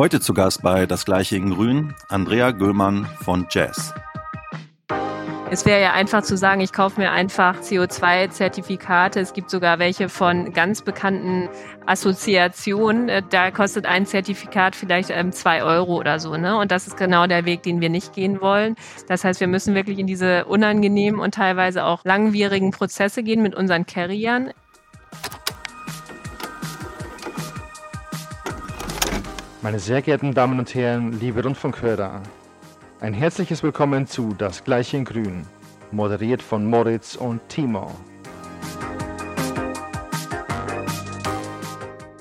Heute 0.00 0.18
zu 0.18 0.32
Gast 0.32 0.62
bei 0.62 0.86
Das 0.86 1.04
Gleiche 1.04 1.36
in 1.36 1.50
Grün, 1.50 1.94
Andrea 2.08 2.52
Göhlmann 2.52 3.04
von 3.22 3.46
Jazz. 3.50 3.92
Es 5.50 5.66
wäre 5.66 5.82
ja 5.82 5.92
einfach 5.92 6.22
zu 6.22 6.38
sagen, 6.38 6.62
ich 6.62 6.72
kaufe 6.72 6.98
mir 6.98 7.10
einfach 7.10 7.60
CO2-Zertifikate. 7.60 9.20
Es 9.20 9.34
gibt 9.34 9.50
sogar 9.50 9.78
welche 9.78 10.08
von 10.08 10.54
ganz 10.54 10.80
bekannten 10.80 11.50
Assoziationen. 11.84 13.10
Äh, 13.10 13.22
da 13.28 13.50
kostet 13.50 13.84
ein 13.84 14.06
Zertifikat 14.06 14.74
vielleicht 14.74 15.10
ähm, 15.10 15.32
zwei 15.32 15.62
Euro 15.62 15.98
oder 15.98 16.18
so. 16.18 16.34
Ne? 16.34 16.56
Und 16.56 16.72
das 16.72 16.86
ist 16.86 16.96
genau 16.96 17.26
der 17.26 17.44
Weg, 17.44 17.62
den 17.62 17.82
wir 17.82 17.90
nicht 17.90 18.14
gehen 18.14 18.40
wollen. 18.40 18.76
Das 19.06 19.22
heißt, 19.24 19.38
wir 19.40 19.48
müssen 19.48 19.74
wirklich 19.74 19.98
in 19.98 20.06
diese 20.06 20.46
unangenehmen 20.46 21.20
und 21.20 21.34
teilweise 21.34 21.84
auch 21.84 22.06
langwierigen 22.06 22.70
Prozesse 22.70 23.22
gehen 23.22 23.42
mit 23.42 23.54
unseren 23.54 23.84
Carriern. 23.84 24.54
Meine 29.62 29.78
sehr 29.78 30.00
geehrten 30.00 30.32
Damen 30.32 30.58
und 30.58 30.74
Herren, 30.74 31.20
liebe 31.20 31.42
Rundfunkhörer, 31.42 32.22
ein 33.00 33.12
herzliches 33.12 33.62
Willkommen 33.62 34.06
zu 34.06 34.32
Das 34.32 34.64
Gleiche 34.64 34.96
in 34.96 35.04
Grün, 35.04 35.46
moderiert 35.92 36.40
von 36.40 36.64
Moritz 36.64 37.14
und 37.14 37.46
Timo. 37.50 37.94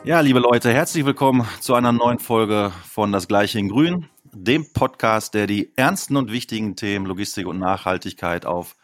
Ja, 0.04 0.20
liebe 0.20 0.40
Leute, 0.40 0.74
herzlich 0.74 1.06
willkommen 1.06 1.48
zu 1.62 1.76
einer 1.76 1.94
neuen 1.94 2.20
Folge 2.20 2.74
von 2.86 3.14
Das 3.14 3.30
Gleiche 3.30 3.58
in 3.58 3.70
Grün, 3.70 4.08
dem 4.34 4.74
Podcast, 4.74 5.34
der 5.34 5.48
die 5.48 5.72
ernsten 5.78 6.18
und 6.18 6.34
wichtigen 6.34 6.76
Themen 6.76 7.06
Logistik 7.06 7.48
und 7.48 7.58
Nachhaltigkeit 7.58 8.46
auf 8.46 8.76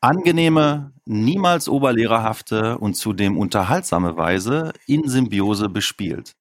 angenehme, 0.00 0.92
niemals 1.04 1.68
oberlehrerhafte 1.68 2.76
und 2.76 2.94
zudem 2.94 3.38
unterhaltsame 3.38 4.16
Weise 4.16 4.72
in 4.86 5.08
Symbiose 5.08 5.68
bespielt. 5.68 6.34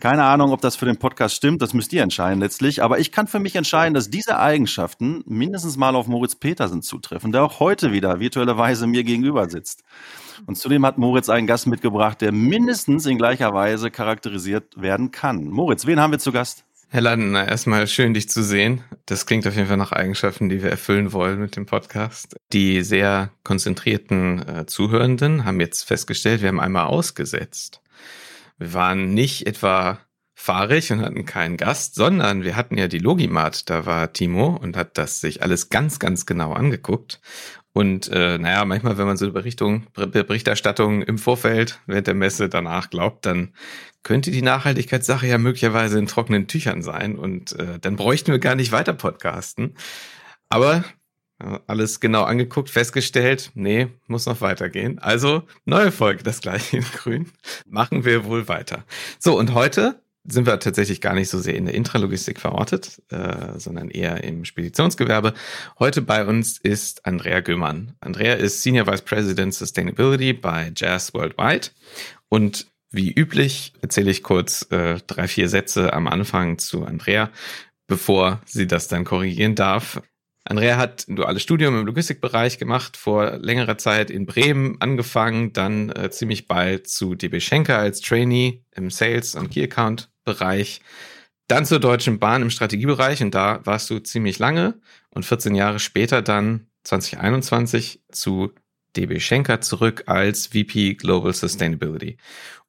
Keine 0.00 0.24
Ahnung, 0.24 0.52
ob 0.52 0.62
das 0.62 0.76
für 0.76 0.86
den 0.86 0.96
Podcast 0.96 1.36
stimmt, 1.36 1.60
das 1.60 1.74
müsst 1.74 1.92
ihr 1.92 2.02
entscheiden 2.02 2.40
letztlich. 2.40 2.82
Aber 2.82 2.98
ich 2.98 3.12
kann 3.12 3.26
für 3.26 3.38
mich 3.38 3.54
entscheiden, 3.54 3.92
dass 3.92 4.08
diese 4.08 4.38
Eigenschaften 4.38 5.22
mindestens 5.26 5.76
mal 5.76 5.94
auf 5.94 6.06
Moritz 6.06 6.34
Petersen 6.34 6.80
zutreffen, 6.80 7.32
der 7.32 7.42
auch 7.42 7.60
heute 7.60 7.92
wieder 7.92 8.18
virtuellerweise 8.18 8.86
mir 8.86 9.04
gegenüber 9.04 9.50
sitzt. 9.50 9.84
Und 10.46 10.56
zudem 10.56 10.86
hat 10.86 10.96
Moritz 10.96 11.28
einen 11.28 11.46
Gast 11.46 11.66
mitgebracht, 11.66 12.22
der 12.22 12.32
mindestens 12.32 13.04
in 13.04 13.18
gleicher 13.18 13.52
Weise 13.52 13.90
charakterisiert 13.90 14.80
werden 14.80 15.10
kann. 15.10 15.44
Moritz, 15.44 15.84
wen 15.84 16.00
haben 16.00 16.12
wir 16.12 16.18
zu 16.18 16.32
Gast? 16.32 16.64
Herr 16.88 17.02
Landen, 17.02 17.34
erstmal 17.34 17.86
schön, 17.86 18.14
dich 18.14 18.30
zu 18.30 18.42
sehen. 18.42 18.82
Das 19.04 19.26
klingt 19.26 19.46
auf 19.46 19.54
jeden 19.54 19.68
Fall 19.68 19.76
nach 19.76 19.92
Eigenschaften, 19.92 20.48
die 20.48 20.62
wir 20.62 20.70
erfüllen 20.70 21.12
wollen 21.12 21.40
mit 21.40 21.56
dem 21.56 21.66
Podcast. 21.66 22.36
Die 22.54 22.82
sehr 22.82 23.30
konzentrierten 23.44 24.48
äh, 24.48 24.66
Zuhörenden 24.66 25.44
haben 25.44 25.60
jetzt 25.60 25.84
festgestellt, 25.84 26.40
wir 26.40 26.48
haben 26.48 26.58
einmal 26.58 26.86
ausgesetzt. 26.86 27.80
Wir 28.60 28.74
waren 28.74 29.14
nicht 29.14 29.46
etwa 29.46 29.98
fahrig 30.34 30.92
und 30.92 31.00
hatten 31.00 31.24
keinen 31.24 31.56
Gast, 31.56 31.94
sondern 31.94 32.44
wir 32.44 32.56
hatten 32.56 32.76
ja 32.76 32.88
die 32.88 32.98
Logimat, 32.98 33.68
da 33.70 33.86
war 33.86 34.12
Timo 34.12 34.48
und 34.48 34.76
hat 34.76 34.98
das 34.98 35.20
sich 35.20 35.42
alles 35.42 35.70
ganz, 35.70 35.98
ganz 35.98 36.26
genau 36.26 36.52
angeguckt. 36.52 37.20
Und 37.72 38.08
äh, 38.08 38.36
naja, 38.36 38.64
manchmal, 38.66 38.98
wenn 38.98 39.06
man 39.06 39.16
so 39.16 39.32
Berichtung, 39.32 39.86
Berichterstattung 39.94 41.02
im 41.02 41.16
Vorfeld 41.16 41.80
während 41.86 42.06
der 42.06 42.14
Messe 42.14 42.50
danach 42.50 42.90
glaubt, 42.90 43.24
dann 43.24 43.54
könnte 44.02 44.30
die 44.30 44.42
Nachhaltigkeitssache 44.42 45.26
ja 45.26 45.38
möglicherweise 45.38 45.98
in 45.98 46.06
trockenen 46.06 46.46
Tüchern 46.46 46.82
sein 46.82 47.16
und 47.18 47.58
äh, 47.58 47.78
dann 47.78 47.96
bräuchten 47.96 48.30
wir 48.30 48.40
gar 48.40 48.56
nicht 48.56 48.72
weiter 48.72 48.92
podcasten. 48.92 49.74
Aber 50.50 50.84
alles 51.66 52.00
genau 52.00 52.22
angeguckt, 52.22 52.70
festgestellt, 52.70 53.50
nee, 53.54 53.88
muss 54.06 54.26
noch 54.26 54.40
weitergehen. 54.40 54.98
Also 54.98 55.42
neue 55.64 55.92
Folge, 55.92 56.22
das 56.22 56.40
gleiche 56.40 56.78
in 56.78 56.84
Grün. 56.84 57.30
Machen 57.66 58.04
wir 58.04 58.24
wohl 58.24 58.48
weiter. 58.48 58.84
So, 59.18 59.38
und 59.38 59.54
heute 59.54 60.00
sind 60.24 60.46
wir 60.46 60.58
tatsächlich 60.60 61.00
gar 61.00 61.14
nicht 61.14 61.30
so 61.30 61.38
sehr 61.38 61.54
in 61.54 61.64
der 61.64 61.74
Intralogistik 61.74 62.40
verortet, 62.40 63.02
äh, 63.10 63.58
sondern 63.58 63.90
eher 63.90 64.22
im 64.22 64.44
Speditionsgewerbe. 64.44 65.34
Heute 65.78 66.02
bei 66.02 66.26
uns 66.26 66.58
ist 66.58 67.06
Andrea 67.06 67.40
Gömann. 67.40 67.94
Andrea 68.00 68.34
ist 68.34 68.62
Senior 68.62 68.86
Vice 68.86 69.02
President 69.02 69.54
Sustainability 69.54 70.34
bei 70.34 70.72
Jazz 70.76 71.14
Worldwide. 71.14 71.68
Und 72.28 72.66
wie 72.90 73.12
üblich 73.12 73.72
erzähle 73.80 74.10
ich 74.10 74.22
kurz 74.22 74.66
äh, 74.70 74.98
drei, 75.06 75.26
vier 75.26 75.48
Sätze 75.48 75.92
am 75.92 76.06
Anfang 76.06 76.58
zu 76.58 76.84
Andrea, 76.84 77.30
bevor 77.86 78.40
sie 78.44 78.66
das 78.66 78.88
dann 78.88 79.04
korrigieren 79.04 79.54
darf. 79.54 80.02
Andrea 80.44 80.78
hat 80.78 81.06
ein 81.06 81.16
duales 81.16 81.42
Studium 81.42 81.78
im 81.78 81.86
Logistikbereich 81.86 82.58
gemacht, 82.58 82.96
vor 82.96 83.38
längerer 83.38 83.76
Zeit 83.76 84.10
in 84.10 84.26
Bremen 84.26 84.80
angefangen, 84.80 85.52
dann 85.52 85.90
äh, 85.90 86.10
ziemlich 86.10 86.48
bald 86.48 86.88
zu 86.88 87.14
DB 87.14 87.40
Schenker 87.40 87.78
als 87.78 88.00
Trainee 88.00 88.64
im 88.74 88.90
Sales- 88.90 89.34
und 89.34 89.50
Key-Account-Bereich, 89.50 90.80
dann 91.46 91.66
zur 91.66 91.80
Deutschen 91.80 92.18
Bahn 92.18 92.42
im 92.42 92.50
Strategiebereich 92.50 93.22
und 93.22 93.34
da 93.34 93.60
warst 93.64 93.90
du 93.90 93.98
ziemlich 93.98 94.38
lange 94.38 94.80
und 95.10 95.26
14 95.26 95.54
Jahre 95.54 95.78
später 95.78 96.22
dann 96.22 96.68
2021 96.84 98.02
zu 98.10 98.52
DB 98.96 99.20
Schenker 99.20 99.60
zurück 99.60 100.04
als 100.06 100.48
VP 100.48 100.94
Global 100.94 101.32
Sustainability. 101.32 102.16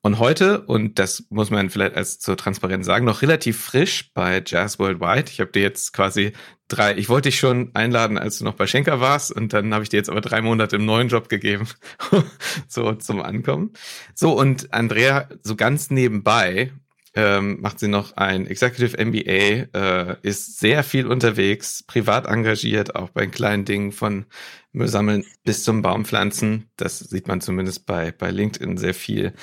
Und 0.04 0.18
heute, 0.18 0.62
und 0.62 0.98
das 0.98 1.26
muss 1.30 1.52
man 1.52 1.70
vielleicht 1.70 1.96
als 1.96 2.18
zur 2.18 2.36
Transparenz 2.36 2.88
sagen, 2.88 3.06
noch 3.06 3.22
relativ 3.22 3.59
frisch 3.59 4.12
bei 4.14 4.42
Jazz 4.44 4.80
Worldwide. 4.80 5.30
Ich 5.30 5.40
habe 5.40 5.52
dir 5.52 5.62
jetzt 5.62 5.94
quasi 5.94 6.34
drei, 6.68 6.98
ich 6.98 7.08
wollte 7.08 7.30
dich 7.30 7.38
schon 7.38 7.70
einladen, 7.76 8.18
als 8.18 8.40
du 8.40 8.44
noch 8.46 8.56
bei 8.56 8.66
Schenker 8.66 9.00
warst, 9.00 9.31
und 9.31 9.54
dann 9.54 9.72
habe 9.74 9.84
ich 9.84 9.90
dir 9.90 9.98
jetzt 9.98 10.10
aber 10.10 10.22
drei 10.22 10.42
Monate 10.42 10.78
im 10.78 10.86
neuen 10.86 11.10
Job 11.10 11.30
gegeben, 11.30 11.68
so 12.68 12.94
zum 12.94 13.22
Ankommen. 13.22 13.74
So, 14.16 14.34
und 14.38 14.74
Andrea, 14.74 15.30
so 15.44 15.56
ganz 15.56 15.92
nebenbei, 15.92 16.72
ähm, 17.14 17.60
macht 17.62 17.80
sie 17.80 17.88
noch 17.88 18.16
ein 18.16 18.48
Executive 18.48 18.98
MBA, 19.04 19.68
äh, 19.74 20.16
ist 20.22 20.60
sehr 20.60 20.84
viel 20.84 21.08
unterwegs, 21.08 21.84
privat 21.86 22.26
engagiert, 22.26 22.96
auch 22.96 23.10
bei 23.10 23.28
kleinen 23.28 23.66
Dingen 23.66 23.92
von 23.92 24.26
Müll 24.72 24.88
sammeln 24.88 25.26
bis 25.44 25.64
zum 25.64 25.82
Baumpflanzen. 25.82 26.70
Das 26.78 27.00
sieht 27.00 27.28
man 27.28 27.42
zumindest 27.42 27.86
bei, 27.86 28.12
bei 28.12 28.32
LinkedIn 28.32 28.78
sehr 28.78 28.94
viel. 28.94 29.34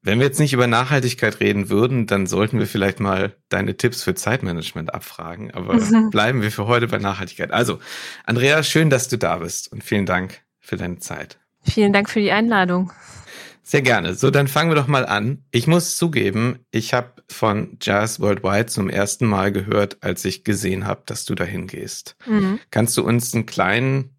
Wenn 0.00 0.20
wir 0.20 0.26
jetzt 0.26 0.38
nicht 0.38 0.52
über 0.52 0.66
Nachhaltigkeit 0.66 1.40
reden 1.40 1.68
würden, 1.68 2.06
dann 2.06 2.26
sollten 2.26 2.58
wir 2.58 2.66
vielleicht 2.66 3.00
mal 3.00 3.34
deine 3.48 3.76
Tipps 3.76 4.02
für 4.02 4.14
Zeitmanagement 4.14 4.94
abfragen. 4.94 5.50
Aber 5.50 5.74
mhm. 5.74 6.10
bleiben 6.10 6.40
wir 6.40 6.50
für 6.50 6.66
heute 6.66 6.86
bei 6.86 6.98
Nachhaltigkeit. 6.98 7.50
Also, 7.50 7.80
Andrea, 8.24 8.62
schön, 8.62 8.90
dass 8.90 9.08
du 9.08 9.18
da 9.18 9.36
bist 9.36 9.70
und 9.70 9.84
vielen 9.84 10.06
Dank 10.06 10.40
für 10.60 10.76
deine 10.76 10.98
Zeit. 10.98 11.38
Vielen 11.64 11.92
Dank 11.92 12.08
für 12.08 12.20
die 12.20 12.30
Einladung. 12.30 12.92
Sehr 13.68 13.82
gerne. 13.82 14.14
So, 14.14 14.30
dann 14.30 14.48
fangen 14.48 14.70
wir 14.70 14.76
doch 14.76 14.86
mal 14.86 15.04
an. 15.04 15.44
Ich 15.50 15.66
muss 15.66 15.98
zugeben, 15.98 16.60
ich 16.70 16.94
habe 16.94 17.22
von 17.28 17.76
Jazz 17.82 18.18
Worldwide 18.18 18.64
zum 18.64 18.88
ersten 18.88 19.26
Mal 19.26 19.52
gehört, 19.52 19.98
als 20.00 20.24
ich 20.24 20.42
gesehen 20.42 20.86
habe, 20.86 21.02
dass 21.04 21.26
du 21.26 21.34
dahin 21.34 21.66
gehst. 21.66 22.16
Mhm. 22.26 22.60
Kannst 22.70 22.96
du 22.96 23.04
uns 23.04 23.34
einen 23.34 23.44
kleinen 23.44 24.16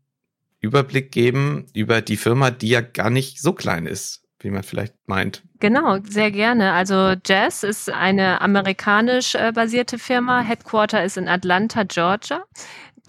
Überblick 0.60 1.12
geben 1.12 1.66
über 1.74 2.02
die 2.02 2.18
Firma, 2.18 2.52
die 2.52 2.70
ja 2.70 2.82
gar 2.82 3.10
nicht 3.10 3.42
so 3.42 3.54
klein 3.54 3.88
ist? 3.88 4.22
wie 4.42 4.52
man 4.52 4.64
vielleicht 4.64 4.94
meint. 5.06 5.44
Genau, 5.60 5.98
sehr 6.04 6.32
gerne. 6.32 6.72
Also 6.72 7.16
Jazz 7.26 7.64
ist 7.64 7.90
eine 7.90 8.42
amerikanisch 8.42 9.36
äh, 9.36 9.52
basierte 9.52 10.00
Firma. 10.00 10.40
Headquarter 10.40 11.04
ist 11.04 11.18
in 11.18 11.28
Atlanta, 11.28 11.84
Georgia. 11.84 12.46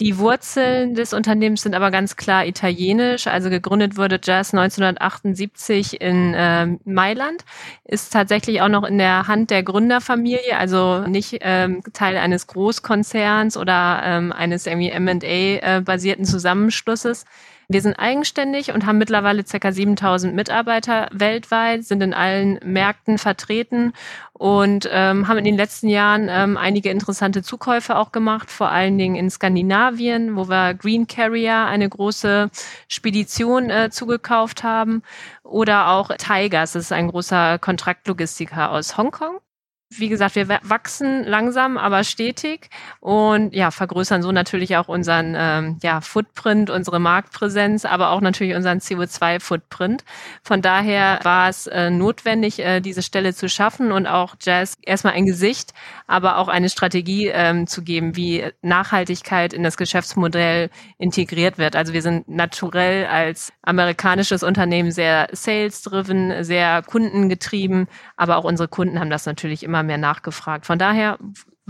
Die 0.01 0.17
Wurzeln 0.17 0.95
des 0.95 1.13
Unternehmens 1.13 1.61
sind 1.61 1.75
aber 1.75 1.91
ganz 1.91 2.17
klar 2.17 2.47
italienisch. 2.47 3.27
Also 3.27 3.51
gegründet 3.51 3.99
wurde 3.99 4.19
Jazz 4.23 4.55
1978 4.55 6.01
in 6.01 6.33
äh, 6.33 6.67
Mailand, 6.85 7.45
ist 7.85 8.11
tatsächlich 8.11 8.63
auch 8.63 8.69
noch 8.69 8.85
in 8.85 8.97
der 8.97 9.29
Hand 9.29 9.51
der 9.51 9.63
Gründerfamilie, 9.63 10.57
also 10.57 11.01
nicht 11.01 11.39
ähm, 11.43 11.83
Teil 11.93 12.17
eines 12.17 12.47
Großkonzerns 12.47 13.59
oder 13.59 14.01
ähm, 14.03 14.33
eines 14.33 14.67
M&A-basierten 14.67 16.25
äh, 16.25 16.29
Zusammenschlusses. 16.29 17.27
Wir 17.73 17.83
sind 17.83 18.01
eigenständig 18.01 18.73
und 18.73 18.85
haben 18.85 18.99
mittlerweile 18.99 19.45
ca. 19.45 19.71
7000 19.71 20.35
Mitarbeiter 20.35 21.09
weltweit, 21.13 21.85
sind 21.85 22.03
in 22.03 22.13
allen 22.13 22.59
Märkten 22.65 23.17
vertreten 23.17 23.93
und 24.33 24.89
ähm, 24.91 25.29
haben 25.29 25.39
in 25.39 25.45
den 25.45 25.57
letzten 25.57 25.89
Jahren 25.89 26.27
ähm, 26.29 26.57
einige 26.57 26.91
interessante 26.91 27.45
Zukäufe 27.45 27.97
auch 27.97 28.11
gemacht, 28.11 28.51
vor 28.51 28.71
allen 28.71 28.99
Dingen 28.99 29.15
in 29.15 29.31
Skandinavien, 29.31 30.35
wo 30.35 30.49
wir 30.49 30.75
Green 30.75 31.07
Carrier, 31.07 31.67
eine 31.67 31.89
große 31.89 32.51
Spedition 32.89 33.71
äh, 33.71 33.89
zugekauft 33.91 34.65
haben, 34.65 35.05
oder 35.45 35.91
auch 35.91 36.11
Tigers, 36.19 36.73
das 36.73 36.87
ist 36.87 36.93
ein 36.93 37.07
großer 37.07 37.61
Kontraktlogistiker 37.61 38.73
aus 38.73 38.99
Hongkong. 38.99 39.39
Wie 39.93 40.09
gesagt, 40.09 40.37
wir 40.37 40.49
wachsen 40.49 41.25
langsam, 41.25 41.77
aber 41.77 42.05
stetig 42.05 42.71
und 43.01 43.53
ja, 43.53 43.73
vergrößern 43.73 44.23
so 44.23 44.31
natürlich 44.31 44.77
auch 44.77 44.87
unseren 44.87 45.35
ähm, 45.37 45.79
ja, 45.83 46.01
Footprint, 46.01 46.71
unsere 46.71 47.01
Marktpräsenz, 47.01 47.85
aber 47.85 48.11
auch 48.11 48.21
natürlich 48.21 48.55
unseren 48.55 48.79
CO2-Footprint. 48.79 50.05
Von 50.45 50.63
daher 50.63 51.19
war 51.25 51.49
es 51.49 51.67
äh, 51.67 51.91
notwendig, 51.91 52.61
äh, 52.61 52.81
diese 52.81 53.03
Stelle 53.03 53.35
zu 53.35 53.49
schaffen 53.49 53.91
und 53.91 54.07
auch 54.07 54.37
Jazz 54.41 54.77
erstmal 54.83 55.15
ein 55.15 55.27
Gesicht, 55.27 55.75
aber 56.11 56.39
auch 56.39 56.49
eine 56.49 56.69
Strategie 56.69 57.29
ähm, 57.29 57.69
zu 57.69 57.83
geben, 57.83 58.17
wie 58.17 58.45
Nachhaltigkeit 58.63 59.53
in 59.53 59.63
das 59.63 59.77
Geschäftsmodell 59.77 60.69
integriert 60.99 61.57
wird. 61.57 61.77
Also 61.77 61.93
wir 61.93 62.03
sind 62.03 62.29
naturell 62.29 63.07
als 63.07 63.53
amerikanisches 63.63 64.43
Unternehmen 64.43 64.91
sehr 64.91 65.29
sales-driven, 65.31 66.43
sehr 66.43 66.83
kundengetrieben, 66.83 67.87
aber 68.17 68.39
auch 68.39 68.45
unsere 68.45 68.69
Kunden 68.69 68.99
haben 68.99 69.11
das 69.11 69.25
natürlich 69.25 69.63
immer 69.63 69.85
mehr 69.85 69.99
nachgefragt. 69.99 70.67
Von 70.67 70.81
daher 70.81 71.17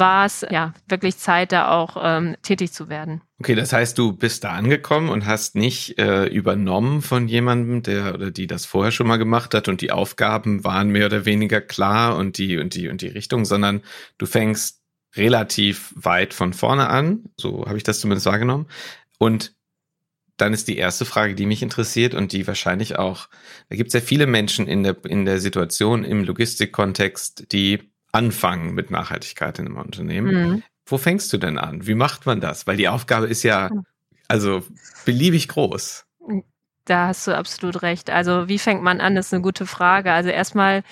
war 0.00 0.26
es 0.26 0.44
ja 0.50 0.74
wirklich 0.88 1.16
Zeit, 1.18 1.52
da 1.52 1.70
auch 1.70 1.96
ähm, 2.02 2.36
tätig 2.42 2.72
zu 2.72 2.88
werden. 2.88 3.20
Okay, 3.38 3.54
das 3.54 3.72
heißt, 3.72 3.96
du 3.96 4.12
bist 4.12 4.44
da 4.44 4.50
angekommen 4.50 5.08
und 5.08 5.26
hast 5.26 5.54
nicht 5.54 5.98
äh, 5.98 6.24
übernommen 6.26 7.02
von 7.02 7.28
jemandem, 7.28 7.82
der 7.82 8.14
oder 8.14 8.30
die 8.30 8.46
das 8.46 8.66
vorher 8.66 8.90
schon 8.90 9.06
mal 9.06 9.16
gemacht 9.16 9.54
hat 9.54 9.68
und 9.68 9.80
die 9.80 9.92
Aufgaben 9.92 10.64
waren 10.64 10.88
mehr 10.88 11.06
oder 11.06 11.24
weniger 11.24 11.60
klar 11.60 12.16
und 12.16 12.38
die 12.38 12.58
und 12.58 12.74
die 12.74 12.88
und 12.88 13.02
die 13.02 13.08
Richtung, 13.08 13.44
sondern 13.44 13.82
du 14.18 14.26
fängst 14.26 14.80
relativ 15.16 15.92
weit 15.96 16.34
von 16.34 16.52
vorne 16.52 16.88
an, 16.88 17.24
so 17.36 17.66
habe 17.66 17.76
ich 17.76 17.82
das 17.82 18.00
zumindest 18.00 18.26
wahrgenommen. 18.26 18.66
Und 19.18 19.54
dann 20.36 20.54
ist 20.54 20.68
die 20.68 20.78
erste 20.78 21.04
Frage, 21.04 21.34
die 21.34 21.46
mich 21.46 21.62
interessiert 21.62 22.14
und 22.14 22.32
die 22.32 22.46
wahrscheinlich 22.46 22.98
auch, 22.98 23.28
da 23.68 23.76
gibt 23.76 23.88
es 23.88 23.94
ja 23.94 24.00
viele 24.00 24.26
Menschen 24.26 24.66
in 24.66 24.82
der, 24.82 24.96
in 25.04 25.24
der 25.24 25.38
Situation 25.38 26.04
im 26.04 26.24
Logistikkontext, 26.24 27.52
die 27.52 27.90
anfangen 28.12 28.74
mit 28.74 28.90
Nachhaltigkeit 28.90 29.58
in 29.58 29.66
einem 29.66 29.76
Unternehmen. 29.76 30.34
Mhm. 30.34 30.62
Wo 30.86 30.98
fängst 30.98 31.32
du 31.32 31.38
denn 31.38 31.58
an? 31.58 31.86
Wie 31.86 31.94
macht 31.94 32.26
man 32.26 32.40
das? 32.40 32.66
Weil 32.66 32.76
die 32.76 32.88
Aufgabe 32.88 33.26
ist 33.26 33.42
ja 33.42 33.70
also 34.28 34.62
beliebig 35.04 35.48
groß. 35.48 36.04
Da 36.90 37.06
hast 37.06 37.28
du 37.28 37.36
absolut 37.36 37.82
recht. 37.82 38.10
Also 38.10 38.48
wie 38.48 38.58
fängt 38.58 38.82
man 38.82 39.00
an, 39.00 39.14
das 39.14 39.26
ist 39.26 39.32
eine 39.32 39.42
gute 39.44 39.64
Frage. 39.64 40.10
Also 40.10 40.28
erstmal 40.28 40.82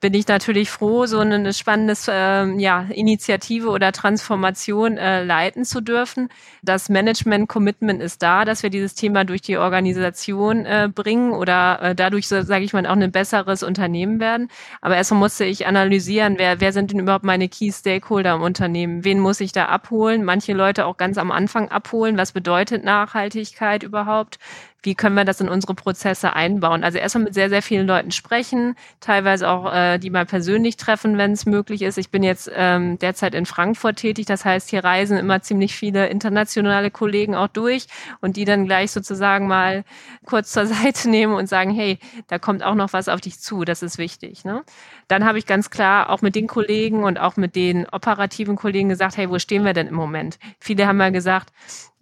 bin 0.00 0.12
ich 0.12 0.26
natürlich 0.26 0.70
froh, 0.70 1.06
so 1.06 1.20
eine 1.20 1.52
spannende 1.52 1.94
äh, 2.08 2.60
ja, 2.60 2.86
Initiative 2.90 3.68
oder 3.68 3.92
Transformation 3.92 4.98
äh, 4.98 5.22
leiten 5.22 5.64
zu 5.64 5.80
dürfen. 5.80 6.30
Das 6.62 6.88
Management-Commitment 6.88 8.02
ist 8.02 8.22
da, 8.22 8.44
dass 8.44 8.64
wir 8.64 8.70
dieses 8.70 8.96
Thema 8.96 9.24
durch 9.24 9.40
die 9.40 9.56
Organisation 9.56 10.66
äh, 10.66 10.88
bringen 10.92 11.30
oder 11.30 11.80
äh, 11.80 11.94
dadurch, 11.94 12.26
so, 12.26 12.42
sage 12.42 12.64
ich 12.64 12.72
mal, 12.72 12.84
auch 12.84 12.96
ein 12.96 13.12
besseres 13.12 13.62
Unternehmen 13.62 14.18
werden. 14.18 14.48
Aber 14.80 14.96
erstmal 14.96 15.20
musste 15.20 15.44
ich 15.44 15.66
analysieren, 15.66 16.38
wer, 16.38 16.60
wer 16.60 16.72
sind 16.72 16.90
denn 16.90 16.98
überhaupt 16.98 17.24
meine 17.24 17.48
Key-Stakeholder 17.48 18.34
im 18.34 18.42
Unternehmen? 18.42 19.04
Wen 19.04 19.20
muss 19.20 19.40
ich 19.40 19.52
da 19.52 19.66
abholen? 19.66 20.24
Manche 20.24 20.54
Leute 20.54 20.86
auch 20.86 20.96
ganz 20.96 21.18
am 21.18 21.30
Anfang 21.30 21.68
abholen. 21.68 22.18
Was 22.18 22.32
bedeutet 22.32 22.82
Nachhaltigkeit 22.82 23.84
überhaupt? 23.84 24.38
Wie 24.86 24.94
können 24.94 25.16
wir 25.16 25.24
das 25.24 25.40
in 25.40 25.48
unsere 25.48 25.74
Prozesse 25.74 26.32
einbauen? 26.32 26.84
Also 26.84 26.96
erstmal 26.96 27.24
mit 27.24 27.34
sehr, 27.34 27.50
sehr 27.50 27.60
vielen 27.60 27.88
Leuten 27.88 28.12
sprechen, 28.12 28.76
teilweise 29.00 29.50
auch 29.50 29.74
äh, 29.74 29.98
die 29.98 30.10
mal 30.10 30.24
persönlich 30.24 30.76
treffen, 30.76 31.18
wenn 31.18 31.32
es 31.32 31.44
möglich 31.44 31.82
ist. 31.82 31.98
Ich 31.98 32.10
bin 32.10 32.22
jetzt 32.22 32.50
ähm, 32.54 32.96
derzeit 33.00 33.34
in 33.34 33.46
Frankfurt 33.46 33.96
tätig, 33.96 34.26
das 34.26 34.44
heißt, 34.44 34.70
hier 34.70 34.84
reisen 34.84 35.18
immer 35.18 35.42
ziemlich 35.42 35.74
viele 35.74 36.06
internationale 36.06 36.92
Kollegen 36.92 37.34
auch 37.34 37.48
durch 37.48 37.86
und 38.20 38.36
die 38.36 38.44
dann 38.44 38.64
gleich 38.64 38.92
sozusagen 38.92 39.48
mal 39.48 39.84
kurz 40.24 40.52
zur 40.52 40.66
Seite 40.76 41.10
nehmen 41.10 41.34
und 41.34 41.48
sagen, 41.48 41.72
hey, 41.72 41.98
da 42.28 42.38
kommt 42.38 42.62
auch 42.62 42.76
noch 42.76 42.92
was 42.92 43.08
auf 43.08 43.20
dich 43.20 43.40
zu, 43.40 43.64
das 43.64 43.82
ist 43.82 43.98
wichtig. 43.98 44.44
Ne? 44.44 44.62
Dann 45.08 45.24
habe 45.24 45.38
ich 45.38 45.46
ganz 45.46 45.68
klar 45.68 46.10
auch 46.10 46.22
mit 46.22 46.36
den 46.36 46.46
Kollegen 46.46 47.02
und 47.02 47.18
auch 47.18 47.36
mit 47.36 47.56
den 47.56 47.88
operativen 47.88 48.54
Kollegen 48.54 48.88
gesagt, 48.88 49.16
hey, 49.16 49.28
wo 49.28 49.40
stehen 49.40 49.64
wir 49.64 49.72
denn 49.72 49.88
im 49.88 49.94
Moment? 49.94 50.38
Viele 50.60 50.86
haben 50.86 50.96
mal 50.96 51.10
gesagt, 51.10 51.52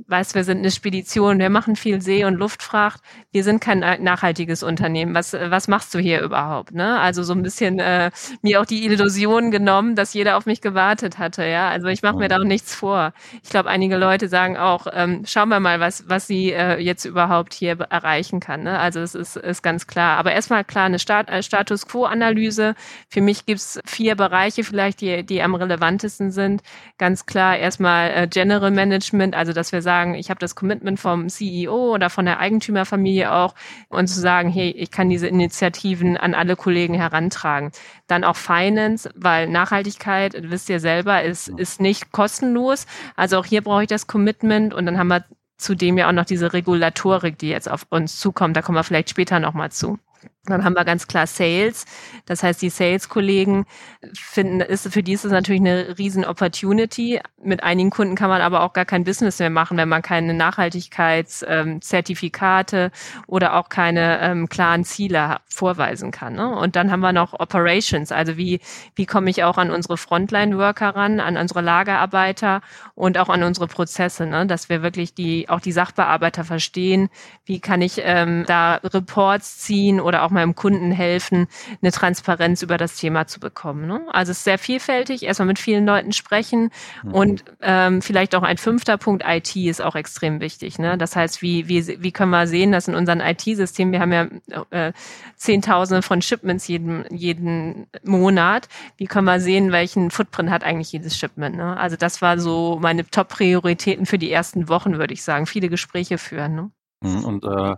weißt, 0.06 0.34
wir 0.34 0.44
sind 0.44 0.58
eine 0.58 0.70
Spedition, 0.70 1.38
wir 1.38 1.50
machen 1.50 1.76
viel 1.76 2.00
See- 2.00 2.25
und 2.25 2.37
Luftfracht, 2.75 3.00
wir 3.31 3.44
sind 3.44 3.61
kein 3.61 3.79
nachhaltiges 3.79 4.62
Unternehmen. 4.62 5.15
Was, 5.15 5.32
was 5.32 5.69
machst 5.69 5.94
du 5.94 5.99
hier 5.99 6.21
überhaupt? 6.21 6.75
Ne? 6.75 6.99
Also 6.99 7.23
so 7.23 7.32
ein 7.32 7.43
bisschen 7.43 7.79
äh, 7.79 8.11
mir 8.43 8.61
auch 8.61 8.67
die 8.67 8.85
Illusion 8.85 9.50
genommen, 9.50 9.94
dass 9.94 10.15
jeder 10.15 10.37
auf 10.37 10.47
mich 10.47 10.61
gewartet 10.61 11.19
hatte. 11.19 11.44
Ja, 11.44 11.69
also 11.69 11.87
ich 11.88 12.03
mache 12.03 12.17
mir 12.17 12.29
da 12.29 12.38
auch 12.38 12.44
nichts 12.44 12.75
vor. 12.75 13.12
Ich 13.43 13.50
glaube, 13.50 13.69
einige 13.71 13.97
Leute 13.97 14.29
sagen 14.29 14.56
auch, 14.56 14.87
ähm, 14.93 15.23
schauen 15.26 15.49
wir 15.49 15.61
mal, 15.61 15.81
was, 15.81 16.09
was 16.09 16.26
sie 16.26 16.53
äh, 16.53 16.79
jetzt 16.79 17.05
überhaupt 17.05 17.55
hier 17.55 17.79
erreichen 17.91 18.41
kann. 18.41 18.65
Ne? 18.65 18.79
Also 18.79 19.00
es 19.00 19.15
ist, 19.15 19.37
ist 19.37 19.62
ganz 19.62 19.87
klar. 19.87 20.19
Aber 20.19 20.32
erstmal 20.32 20.65
klar, 20.65 20.87
eine 20.87 20.99
Stat 20.99 21.31
äh, 21.31 21.43
Status 21.43 21.87
Quo-Analyse. 21.87 22.75
Für 23.09 23.21
mich 23.21 23.47
gibt's 23.47 23.81
vier 23.85 24.17
Bereiche 24.17 24.65
vielleicht, 24.65 25.00
die, 25.00 25.25
die 25.25 25.43
am 25.43 25.55
relevantesten 25.55 26.31
sind. 26.31 26.62
Ganz 26.99 27.26
klar 27.26 27.56
erstmal 27.56 28.11
äh, 28.11 28.29
General 28.29 28.71
Management, 28.71 29.35
also 29.35 29.53
dass 29.53 29.73
wir 29.73 29.82
sagen, 29.82 30.15
ich 30.15 30.31
habe 30.31 30.41
das 30.41 30.55
Commitment 30.55 30.99
vom 30.99 31.29
CEO 31.29 31.94
oder 31.94 32.11
von 32.11 32.25
der 32.25 32.41
Eigentümerfamilie 32.64 33.32
auch 33.32 33.55
und 33.88 34.06
zu 34.08 34.20
sagen, 34.20 34.50
hey, 34.50 34.70
ich 34.70 34.90
kann 34.90 35.08
diese 35.08 35.26
Initiativen 35.26 36.16
an 36.16 36.34
alle 36.34 36.56
Kollegen 36.56 36.94
herantragen. 36.94 37.70
Dann 38.06 38.25
auch 38.25 38.37
Finance, 38.37 39.11
weil 39.14 39.49
Nachhaltigkeit, 39.49 40.34
wisst 40.50 40.69
ihr 40.69 40.81
selber, 40.81 41.22
ist, 41.22 41.49
ist 41.49 41.81
nicht 41.81 42.12
kostenlos. 42.12 42.87
Also 43.16 43.38
auch 43.38 43.44
hier 43.44 43.62
brauche 43.62 43.82
ich 43.82 43.88
das 43.88 44.06
Commitment 44.06 44.75
und 44.75 44.87
dann 44.87 44.99
haben 44.99 45.08
wir 45.08 45.25
zudem 45.56 45.99
ja 45.99 46.08
auch 46.08 46.12
noch 46.12 46.25
diese 46.25 46.52
Regulatorik, 46.52 47.38
die 47.38 47.49
jetzt 47.49 47.70
auf 47.70 47.87
uns 47.90 48.19
zukommt. 48.19 48.56
Da 48.56 48.62
kommen 48.62 48.76
wir 48.76 48.84
vielleicht 48.84 49.11
später 49.11 49.40
nochmal 49.40 49.70
zu. 49.70 49.99
Dann 50.46 50.62
haben 50.62 50.75
wir 50.75 50.85
ganz 50.85 51.06
klar 51.06 51.26
Sales. 51.26 51.87
Das 52.26 52.43
heißt, 52.43 52.61
die 52.61 52.69
Sales-Kollegen 52.69 53.64
finden, 54.12 54.61
ist, 54.61 54.93
für 54.93 55.02
die 55.02 55.14
ist 55.14 55.25
es 55.25 55.32
natürlich 55.32 55.62
eine 55.62 55.96
riesen 55.96 56.26
Opportunity. 56.26 57.19
Mit 57.43 57.62
einigen 57.62 57.88
Kunden 57.88 58.14
kann 58.14 58.29
man 58.29 58.43
aber 58.43 58.62
auch 58.62 58.75
gar 58.75 58.85
kein 58.85 59.05
Business 59.05 59.38
mehr 59.38 59.49
machen, 59.49 59.79
wenn 59.79 59.88
man 59.88 60.02
keine 60.02 60.35
Nachhaltigkeitszertifikate 60.35 62.76
ähm, 62.76 62.91
oder 63.26 63.55
auch 63.55 63.70
keine 63.70 64.20
ähm, 64.20 64.50
klaren 64.50 64.85
Ziele 64.85 65.38
vorweisen 65.46 66.11
kann. 66.11 66.35
Ne? 66.35 66.55
Und 66.55 66.76
dann 66.76 66.90
haben 66.90 67.00
wir 67.00 67.12
noch 67.12 67.40
Operations. 67.40 68.12
Also 68.12 68.37
wie, 68.37 68.61
wie 68.94 69.06
komme 69.06 69.31
ich 69.31 69.44
auch 69.44 69.56
an 69.56 69.70
unsere 69.70 69.97
Frontline-Worker 69.97 70.94
ran, 70.94 71.20
an 71.20 71.38
unsere 71.38 71.62
Lagerarbeiter 71.62 72.61
und 72.94 73.17
auch 73.17 73.31
an 73.31 73.43
unsere 73.43 73.67
Prozesse, 73.67 74.26
ne? 74.26 74.47
dass 74.47 74.69
wir 74.69 74.82
wirklich 74.82 75.14
die, 75.14 75.49
auch 75.49 75.61
die 75.61 75.73
Sachbearbeiter 75.73 76.44
verstehen. 76.44 77.08
Wie 77.47 77.61
kann 77.61 77.81
ich 77.81 78.02
ähm, 78.02 78.44
da 78.47 78.75
Reports 78.82 79.61
ziehen 79.61 80.00
oder 80.00 80.23
auch 80.23 80.33
meinem 80.34 80.54
Kunden 80.54 80.92
helfen, 80.92 81.46
eine 81.81 81.92
Transparenz 81.92 82.62
über 82.62 82.76
das 82.76 82.96
Thema 82.96 83.26
zu 83.26 83.40
bekommen. 83.40 83.86
Ne? 83.86 84.02
Also 84.12 84.32
es 84.32 84.38
ist 84.38 84.44
sehr 84.44 84.58
vielfältig, 84.58 85.22
erstmal 85.22 85.46
mit 85.46 85.58
vielen 85.58 85.86
Leuten 85.86 86.12
sprechen 86.12 86.70
mhm. 87.02 87.12
und 87.12 87.44
ähm, 87.62 88.02
vielleicht 88.02 88.34
auch 88.34 88.42
ein 88.42 88.58
fünfter 88.58 88.98
Punkt, 88.98 89.25
IT 89.26 89.56
ist 89.56 89.81
auch 89.81 89.94
extrem 89.94 90.40
wichtig. 90.40 90.78
Ne? 90.78 90.98
Das 90.98 91.16
heißt, 91.16 91.40
wie, 91.42 91.69
wie, 91.69 92.02
wie 92.02 92.12
können 92.12 92.31
wir 92.31 92.46
sehen, 92.46 92.72
dass 92.72 92.88
in 92.88 92.94
unseren 92.94 93.20
IT-Systemen, 93.20 93.92
wir 93.92 94.00
haben 94.00 94.12
ja 94.12 94.28
äh, 94.70 94.92
Zehntausende 95.36 96.02
von 96.02 96.22
Shipments 96.22 96.69
jeden, 96.69 97.04
jeden 97.10 97.87
Monat, 98.02 98.69
wie 98.96 99.06
können 99.06 99.26
wir 99.26 99.40
sehen, 99.40 99.72
welchen 99.72 100.10
Footprint 100.10 100.50
hat 100.50 100.64
eigentlich 100.64 100.92
jedes 100.92 101.16
Shipment. 101.16 101.56
Ne? 101.56 101.76
Also 101.76 101.96
das 101.96 102.22
war 102.22 102.38
so 102.38 102.78
meine 102.80 103.08
Top-Prioritäten 103.08 104.06
für 104.06 104.19
die 104.19 104.32
ersten 104.32 104.69
Wochen, 104.69 104.98
würde 104.98 105.14
ich 105.14 105.22
sagen. 105.22 105.46
Viele 105.46 105.69
Gespräche 105.69 106.19
führen. 106.19 106.54
Ne? 106.54 106.70
Mhm, 107.04 107.24
und 107.24 107.44
äh, 107.44 107.76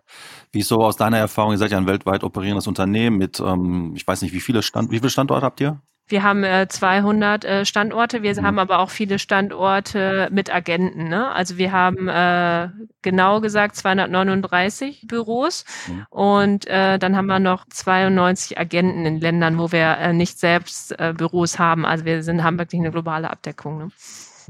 wie 0.52 0.62
so 0.62 0.82
aus 0.82 0.96
deiner 0.96 1.19
Erfahrung, 1.19 1.52
ihr 1.52 1.58
seid 1.58 1.73
ja 1.73 1.78
ein 1.78 1.87
weltweit 1.87 2.25
operierendes 2.25 2.67
Unternehmen 2.67 3.17
mit, 3.19 3.40
ähm, 3.40 3.93
ich 3.94 4.06
weiß 4.06 4.23
nicht, 4.23 4.32
wie 4.32 4.40
viele 4.40 4.62
Stand, 4.62 4.90
wie 4.90 4.99
viele 4.99 5.11
Standorte 5.11 5.44
habt 5.44 5.61
ihr? 5.61 5.81
Wir 6.08 6.23
haben 6.23 6.44
äh, 6.44 6.69
200 6.69 7.44
äh, 7.44 7.64
Standorte, 7.64 8.23
wir 8.23 8.40
mhm. 8.40 8.46
haben 8.46 8.58
aber 8.61 8.78
auch 8.78 8.90
viele 8.90 9.18
Standorte 9.18 10.28
mit 10.30 10.54
Agenten. 10.54 11.09
Ne? 11.09 11.28
Also 11.33 11.59
wir 11.59 11.73
haben 11.73 12.06
äh, 12.09 12.68
genau 13.02 13.40
gesagt 13.40 13.75
239 13.75 15.06
Büros 15.09 15.64
mhm. 15.88 16.06
und 16.11 16.66
äh, 16.68 17.00
dann 17.00 17.16
haben 17.16 17.26
wir 17.26 17.40
noch 17.40 17.64
92 17.68 18.56
Agenten 18.56 19.04
in 19.04 19.21
Ländern, 19.21 19.59
wo 19.59 19.73
wir 19.73 19.99
äh, 19.99 20.12
nicht 20.12 20.38
selbst 20.38 20.97
äh, 21.00 21.12
Büros 21.16 21.59
haben. 21.59 21.85
Also 21.85 22.04
wir 22.04 22.23
sind, 22.23 22.45
haben 22.45 22.59
wirklich 22.59 22.80
eine 22.80 22.92
globale 22.92 23.28
Abdeckung. 23.28 23.78
Ne? 23.78 23.88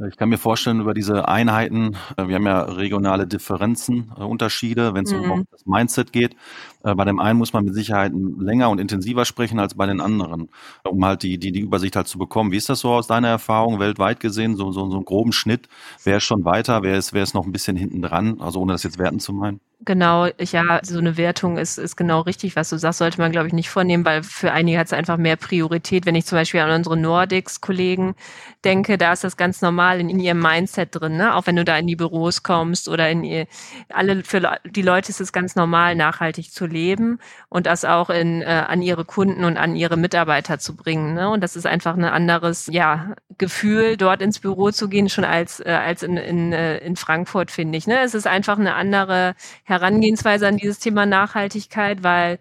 Ich 0.09 0.17
kann 0.17 0.29
mir 0.29 0.39
vorstellen, 0.39 0.81
über 0.81 0.93
diese 0.93 1.27
Einheiten, 1.27 1.97
äh, 2.17 2.29
wir 2.29 2.35
haben 2.35 2.47
ja 2.47 2.63
regionale 2.63 3.27
Differenzen, 3.27 4.13
Unterschiede, 4.13 4.95
wenn 4.95 5.05
es 5.05 5.13
mhm. 5.13 5.31
um 5.31 5.47
das 5.51 5.65
Mindset 5.65 6.13
geht. 6.13 6.37
Äh, 6.87 6.95
bei 6.95 7.05
dem 7.05 7.19
einen 7.19 7.39
muss 7.39 7.53
man 7.53 7.65
mit 7.65 7.75
Sicherheit 7.75 8.13
länger 8.15 8.71
und 8.71 8.79
intensiver 8.79 9.25
sprechen 9.25 9.59
als 9.59 9.75
bei 9.75 9.87
den 9.87 10.01
anderen, 10.01 10.49
um 10.85 11.05
halt 11.05 11.25
die, 11.25 11.37
die, 11.37 11.51
die 11.51 11.61
Übersicht 11.61 11.97
halt 11.97 12.07
zu 12.07 12.17
bekommen. 12.17 12.53
Wie 12.53 12.57
ist 12.57 12.69
das 12.69 12.81
so 12.81 12.91
aus 12.91 13.09
deiner 13.09 13.29
Erfahrung 13.29 13.81
weltweit 13.81 14.21
gesehen, 14.21 14.55
so, 14.55 14.71
so, 14.71 14.89
so 14.89 14.97
einen 14.97 15.05
groben 15.05 15.33
Schnitt? 15.33 15.69
Wer 16.05 16.19
ist 16.19 16.25
schon 16.25 16.45
weiter, 16.45 16.83
wer 16.83 16.97
ist, 16.97 17.13
wer 17.13 17.25
ist 17.25 17.35
noch 17.35 17.45
ein 17.45 17.53
bisschen 17.53 17.77
hinten 17.77 18.03
dran? 18.03 18.41
Also 18.41 18.61
ohne 18.61 18.73
das 18.73 18.85
jetzt 18.85 18.99
werten 18.99 19.19
zu 19.19 19.33
meinen. 19.33 19.61
Genau, 19.85 20.27
ja, 20.39 20.81
so 20.83 20.99
eine 20.99 21.19
Wertung 21.19 21.59
ist, 21.59 21.77
ist 21.77 21.97
genau 21.97 22.21
richtig, 22.21 22.57
was 22.57 22.71
du 22.71 22.79
sagst, 22.79 22.99
sollte 22.99 23.21
man, 23.21 23.31
glaube 23.31 23.49
ich, 23.49 23.53
nicht 23.53 23.69
vornehmen, 23.69 24.07
weil 24.07 24.23
für 24.23 24.51
einige 24.53 24.79
hat 24.79 24.87
es 24.87 24.93
einfach 24.95 25.19
mehr 25.19 25.37
Priorität. 25.37 26.07
Wenn 26.07 26.15
ich 26.15 26.25
zum 26.25 26.39
Beispiel 26.39 26.61
an 26.61 26.71
unsere 26.71 26.97
Nordics-Kollegen 26.97 28.15
denke, 28.65 28.97
da 28.97 29.13
ist 29.13 29.23
das 29.23 29.37
ganz 29.37 29.61
normal 29.61 30.01
in, 30.01 30.09
in 30.09 30.19
ihrem 30.19 30.39
Mindset 30.41 30.95
drin, 30.95 31.19
ne? 31.19 31.35
Auch 31.35 31.47
wenn 31.47 31.57
du 31.57 31.65
da 31.65 31.77
in 31.77 31.87
die 31.87 31.95
Büros 31.95 32.43
kommst 32.43 32.89
oder 32.89 33.11
in 33.11 33.23
ihr, 33.23 33.47
alle, 33.91 34.25
für 34.25 34.59
die 34.65 34.83
Leute 34.83 35.11
ist 35.11 35.21
es 35.21 35.33
ganz 35.33 35.57
normal, 35.57 35.95
nachhaltig 35.95 36.53
zu 36.53 36.65
leben 36.65 36.76
und 37.49 37.67
das 37.67 37.85
auch 37.85 38.11
in, 38.11 38.43
äh, 38.43 38.65
an 38.69 38.83
ihre 38.83 39.05
Kunden 39.05 39.45
und 39.45 39.57
an 39.57 39.77
ihre 39.77 39.97
Mitarbeiter 39.97 40.59
zu 40.59 40.77
bringen. 40.77 41.15
Ne? 41.15 41.29
Und 41.31 41.43
das 41.43 41.57
ist 41.57 41.67
einfach 41.67 41.97
ein 41.97 42.05
anderes, 42.05 42.69
ja, 42.71 43.15
Gefühl, 43.39 43.97
dort 43.97 44.23
ins 44.23 44.39
Büro 44.39 44.71
zu 44.71 44.89
gehen, 44.89 45.09
schon 45.09 45.25
als, 45.25 45.61
äh, 45.61 45.71
als 45.71 46.03
in, 46.03 46.17
in, 46.17 46.53
äh, 46.53 46.79
in 46.79 46.97
Frankfurt, 46.97 47.51
finde 47.51 47.77
ich. 47.79 47.87
Ne? 47.87 48.01
Es 48.01 48.15
ist 48.15 48.27
einfach 48.27 48.59
eine 48.59 48.75
andere 48.75 49.35
Herangehensweise 49.65 50.47
an 50.47 50.57
dieses 50.57 50.79
Thema 50.79 51.07
Nachhaltigkeit, 51.07 52.03
weil 52.03 52.39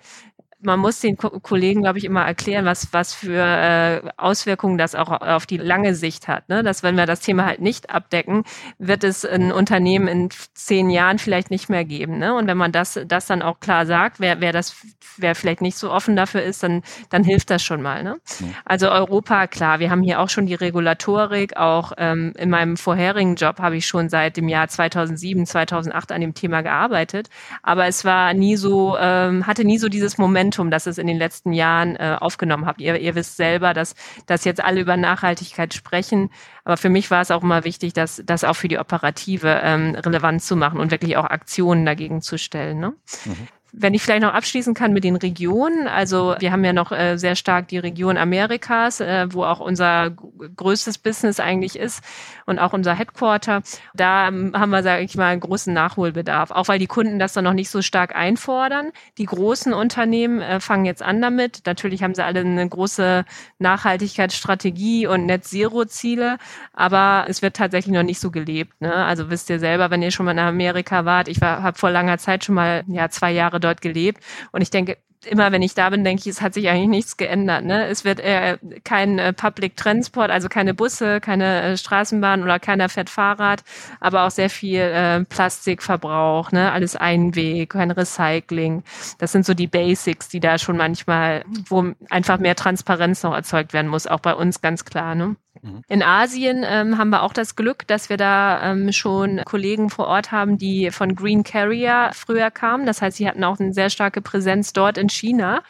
man 0.66 0.80
muss 0.80 1.00
den 1.00 1.18
Ko 1.18 1.30
Kollegen, 1.40 1.82
glaube 1.82 1.98
ich, 1.98 2.06
immer 2.06 2.24
erklären, 2.24 2.66
was, 2.66 2.92
was 2.92 3.14
für 3.14 3.42
äh, 3.42 4.02
Auswirkungen 4.18 4.78
das 4.78 4.96
auch 4.96 5.10
auf 5.10 5.46
die 5.46 5.58
lange 5.58 5.96
Sicht 5.96 6.28
hat. 6.28 6.50
Ne? 6.50 6.64
Dass 6.64 6.84
wenn 6.84 6.96
wir 6.96 7.06
das 7.06 7.20
Thema 7.20 7.46
halt 7.46 7.62
nicht 7.62 7.90
abdecken, 7.90 8.44
wird 8.78 9.04
es 9.04 9.26
ein 9.26 9.52
Unternehmen 9.52 10.08
in 10.08 10.30
zehn 10.54 10.90
Jahren 10.90 11.20
vielleicht 11.20 11.52
nicht 11.52 11.70
mehr 11.70 11.86
geben. 11.86 12.18
Ne? 12.18 12.34
Und 12.34 12.48
wenn 12.48 12.58
man 12.58 12.72
das, 12.72 13.00
das 13.08 13.28
dann 13.28 13.42
auch 13.42 13.60
klar 13.60 13.86
sagt, 13.86 14.20
wer, 14.20 14.42
wer 14.42 14.52
das, 14.52 14.76
wer 15.18 15.36
vielleicht 15.36 15.62
nicht 15.62 15.78
so 15.78 15.92
offen 15.92 16.16
dafür 16.16 16.42
ist, 16.42 16.64
dann, 16.64 16.82
dann 17.10 17.24
hilft 17.24 17.50
das 17.50 17.64
schon 17.64 17.82
mal. 17.82 18.04
Ne? 18.04 18.18
Also 18.66 18.90
Europa, 18.90 19.48
klar, 19.48 19.80
wir 19.80 19.92
haben 19.92 20.02
hier 20.02 20.20
auch 20.20 20.30
schon 20.30 20.48
die 20.48 20.56
Regulatorik. 20.56 21.58
Auch 21.58 21.94
ähm, 21.98 22.34
in 22.38 22.50
meinem 22.50 22.78
vorherigen 22.78 23.36
Job 23.36 23.60
habe 23.60 23.78
ich 23.78 23.86
schon 23.86 24.10
seit 24.10 24.38
dem 24.38 24.50
Jahr 24.50 24.68
2007, 24.68 25.46
2008 25.46 26.12
an 26.12 26.22
dem 26.22 26.34
Thema 26.34 26.62
gearbeitet. 26.62 27.30
Aber 27.62 27.86
es 27.86 28.06
war 28.06 28.34
nie 28.34 28.56
so, 28.56 28.98
ähm, 29.00 29.46
hatte 29.48 29.64
nie 29.66 29.78
so 29.78 29.90
dieses 29.90 30.18
Momentum, 30.58 30.72
das 30.72 30.88
es 30.88 30.98
in 30.98 31.08
den 31.08 31.18
letzten 31.18 31.54
Jahren 31.54 31.96
äh, 31.96 32.18
aufgenommen 32.20 32.66
hat. 32.66 32.80
Ihr, 32.80 32.98
ihr 33.00 33.16
wisst 33.16 33.38
selber, 33.38 33.74
dass, 33.74 33.96
dass 34.26 34.46
jetzt 34.46 34.64
alle 34.64 34.82
über 34.82 34.98
Nachhaltigkeit 34.98 35.74
sprechen. 35.74 36.30
Aber 36.64 36.78
für 36.78 36.90
mich 36.90 37.12
war 37.12 37.22
es 37.22 37.32
auch 37.32 37.44
immer 37.44 37.64
wichtig, 37.64 37.94
dass 37.94 38.22
das 38.26 38.44
auch 38.44 38.56
für 38.56 38.68
die 38.68 38.80
Operative 38.80 39.62
ähm, 39.64 39.96
relevant 39.96 40.42
zu 40.42 40.56
machen 40.56 40.80
und 40.80 40.92
wirklich 40.92 41.18
auch 41.18 41.26
Aktionen 41.26 41.86
dagegen 41.86 42.22
zu 42.22 42.38
stellen. 42.38 42.80
Ne? 42.80 42.94
Mhm. 43.26 43.48
Wenn 43.78 43.94
ich 43.94 44.02
vielleicht 44.02 44.22
noch 44.22 44.34
abschließen 44.34 44.74
kann 44.74 44.94
mit 44.94 45.04
den 45.04 45.18
Regionen, 45.18 45.88
also 45.88 46.36
wir 46.40 46.52
haben 46.52 46.64
ja 46.64 46.72
noch 46.72 46.94
äh, 46.94 47.18
sehr 47.18 47.36
stark 47.36 47.68
die 47.68 47.78
Region 47.78 48.18
Amerikas, 48.18 49.02
äh, 49.02 49.28
wo 49.30 49.44
auch 49.44 49.60
unser 49.60 50.12
größtes 50.12 50.98
Business 50.98 51.42
eigentlich 51.42 51.78
ist 51.78 52.02
und 52.46 52.60
auch 52.60 52.72
unser 52.74 52.96
Headquarter. 52.96 53.62
Da 53.94 54.30
ähm, 54.30 54.54
haben 54.56 54.70
wir, 54.70 54.82
sage 54.82 55.04
ich 55.04 55.18
mal, 55.18 55.28
einen 55.28 55.42
großen 55.42 55.74
Nachholbedarf, 55.74 56.52
auch 56.52 56.68
weil 56.70 56.80
die 56.80 56.88
Kunden 56.88 57.20
das 57.20 57.34
dann 57.34 57.44
noch 57.44 57.54
nicht 57.54 57.70
so 57.70 57.82
stark 57.82 58.16
einfordern. 58.16 58.92
Die 59.18 59.26
großen 59.26 59.74
Unternehmen 59.74 60.42
äh, 60.42 60.60
fangen 60.62 60.86
jetzt 60.86 61.04
an 61.04 61.22
damit. 61.22 61.64
Natürlich 61.66 62.02
haben 62.02 62.16
sie 62.16 62.24
alle 62.24 62.42
eine 62.42 62.68
große 62.68 63.26
Nachhaltigkeitsstrategie 63.60 65.08
und 65.08 65.26
Net-Zero-Ziele, 65.26 66.38
aber 66.74 67.26
es 67.28 67.42
wird 67.42 67.58
tatsächlich 67.58 67.94
noch 67.94 68.04
nicht 68.04 68.20
so 68.20 68.32
gelebt. 68.32 68.80
Ne? 68.80 68.94
Also 68.94 69.30
wisst 69.30 69.50
ihr 69.50 69.60
selber, 69.60 69.92
wenn 69.92 70.02
ihr 70.02 70.12
schon 70.12 70.26
mal 70.26 70.32
in 70.32 70.40
Amerika 70.40 71.06
wart, 71.06 71.28
ich 71.28 71.42
habe 71.42 71.78
vor 71.78 71.92
langer 71.92 72.18
Zeit 72.18 72.46
schon 72.46 72.56
mal 72.56 72.84
ja 72.88 73.10
zwei 73.10 73.32
Jahre 73.32 73.60
dort 73.66 73.82
gelebt. 73.82 74.24
Und 74.52 74.62
ich 74.62 74.70
denke, 74.70 74.98
immer 75.26 75.52
wenn 75.52 75.62
ich 75.62 75.74
da 75.74 75.90
bin, 75.90 76.04
denke 76.04 76.22
ich, 76.22 76.28
es 76.28 76.42
hat 76.42 76.54
sich 76.54 76.70
eigentlich 76.70 76.88
nichts 76.88 77.18
geändert. 77.18 77.66
Ne? 77.66 77.88
Es 77.88 78.06
wird 78.06 78.20
äh, 78.20 78.58
kein 78.84 79.20
äh, 79.20 79.34
Public 79.34 79.76
Transport, 79.76 80.32
also 80.32 80.50
keine 80.50 80.74
Busse, 80.74 81.20
keine 81.20 81.62
äh, 81.62 81.78
Straßenbahn 81.78 82.44
oder 82.44 82.60
keiner 82.60 82.90
fährt 82.90 83.10
Fahrrad, 83.10 83.64
aber 84.00 84.24
auch 84.24 84.32
sehr 84.32 84.50
viel 84.50 84.80
äh, 84.80 85.24
Plastikverbrauch, 85.26 86.52
ne? 86.52 86.72
alles 86.72 86.96
Einweg, 86.96 87.72
kein 87.72 87.92
Recycling. 87.92 88.84
Das 89.18 89.32
sind 89.32 89.46
so 89.46 89.54
die 89.54 89.68
Basics, 89.68 90.30
die 90.30 90.40
da 90.40 90.58
schon 90.58 90.78
manchmal, 90.78 91.44
wo 91.68 91.94
einfach 92.10 92.40
mehr 92.40 92.56
Transparenz 92.56 93.24
noch 93.24 93.34
erzeugt 93.34 93.74
werden 93.74 93.88
muss, 93.88 94.08
auch 94.08 94.20
bei 94.20 94.34
uns 94.34 94.62
ganz 94.62 94.86
klar. 94.86 95.16
Ne? 95.16 95.36
Mhm. 95.62 95.82
In 95.88 96.04
Asien 96.04 96.64
ähm, 96.68 96.98
haben 96.98 97.10
wir 97.10 97.24
auch 97.24 97.34
das 97.34 97.56
Glück, 97.56 97.88
dass 97.88 98.10
wir 98.10 98.18
da 98.18 98.72
ähm, 98.72 98.92
schon 98.92 99.42
Kollegen 99.46 99.90
vor 99.90 100.08
Ort 100.08 100.32
haben, 100.32 100.58
die 100.58 100.92
von 100.92 101.16
Green 101.16 101.44
Carrier 101.44 102.12
früher 102.14 102.52
kamen. 102.52 102.86
Das 102.86 103.02
heißt, 103.02 103.18
sie 103.18 103.28
hatten 103.28 103.44
auch 103.44 103.60
eine 103.60 103.74
sehr 103.74 103.90
starke 103.90 104.22
Präsenz 104.22 104.74
dort 104.74 104.98
in 104.98 105.10
China. 105.10 105.62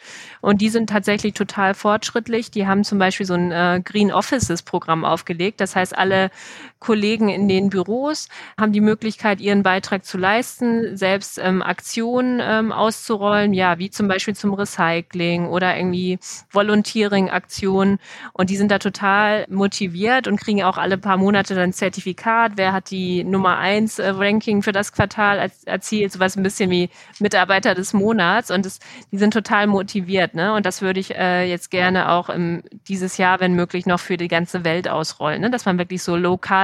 Und 0.41 0.61
die 0.61 0.69
sind 0.69 0.89
tatsächlich 0.89 1.33
total 1.33 1.73
fortschrittlich. 1.73 2.51
Die 2.51 2.67
haben 2.67 2.83
zum 2.83 2.99
Beispiel 2.99 3.25
so 3.25 3.33
ein 3.33 3.51
äh, 3.51 3.81
Green 3.83 4.11
Offices 4.11 4.63
Programm 4.63 5.05
aufgelegt. 5.05 5.61
Das 5.61 5.75
heißt, 5.75 5.97
alle 5.97 6.29
Kollegen 6.79 7.29
in 7.29 7.47
den 7.47 7.69
Büros 7.69 8.27
haben 8.59 8.71
die 8.71 8.81
Möglichkeit, 8.81 9.41
ihren 9.41 9.63
Beitrag 9.63 10.05
zu 10.05 10.17
leisten, 10.17 10.95
selbst 10.95 11.39
ähm, 11.41 11.61
Aktionen 11.61 12.39
ähm, 12.43 12.71
auszurollen, 12.71 13.53
ja, 13.53 13.79
wie 13.79 13.89
zum 13.89 14.07
Beispiel 14.07 14.35
zum 14.35 14.53
Recycling 14.53 15.47
oder 15.47 15.75
irgendwie 15.75 16.19
Volunteering-Aktionen. 16.51 17.99
Und 18.33 18.49
die 18.49 18.57
sind 18.57 18.71
da 18.71 18.79
total 18.79 19.45
motiviert 19.49 20.27
und 20.27 20.39
kriegen 20.39 20.63
auch 20.63 20.77
alle 20.77 20.97
paar 20.97 21.17
Monate 21.17 21.55
dann 21.55 21.69
ein 21.69 21.73
Zertifikat. 21.73 22.53
Wer 22.55 22.73
hat 22.73 22.91
die 22.91 23.23
Nummer 23.23 23.57
eins 23.57 23.97
äh, 23.97 24.09
Ranking 24.09 24.61
für 24.61 24.71
das 24.71 24.91
Quartal 24.91 25.51
erzielt? 25.65 26.11
Sowas 26.11 26.35
ein 26.35 26.43
bisschen 26.43 26.69
wie 26.69 26.89
Mitarbeiter 27.19 27.73
des 27.73 27.93
Monats. 27.93 28.51
Und 28.51 28.65
das, 28.65 28.79
die 29.11 29.17
sind 29.17 29.33
total 29.33 29.67
motiviert. 29.67 30.35
Ne? 30.35 30.53
Und 30.53 30.65
das 30.65 30.81
würde 30.81 30.99
ich 30.99 31.15
äh, 31.15 31.49
jetzt 31.49 31.71
gerne 31.71 32.11
auch 32.11 32.29
im, 32.29 32.63
dieses 32.87 33.17
Jahr, 33.17 33.39
wenn 33.39 33.53
möglich, 33.53 33.85
noch 33.85 33.99
für 33.99 34.17
die 34.17 34.27
ganze 34.27 34.63
Welt 34.63 34.87
ausrollen, 34.87 35.41
ne? 35.41 35.49
dass 35.49 35.65
man 35.65 35.77
wirklich 35.77 36.03
so 36.03 36.15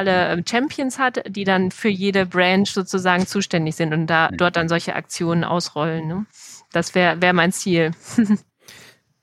lokale 0.01 0.37
äh, 0.37 0.43
Champions 0.47 0.99
hat, 0.99 1.23
die 1.27 1.43
dann 1.43 1.71
für 1.71 1.89
jede 1.89 2.25
Branch 2.25 2.65
sozusagen 2.65 3.27
zuständig 3.27 3.75
sind 3.75 3.93
und 3.93 4.07
da 4.07 4.29
dort 4.29 4.55
dann 4.55 4.69
solche 4.69 4.95
Aktionen 4.95 5.43
ausrollen. 5.43 6.07
Ne? 6.07 6.25
Das 6.71 6.95
wäre 6.95 7.21
wär 7.21 7.33
mein 7.33 7.51
Ziel. 7.51 7.91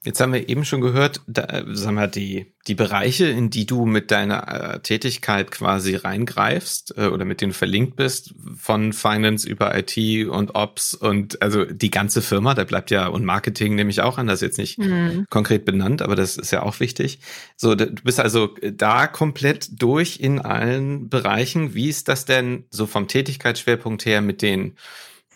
Jetzt 0.05 0.21
haben 0.21 0.33
wir 0.33 0.49
eben 0.49 0.64
schon 0.64 0.81
gehört, 0.81 1.23
da, 1.26 1.64
sagen 1.73 1.97
wir, 1.97 2.07
die, 2.07 2.55
die 2.69 2.76
Bereiche, 2.76 3.26
in 3.26 3.50
die 3.50 3.67
du 3.67 3.85
mit 3.85 4.12
deiner 4.12 4.75
äh, 4.75 4.81
Tätigkeit 4.81 5.50
quasi 5.50 5.97
reingreifst 5.97 6.95
äh, 6.97 7.07
oder 7.07 7.25
mit 7.25 7.40
denen 7.40 7.52
verlinkt 7.52 7.97
bist, 7.97 8.33
von 8.57 8.93
Finance 8.93 9.49
über 9.49 9.76
IT 9.76 10.28
und 10.28 10.55
Ops 10.55 10.95
und 10.95 11.43
also 11.43 11.64
die 11.64 11.90
ganze 11.90 12.23
Firma, 12.23 12.55
da 12.55 12.62
bleibt 12.62 12.93
ja 12.93 13.09
und 13.09 13.25
Marketing 13.25 13.75
nehme 13.75 13.90
ich 13.90 14.00
auch 14.00 14.19
an, 14.19 14.28
das 14.28 14.37
ist 14.37 14.43
jetzt 14.43 14.59
nicht 14.59 14.78
mhm. 14.78 15.26
konkret 15.31 15.64
benannt, 15.64 16.00
aber 16.00 16.14
das 16.14 16.37
ist 16.37 16.52
ja 16.52 16.62
auch 16.62 16.78
wichtig. 16.78 17.19
So, 17.57 17.75
du 17.75 17.87
bist 17.87 18.21
also 18.21 18.55
da 18.73 19.09
komplett 19.09 19.83
durch 19.83 20.21
in 20.21 20.38
allen 20.38 21.09
Bereichen. 21.09 21.75
Wie 21.75 21.88
ist 21.88 22.07
das 22.07 22.25
denn 22.25 22.67
so 22.71 22.87
vom 22.87 23.09
Tätigkeitsschwerpunkt 23.09 24.07
her 24.07 24.21
mit 24.21 24.43
den 24.43 24.76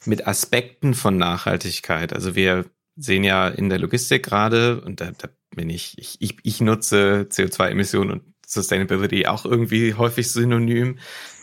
mit 0.05 0.29
Aspekten 0.29 0.95
von 0.95 1.17
Nachhaltigkeit? 1.17 2.13
Also 2.13 2.37
wir 2.37 2.67
sehen 2.97 3.25
ja 3.25 3.49
in 3.49 3.69
der 3.69 3.79
Logistik 3.79 4.25
gerade, 4.25 4.81
und 4.81 5.01
da, 5.01 5.13
da 5.17 5.29
bin 5.55 5.71
ich, 5.71 5.95
ich, 5.99 6.17
ich, 6.21 6.37
ich 6.43 6.61
nutze 6.61 7.27
CO2-Emissionen 7.31 8.11
und 8.11 8.23
Sustainability 8.47 9.27
auch 9.27 9.45
irgendwie 9.45 9.95
häufig 9.95 10.31
synonym. 10.31 10.99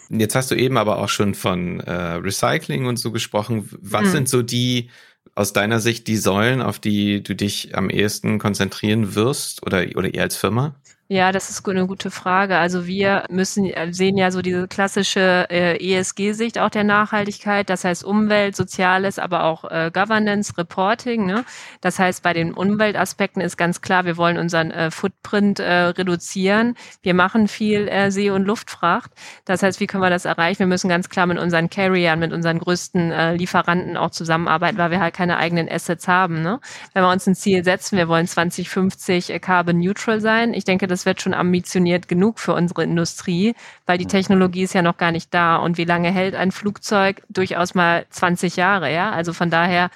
Jetzt 0.09 0.35
hast 0.35 0.51
du 0.51 0.55
eben 0.55 0.77
aber 0.77 0.97
auch 0.99 1.09
schon 1.09 1.35
von 1.35 1.79
äh, 1.81 1.91
Recycling 1.91 2.85
und 2.85 2.97
so 2.97 3.11
gesprochen. 3.11 3.69
Was 3.79 4.05
hm. 4.05 4.11
sind 4.11 4.29
so 4.29 4.41
die 4.41 4.89
aus 5.35 5.53
deiner 5.53 5.79
Sicht 5.79 6.07
die 6.07 6.17
Säulen, 6.17 6.61
auf 6.61 6.79
die 6.79 7.23
du 7.23 7.35
dich 7.35 7.75
am 7.75 7.89
ehesten 7.89 8.39
konzentrieren 8.39 9.15
wirst 9.15 9.65
oder, 9.65 9.85
oder 9.95 10.13
ihr 10.13 10.21
als 10.21 10.35
Firma? 10.35 10.75
Ja, 11.11 11.31
das 11.31 11.49
ist 11.49 11.67
eine 11.67 11.87
gute 11.87 12.11
Frage. 12.11 12.59
Also 12.59 12.85
wir 12.85 13.23
müssen 13.31 13.65
äh, 13.65 13.91
sehen 13.91 14.15
ja 14.15 14.29
so 14.29 14.43
diese 14.43 14.67
klassische 14.67 15.47
äh, 15.49 15.75
ESG-Sicht 15.97 16.59
auch 16.59 16.69
der 16.69 16.83
Nachhaltigkeit, 16.83 17.67
das 17.71 17.83
heißt 17.83 18.03
Umwelt, 18.03 18.55
Soziales, 18.55 19.17
aber 19.17 19.45
auch 19.45 19.63
äh, 19.71 19.89
Governance, 19.91 20.55
Reporting. 20.55 21.25
Ne? 21.25 21.45
Das 21.81 21.97
heißt, 21.97 22.21
bei 22.21 22.33
den 22.33 22.53
Umweltaspekten 22.53 23.41
ist 23.41 23.57
ganz 23.57 23.81
klar, 23.81 24.05
wir 24.05 24.17
wollen 24.17 24.37
unseren 24.37 24.69
äh, 24.69 24.91
Footprint 24.91 25.57
äh, 25.57 25.85
reduzieren. 25.85 26.75
Wir 27.01 27.15
machen 27.15 27.47
viel 27.47 27.87
äh, 27.87 28.11
See- 28.11 28.29
und 28.29 28.45
Luftfracht. 28.45 29.09
Das 29.45 29.63
heißt, 29.63 29.79
wie 29.79 29.87
können 29.87 30.03
wir 30.03 30.11
das 30.11 30.25
erreichen? 30.25 30.59
Wir 30.59 30.67
müssen 30.67 30.89
ganz 30.89 31.09
klar 31.09 31.25
mit 31.25 31.39
unseren 31.39 31.71
Carriern, 31.71 32.19
mit 32.19 32.33
unseren 32.33 32.59
größten 32.59 33.11
äh, 33.11 33.33
Lieferanten 33.33 33.97
auch 33.97 34.11
zusammenarbeiten, 34.11 34.77
weil 34.77 34.91
wir 34.91 34.99
halt 34.99 35.15
keine 35.15 35.37
eigenen 35.37 35.69
Assets 35.71 36.07
haben. 36.07 36.43
Ne? 36.43 36.59
Wenn 36.93 37.01
wir 37.01 37.09
uns 37.09 37.25
ein 37.25 37.33
Ziel 37.33 37.63
setzen, 37.63 37.97
wir 37.97 38.07
wollen 38.07 38.27
2050 38.27 39.31
äh, 39.31 39.39
carbon 39.39 39.79
neutral 39.79 40.21
sein. 40.21 40.53
Ich 40.53 40.65
denke, 40.65 40.85
das 40.85 40.98
das 40.99 41.05
wird 41.05 41.21
schon 41.21 41.33
ambitioniert 41.33 42.09
genug 42.09 42.39
für 42.39 42.53
unsere 42.53 42.83
Industrie, 42.83 43.55
weil 43.85 43.97
die 43.97 44.05
Technologie 44.05 44.63
ist 44.63 44.73
ja 44.73 44.81
noch 44.81 44.97
gar 44.97 45.13
nicht 45.13 45.33
da. 45.33 45.55
Und 45.55 45.77
wie 45.77 45.85
lange 45.85 46.11
hält 46.11 46.35
ein 46.35 46.51
Flugzeug? 46.51 47.21
Durchaus 47.29 47.73
mal 47.73 48.05
20 48.09 48.57
Jahre, 48.57 48.93
ja. 48.93 49.11
Also 49.11 49.31
von 49.31 49.49
daher 49.49 49.91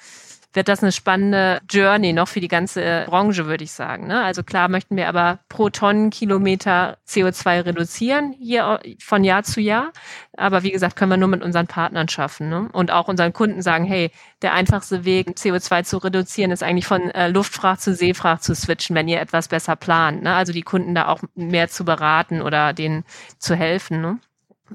wird 0.54 0.68
das 0.68 0.82
eine 0.82 0.92
spannende 0.92 1.60
Journey 1.68 2.12
noch 2.12 2.28
für 2.28 2.40
die 2.40 2.48
ganze 2.48 3.04
Branche, 3.06 3.46
würde 3.46 3.64
ich 3.64 3.72
sagen. 3.72 4.06
Ne? 4.06 4.22
Also 4.22 4.42
klar 4.42 4.68
möchten 4.68 4.96
wir 4.96 5.08
aber 5.08 5.40
pro 5.48 5.68
Tonnenkilometer 5.68 6.96
CO2 7.06 7.66
reduzieren 7.66 8.34
hier 8.38 8.80
von 9.00 9.24
Jahr 9.24 9.42
zu 9.42 9.60
Jahr. 9.60 9.92
Aber 10.36 10.62
wie 10.62 10.70
gesagt, 10.70 10.96
können 10.96 11.10
wir 11.10 11.16
nur 11.16 11.28
mit 11.28 11.42
unseren 11.42 11.66
Partnern 11.66 12.08
schaffen 12.08 12.48
ne? 12.48 12.68
und 12.72 12.90
auch 12.90 13.08
unseren 13.08 13.32
Kunden 13.32 13.62
sagen, 13.62 13.84
hey, 13.84 14.10
der 14.42 14.54
einfachste 14.54 15.04
Weg, 15.04 15.30
CO2 15.30 15.84
zu 15.84 15.98
reduzieren, 15.98 16.50
ist 16.50 16.62
eigentlich 16.62 16.86
von 16.86 17.10
äh, 17.10 17.28
Luftfracht 17.28 17.80
zu 17.80 17.94
Seefracht 17.94 18.42
zu 18.42 18.54
switchen, 18.54 18.96
wenn 18.96 19.08
ihr 19.08 19.20
etwas 19.20 19.48
besser 19.48 19.76
plant. 19.76 20.22
Ne? 20.22 20.34
Also 20.34 20.52
die 20.52 20.62
Kunden 20.62 20.94
da 20.94 21.08
auch 21.08 21.20
mehr 21.34 21.68
zu 21.68 21.84
beraten 21.84 22.42
oder 22.42 22.72
denen 22.72 23.04
zu 23.38 23.54
helfen. 23.54 24.00
Ne? 24.00 24.18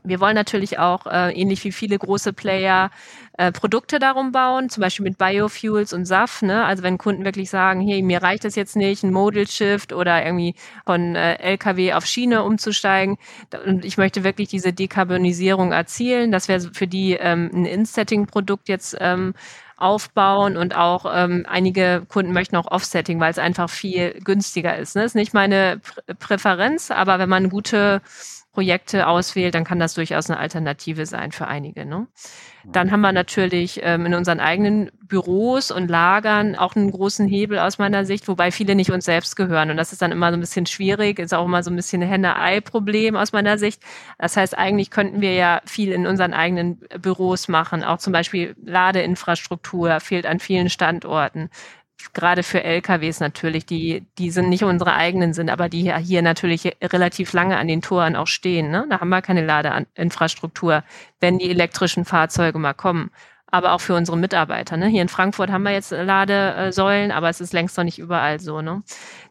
Wir 0.03 0.19
wollen 0.19 0.35
natürlich 0.35 0.77
auch, 0.77 1.07
äh, 1.07 1.31
ähnlich 1.31 1.63
wie 1.63 1.71
viele 1.71 1.97
große 1.97 2.31
Player, 2.31 2.91
äh, 3.39 3.51
Produkte 3.51 3.97
darum 3.97 4.31
bauen, 4.31 4.69
zum 4.69 4.81
Beispiel 4.81 5.03
mit 5.03 5.17
Biofuels 5.17 5.93
und 5.93 6.05
SAF. 6.05 6.43
Ne? 6.43 6.63
Also 6.63 6.83
wenn 6.83 6.99
Kunden 6.99 7.25
wirklich 7.25 7.49
sagen, 7.49 7.81
hey, 7.81 8.03
mir 8.03 8.21
reicht 8.21 8.45
das 8.45 8.55
jetzt 8.55 8.75
nicht, 8.75 9.03
ein 9.03 9.11
Modal 9.11 9.47
Shift 9.47 9.91
oder 9.91 10.23
irgendwie 10.23 10.53
von 10.85 11.15
äh, 11.15 11.35
LKW 11.39 11.93
auf 11.93 12.05
Schiene 12.05 12.43
umzusteigen 12.43 13.17
und 13.65 13.83
ich 13.83 13.97
möchte 13.97 14.23
wirklich 14.23 14.49
diese 14.49 14.73
Dekarbonisierung 14.73 15.71
erzielen, 15.71 16.31
das 16.31 16.47
wäre 16.47 16.69
für 16.71 16.87
die 16.87 17.13
ähm, 17.13 17.49
ein 17.51 17.65
In-Setting-Produkt 17.65 18.69
jetzt 18.69 18.95
ähm, 18.99 19.33
aufbauen 19.77 20.57
und 20.57 20.75
auch 20.75 21.05
ähm, 21.11 21.45
einige 21.47 22.03
Kunden 22.09 22.33
möchten 22.33 22.57
auch 22.57 22.69
Offsetting, 22.69 23.19
weil 23.19 23.31
es 23.31 23.39
einfach 23.39 23.69
viel 23.69 24.19
günstiger 24.23 24.77
ist. 24.77 24.95
Ne? 24.95 25.03
Ist 25.03 25.15
nicht 25.15 25.33
meine 25.33 25.79
Prä 25.79 26.13
Präferenz, 26.19 26.91
aber 26.91 27.17
wenn 27.17 27.29
man 27.29 27.49
gute 27.49 28.01
Projekte 28.51 29.07
auswählt, 29.07 29.53
dann 29.53 29.63
kann 29.63 29.79
das 29.79 29.93
durchaus 29.93 30.29
eine 30.29 30.39
Alternative 30.39 31.05
sein 31.05 31.31
für 31.31 31.47
einige. 31.47 31.85
Ne? 31.85 32.07
Dann 32.65 32.91
haben 32.91 33.01
wir 33.01 33.11
natürlich 33.11 33.79
ähm, 33.83 34.05
in 34.07 34.13
unseren 34.13 34.39
eigenen 34.39 34.91
Büros 35.03 35.71
und 35.71 35.87
Lagern 35.87 36.55
auch 36.55 36.75
einen 36.75 36.91
großen 36.91 37.27
Hebel 37.27 37.59
aus 37.59 37.77
meiner 37.77 38.05
Sicht, 38.05 38.27
wobei 38.27 38.51
viele 38.51 38.75
nicht 38.75 38.91
uns 38.91 39.05
selbst 39.05 39.35
gehören. 39.35 39.71
Und 39.71 39.77
das 39.77 39.91
ist 39.93 40.01
dann 40.01 40.11
immer 40.11 40.29
so 40.31 40.37
ein 40.37 40.39
bisschen 40.39 40.65
schwierig, 40.65 41.19
ist 41.19 41.33
auch 41.33 41.45
immer 41.45 41.63
so 41.63 41.71
ein 41.71 41.75
bisschen 41.75 42.01
ein 42.01 42.09
Henne-Ei-Problem 42.09 43.15
aus 43.15 43.31
meiner 43.33 43.57
Sicht. 43.57 43.81
Das 44.17 44.35
heißt, 44.35 44.57
eigentlich 44.57 44.89
könnten 44.89 45.21
wir 45.21 45.33
ja 45.33 45.61
viel 45.65 45.91
in 45.91 46.05
unseren 46.05 46.33
eigenen 46.33 46.79
Büros 46.99 47.47
machen. 47.47 47.83
Auch 47.83 47.99
zum 47.99 48.13
Beispiel 48.13 48.55
Ladeinfrastruktur 48.63 49.99
fehlt 49.99 50.25
an 50.25 50.39
vielen 50.39 50.69
Standorten 50.69 51.49
gerade 52.13 52.43
für 52.43 52.63
LKWs 52.63 53.19
natürlich, 53.19 53.65
die, 53.65 54.05
die 54.17 54.31
sind 54.31 54.49
nicht 54.49 54.63
unsere 54.63 54.93
eigenen 54.93 55.33
sind, 55.33 55.49
aber 55.49 55.69
die 55.69 55.93
hier 55.97 56.21
natürlich 56.21 56.75
relativ 56.81 57.33
lange 57.33 57.57
an 57.57 57.67
den 57.67 57.81
Toren 57.81 58.15
auch 58.15 58.27
stehen. 58.27 58.71
Ne? 58.71 58.85
Da 58.89 58.99
haben 58.99 59.09
wir 59.09 59.21
keine 59.21 59.45
Ladeinfrastruktur, 59.45 60.83
wenn 61.19 61.37
die 61.39 61.49
elektrischen 61.49 62.05
Fahrzeuge 62.05 62.59
mal 62.59 62.73
kommen 62.73 63.11
aber 63.51 63.73
auch 63.73 63.81
für 63.81 63.95
unsere 63.95 64.17
Mitarbeiter. 64.17 64.77
Ne? 64.77 64.87
Hier 64.87 65.01
in 65.01 65.09
Frankfurt 65.09 65.49
haben 65.49 65.63
wir 65.63 65.71
jetzt 65.71 65.91
Ladesäulen, 65.91 67.11
aber 67.11 67.29
es 67.29 67.41
ist 67.41 67.53
längst 67.53 67.77
noch 67.77 67.83
nicht 67.83 67.99
überall 67.99 68.39
so. 68.39 68.61
Ne? 68.61 68.83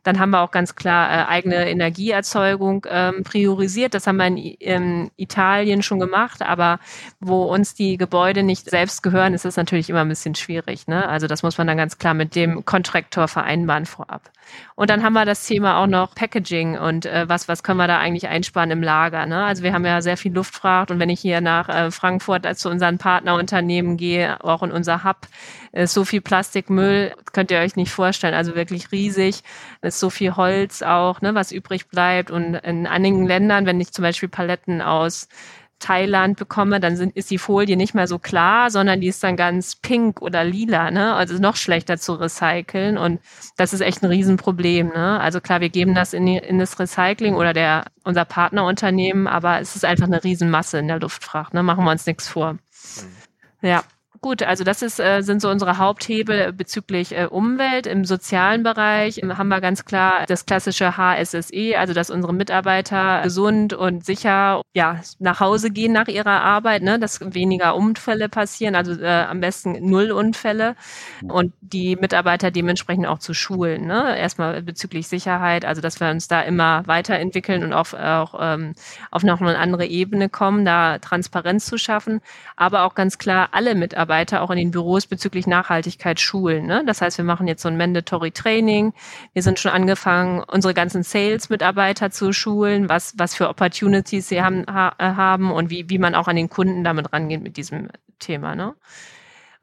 Dann 0.09 0.21
haben 0.21 0.31
wir 0.31 0.41
auch 0.41 0.53
ganz 0.53 0.75
klar 0.75 1.11
äh, 1.11 1.29
eigene 1.29 1.69
Energieerzeugung 1.69 2.87
ähm, 2.89 3.25
priorisiert. 3.25 3.93
Das 3.93 4.07
haben 4.07 4.17
wir 4.17 4.27
in, 4.27 4.39
in, 4.39 5.11
Italien 5.19 5.83
schon 5.83 6.01
gemacht, 6.01 6.41
aber 6.41 6.79
wo 7.21 7.43
uns 7.43 7.75
die 7.75 7.99
Gebäude 7.99 8.43
nicht 8.43 8.71
selbst 8.71 9.03
gehören, 9.03 9.35
ist 9.35 9.45
das 9.45 9.59
natürlich 9.59 9.91
immer 9.91 10.01
ein 10.01 10.09
bisschen 10.09 10.35
schwierig. 10.35 10.87
Ne? 10.87 11.07
Also 11.07 11.27
das 11.27 11.43
muss 11.43 11.59
man 11.59 11.67
dann 11.67 11.77
ganz 11.77 11.99
klar 11.99 12.15
mit 12.15 12.35
dem 12.35 12.65
Kontraktor 12.65 13.29
vereinbaren 13.29 13.85
vorab. 13.85 14.31
Und 14.77 14.89
dann 14.89 15.03
haben 15.03 15.13
wir 15.13 15.27
das 15.27 15.45
Thema 15.45 15.83
auch 15.83 15.87
noch 15.87 16.15
Packaging 16.15 16.79
und 16.79 17.05
äh, 17.05 17.29
was, 17.29 17.49
was 17.49 17.63
können 17.63 17.77
wir 17.77 17.87
da 17.87 17.99
eigentlich 17.99 18.29
einsparen 18.29 18.71
im 18.71 18.83
Lager. 18.83 19.27
Ne? 19.27 19.45
Also 19.45 19.63
wir 19.63 19.75
haben 19.75 19.85
ja 19.85 20.01
sehr 20.01 20.17
viel 20.17 20.33
Luftfracht 20.33 20.91
und 20.91 20.99
wenn 21.01 21.11
ich 21.11 21.21
hier 21.21 21.43
nach 21.43 21.69
äh, 21.69 21.91
Frankfurt 21.91 22.47
äh, 22.47 22.55
zu 22.55 22.71
unseren 22.71 22.97
Partnerunternehmen 22.97 23.99
gehe, 23.99 24.43
auch 24.43 24.63
in 24.63 24.73
unser 24.73 25.05
Hub, 25.05 25.29
ist 25.73 25.95
so 25.95 26.05
viel 26.05 26.21
Plastikmüll, 26.21 27.15
könnt 27.33 27.51
ihr 27.51 27.59
euch 27.59 27.77
nicht 27.77 27.93
vorstellen, 27.93 28.35
also 28.35 28.55
wirklich 28.55 28.91
riesig. 28.91 29.43
Es 29.81 29.98
ist 29.99 30.01
so 30.01 30.11
viel 30.11 30.37
Holz 30.37 30.83
auch, 30.83 31.21
ne, 31.21 31.35
was 31.35 31.53
übrig 31.53 31.89
bleibt. 31.89 32.31
Und 32.31 32.55
in 32.55 32.87
einigen 32.87 33.27
Ländern, 33.27 33.67
wenn 33.67 33.81
ich 33.81 33.93
zum 33.93 34.03
Beispiel 34.03 34.29
Paletten 34.29 34.81
aus 34.81 35.29
Thailand 35.81 36.39
bekomme, 36.39 36.81
dann 36.81 36.97
sind, 36.97 37.17
ist 37.17 37.31
die 37.31 37.39
Folie 37.39 37.77
nicht 37.77 37.95
mehr 37.95 38.09
so 38.09 38.19
klar, 38.19 38.71
sondern 38.71 39.01
die 39.01 39.09
ist 39.09 39.23
dann 39.23 39.37
ganz 39.37 39.77
pink 39.77 40.21
oder 40.23 40.43
lila, 40.43 40.91
ne? 40.91 41.15
Also 41.15 41.39
noch 41.39 41.57
schlechter 41.57 41.99
zu 41.99 42.15
recyceln. 42.15 42.99
Und 42.99 43.21
das 43.57 43.73
ist 43.73 43.81
echt 43.81 44.03
ein 44.03 44.07
Riesenproblem. 44.07 44.89
Ne? 44.89 45.21
Also 45.21 45.41
klar, 45.41 45.61
wir 45.61 45.69
geben 45.69 45.95
das 45.95 46.15
in, 46.15 46.27
die, 46.27 46.37
in 46.37 46.59
das 46.59 46.79
Recycling 46.79 47.35
oder 47.35 47.53
der, 47.53 47.85
unser 48.05 48.25
Partnerunternehmen, 48.25 49.27
aber 49.27 49.61
es 49.61 49.77
ist 49.77 49.85
einfach 49.85 50.07
eine 50.07 50.23
Riesenmasse 50.25 50.79
in 50.79 50.89
der 50.89 51.01
Luftfracht. 51.01 51.55
Ne? 51.55 51.63
Machen 51.63 51.85
wir 51.85 51.91
uns 51.91 52.07
nichts 52.07 52.29
vor. 52.29 52.55
Mhm. 52.55 52.59
Ja. 53.63 53.85
Gut, 54.21 54.43
also 54.43 54.65
das 54.65 54.83
ist, 54.83 54.99
äh, 54.99 55.23
sind 55.23 55.41
so 55.41 55.49
unsere 55.49 55.79
Haupthebel 55.79 56.53
bezüglich 56.53 57.17
äh, 57.17 57.27
Umwelt. 57.27 57.87
Im 57.87 58.05
sozialen 58.05 58.65
Bereich 58.65 59.19
haben 59.19 59.49
wir 59.49 59.61
ganz 59.61 59.85
klar 59.85 60.25
das 60.27 60.45
klassische 60.45 60.97
HSSE, 60.97 61.77
also 61.79 61.95
dass 61.95 62.11
unsere 62.11 62.35
Mitarbeiter 62.35 63.23
gesund 63.23 63.75
und 63.75 64.05
sicher 64.05 64.63
ja, 64.75 65.01
nach 65.21 65.39
Hause 65.39 65.71
gehen 65.71 65.93
nach 65.93 66.09
ihrer 66.09 66.41
Arbeit, 66.43 66.83
ne, 66.83 66.99
dass 66.99 67.21
weniger 67.21 67.77
Unfälle 67.77 68.29
passieren, 68.29 68.75
also 68.75 68.93
äh, 69.01 69.07
am 69.07 69.41
besten 69.41 69.89
null 69.89 70.11
Unfälle 70.11 70.75
und 71.23 71.53
die 71.61 71.95
Mitarbeiter 71.95 72.51
dementsprechend 72.51 73.07
auch 73.07 73.21
zu 73.21 73.35
schulen. 73.35 73.87
Ne? 73.87 74.19
Erstmal 74.19 74.63
bezüglich 74.63 75.07
Sicherheit, 75.07 75.65
also 75.65 75.81
dass 75.81 76.01
wir 76.01 76.11
uns 76.11 76.27
da 76.27 76.41
immer 76.41 76.85
weiterentwickeln 76.87 77.63
und 77.63 77.73
auf, 77.73 77.95
auch 77.95 78.35
ähm, 78.41 78.75
auf 79.13 79.23
noch 79.23 79.41
eine 79.41 79.59
andere 79.59 79.87
Ebene 79.87 80.29
kommen, 80.29 80.65
da 80.65 80.99
Transparenz 80.99 81.67
zu 81.67 81.79
schaffen, 81.79 82.21
aber 82.57 82.83
auch 82.83 82.97
ganz 82.97 83.19
klar 83.19 83.51
alle 83.53 83.77
Mitarbeiter 83.77 84.08
Mitarbeiter 84.09 84.43
auch 84.43 84.51
in 84.51 84.57
den 84.57 84.71
Büros 84.71 85.07
bezüglich 85.07 85.47
Nachhaltigkeit 85.47 86.19
schulen. 86.19 86.67
Ne? 86.67 86.83
Das 86.87 87.03
heißt, 87.03 87.19
wir 87.19 87.25
machen 87.25 87.47
jetzt 87.47 87.63
so 87.63 87.69
ein 87.69 87.77
Mandatory 87.77 88.31
Training. 88.31 88.95
Wir 89.35 89.43
sind 89.43 89.59
schon 89.59 89.71
angefangen, 89.71 90.43
unsere 90.51 90.73
ganzen 90.73 91.03
Sales-Mitarbeiter 91.03 92.11
zu 92.11 92.33
schulen, 92.33 92.89
was, 92.89 93.13
was 93.19 93.35
für 93.35 93.49
Opportunities 93.51 94.29
sie 94.29 94.41
haben, 94.41 94.65
ha, 94.67 94.95
haben 94.99 95.53
und 95.53 95.69
wie, 95.69 95.91
wie 95.91 95.99
man 95.99 96.15
auch 96.15 96.27
an 96.27 96.37
den 96.37 96.49
Kunden 96.49 96.85
damit 96.85 97.13
rangeht 97.13 97.43
mit 97.43 97.59
diesem 97.59 97.89
Thema. 98.19 98.55
Ne? 98.55 98.75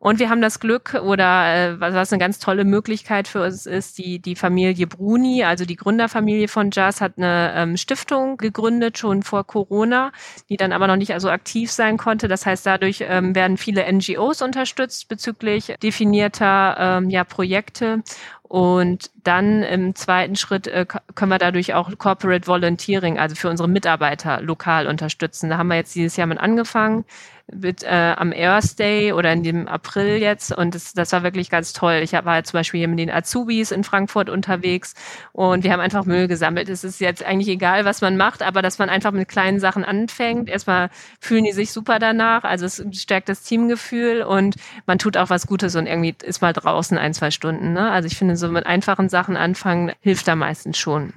Und 0.05 0.19
wir 0.19 0.29
haben 0.29 0.39
das 0.39 0.59
Glück 0.59 0.93
oder 0.93 1.71
äh, 1.71 1.79
was 1.79 2.13
eine 2.13 2.19
ganz 2.19 2.37
tolle 2.37 2.63
Möglichkeit 2.63 3.27
für 3.27 3.41
uns 3.41 3.65
ist, 3.65 3.97
die, 3.97 4.19
die 4.19 4.35
Familie 4.35 4.85
Bruni, 4.85 5.43
also 5.43 5.65
die 5.65 5.75
Gründerfamilie 5.75 6.47
von 6.47 6.69
Jazz, 6.71 7.01
hat 7.01 7.13
eine 7.17 7.53
ähm, 7.55 7.75
Stiftung 7.75 8.37
gegründet, 8.37 8.99
schon 8.99 9.23
vor 9.23 9.47
Corona, 9.47 10.11
die 10.47 10.57
dann 10.57 10.73
aber 10.73 10.85
noch 10.85 10.95
nicht 10.95 11.11
also 11.11 11.31
aktiv 11.31 11.71
sein 11.71 11.97
konnte. 11.97 12.27
Das 12.27 12.45
heißt, 12.45 12.67
dadurch 12.67 13.03
ähm, 13.09 13.33
werden 13.33 13.57
viele 13.57 13.91
NGOs 13.91 14.43
unterstützt 14.43 15.07
bezüglich 15.07 15.73
definierter 15.81 16.75
ähm, 16.77 17.09
ja, 17.09 17.23
Projekte. 17.23 18.03
Und 18.55 19.11
dann 19.21 19.63
im 19.63 19.95
zweiten 19.95 20.37
Schritt 20.37 20.65
äh, 20.67 20.85
können 20.85 21.29
wir 21.29 21.39
dadurch 21.39 21.73
auch 21.73 21.91
Corporate 21.97 22.47
Volunteering, 22.47 23.19
also 23.19 23.35
für 23.35 23.49
unsere 23.49 23.67
Mitarbeiter 23.67 24.39
lokal 24.39 24.87
unterstützen. 24.87 25.49
Da 25.49 25.57
haben 25.57 25.67
wir 25.67 25.75
jetzt 25.75 25.93
dieses 25.93 26.15
Jahr 26.15 26.25
mit 26.25 26.39
angefangen 26.39 27.03
mit, 27.53 27.83
äh, 27.83 28.15
am 28.17 28.33
Earth 28.33 28.79
Day 28.79 29.13
oder 29.13 29.31
in 29.31 29.43
dem 29.43 29.67
April 29.67 30.17
jetzt 30.17 30.51
und 30.51 30.73
das, 30.73 30.93
das 30.93 31.11
war 31.11 31.21
wirklich 31.21 31.49
ganz 31.49 31.73
toll. 31.73 31.99
Ich 32.03 32.13
war 32.13 32.43
zum 32.43 32.57
Beispiel 32.57 32.79
hier 32.79 32.87
mit 32.87 32.97
den 32.97 33.11
Azubis 33.11 33.71
in 33.71 33.83
Frankfurt 33.83 34.29
unterwegs 34.29 34.95
und 35.31 35.63
wir 35.63 35.71
haben 35.71 35.79
einfach 35.79 36.05
Müll 36.05 36.27
gesammelt. 36.27 36.69
Es 36.69 36.83
ist 36.83 36.99
jetzt 36.99 37.23
eigentlich 37.23 37.49
egal, 37.49 37.85
was 37.85 38.01
man 38.01 38.17
macht, 38.17 38.41
aber 38.41 38.61
dass 38.61 38.79
man 38.79 38.89
einfach 38.89 39.11
mit 39.11 39.27
kleinen 39.27 39.59
Sachen 39.59 39.85
anfängt. 39.85 40.49
Erstmal 40.49 40.89
fühlen 41.19 41.43
die 41.43 41.51
sich 41.51 41.71
super 41.71 41.99
danach, 41.99 42.43
also 42.43 42.65
es 42.65 42.83
stärkt 42.93 43.29
das 43.29 43.43
Teamgefühl 43.43 44.23
und 44.23 44.55
man 44.87 44.97
tut 44.97 45.15
auch 45.15 45.29
was 45.29 45.45
Gutes 45.45 45.75
und 45.75 45.85
irgendwie 45.85 46.15
ist 46.23 46.41
mal 46.41 46.53
draußen 46.53 46.97
ein, 46.97 47.13
zwei 47.13 47.29
Stunden. 47.29 47.73
Ne? 47.73 47.91
Also 47.91 48.07
ich 48.07 48.17
finde, 48.17 48.37
so 48.37 48.44
mit 48.49 48.65
einfachen 48.65 49.09
Sachen 49.09 49.37
anfangen 49.37 49.91
hilft 50.01 50.27
da 50.27 50.35
meistens 50.35 50.77
schon. 50.77 51.13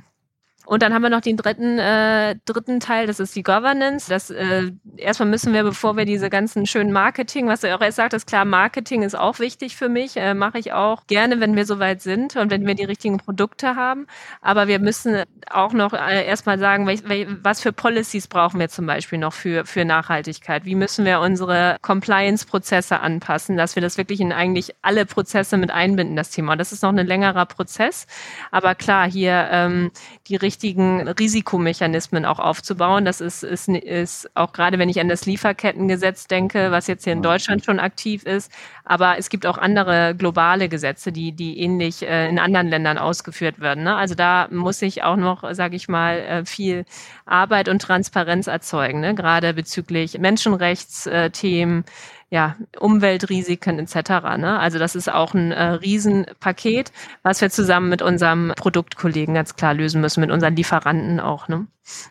Und 0.69 0.83
dann 0.83 0.93
haben 0.93 1.01
wir 1.01 1.09
noch 1.09 1.23
den 1.23 1.39
dritten, 1.39 1.79
äh, 1.79 2.37
dritten 2.45 2.79
Teil, 2.79 3.07
das 3.07 3.21
ist 3.21 3.35
die 3.35 3.43
Governance. 3.43 4.07
Das 4.11 4.29
äh, 4.29 4.71
erstmal 4.99 5.27
müssen 5.27 5.55
wir, 5.55 5.63
bevor 5.63 5.97
wir 5.97 6.05
diese 6.05 6.29
ganzen 6.29 6.67
schönen 6.67 6.93
Marketing, 6.93 7.49
was 7.49 7.63
du 7.63 7.75
auch 7.75 7.81
erst 7.81 7.97
sagt, 7.97 8.13
ist 8.13 8.27
klar, 8.27 8.45
Marketing 8.45 9.03
ist 9.03 9.19
auch 9.19 9.39
wichtig 9.39 9.77
für 9.77 9.89
mich, 9.89 10.19
äh, 10.19 10.35
mache 10.35 10.59
ich 10.59 10.75
auch 10.75 11.07
gerne, 11.07 11.41
wenn 11.41 11.57
wir 11.57 11.65
soweit 11.65 12.03
sind 12.03 12.37
und 12.37 12.51
wenn 12.51 12.67
wir 12.67 12.75
die 12.75 12.85
richtigen 12.85 13.17
Produkte 13.17 13.77
haben. 13.77 14.07
Aber 14.43 14.69
wir 14.69 14.79
müssen 14.79 15.23
auch 15.49 15.73
noch 15.73 15.95
äh, 15.95 16.27
erstmal 16.27 16.59
sagen, 16.59 16.87
welch, 16.87 17.09
welch, 17.09 17.27
was 17.43 17.63
für 17.63 17.73
Policies 17.73 18.29
brauchen 18.29 18.61
wir 18.61 18.69
zum 18.69 18.85
Beispiel 18.85 19.19
noch 19.19 19.33
für, 19.33 19.65
für 19.65 19.87
Nachhaltigkeit? 19.87 20.67
Wie 20.67 20.75
müssen 20.75 21.07
wir 21.07 21.21
unsere 21.21 21.79
Compliance-Prozesse 21.81 23.01
anpassen, 23.01 23.57
dass 23.57 23.75
wir 23.75 23.81
das 23.81 23.97
wirklich 23.97 24.21
in 24.21 24.35
eigentlich 24.35 24.75
alle 24.83 25.07
Prozesse 25.07 25.57
mit 25.57 25.71
einbinden, 25.71 26.15
das 26.15 26.29
Thema. 26.29 26.57
Das 26.57 26.73
ist 26.73 26.83
noch 26.83 26.93
ein 26.93 27.07
längerer 27.07 27.47
Prozess. 27.47 28.07
Aber 28.51 28.75
klar, 28.75 29.11
hier 29.11 29.49
ähm, 29.51 29.93
die 30.27 30.37
richtigen 30.37 30.58
richtigen 30.59 31.07
Risikomechanismen 31.07 32.25
auch 32.25 32.41
aufzubauen. 32.41 33.05
Das 33.05 33.21
ist, 33.21 33.45
ist, 33.45 33.69
ist 33.69 34.29
auch 34.35 34.53
gerade, 34.53 34.77
wenn 34.81 34.89
ich 34.89 34.99
an 34.99 35.09
das 35.09 35.25
Lieferkettengesetz 35.25 36.27
denke, 36.27 36.73
was 36.73 36.89
jetzt 36.89 37.05
hier 37.05 37.13
in 37.13 37.23
Deutschland 37.23 37.65
schon 37.65 37.79
aktiv 37.79 38.25
ist. 38.25 38.51
Aber 38.85 39.19
es 39.19 39.29
gibt 39.29 39.47
auch 39.47 39.57
andere 39.57 40.17
globale 40.17 40.69
Gesetze, 40.69 41.13
die, 41.13 41.31
die 41.31 41.61
ähnlich 41.61 42.03
äh, 42.03 42.29
in 42.29 42.41
anderen 42.41 42.67
Ländern 42.67 42.99
ausgeführt 42.99 43.61
werden. 43.61 43.85
Ne? 43.85 43.95
Also 43.95 44.17
da 44.17 44.49
muss 44.51 44.83
ich 44.83 45.05
auch 45.05 45.15
noch, 45.15 45.45
sage 45.55 45.77
ich 45.77 45.87
mal, 45.87 46.19
äh, 46.19 46.45
viel 46.45 46.85
Arbeit 47.25 47.69
und 47.69 47.81
Transparenz 47.81 48.49
erzeugen, 48.49 48.99
ne? 48.99 49.15
gerade 49.15 49.55
bezüglich 49.55 50.19
Menschenrechtsthemen 50.19 51.85
ja, 52.31 52.57
Umweltrisiken 52.79 53.79
etc. 53.79 54.11
Ne? 54.37 54.59
Also 54.59 54.79
das 54.79 54.95
ist 54.95 55.11
auch 55.11 55.35
ein 55.35 55.51
äh, 55.53 55.65
Riesenpaket, 55.65 56.93
was 57.23 57.41
wir 57.41 57.51
zusammen 57.51 57.89
mit 57.89 58.03
unserem 58.03 58.53
Produktkollegen 58.57 59.35
ganz 59.35 59.57
klar 59.57 59.75
lösen 59.75 60.01
müssen, 60.01 60.21
mit 60.21 60.31
unseren 60.31 60.55
Lieferanten 60.55 61.21
auch. 61.21 61.49
Ne? 61.49 61.67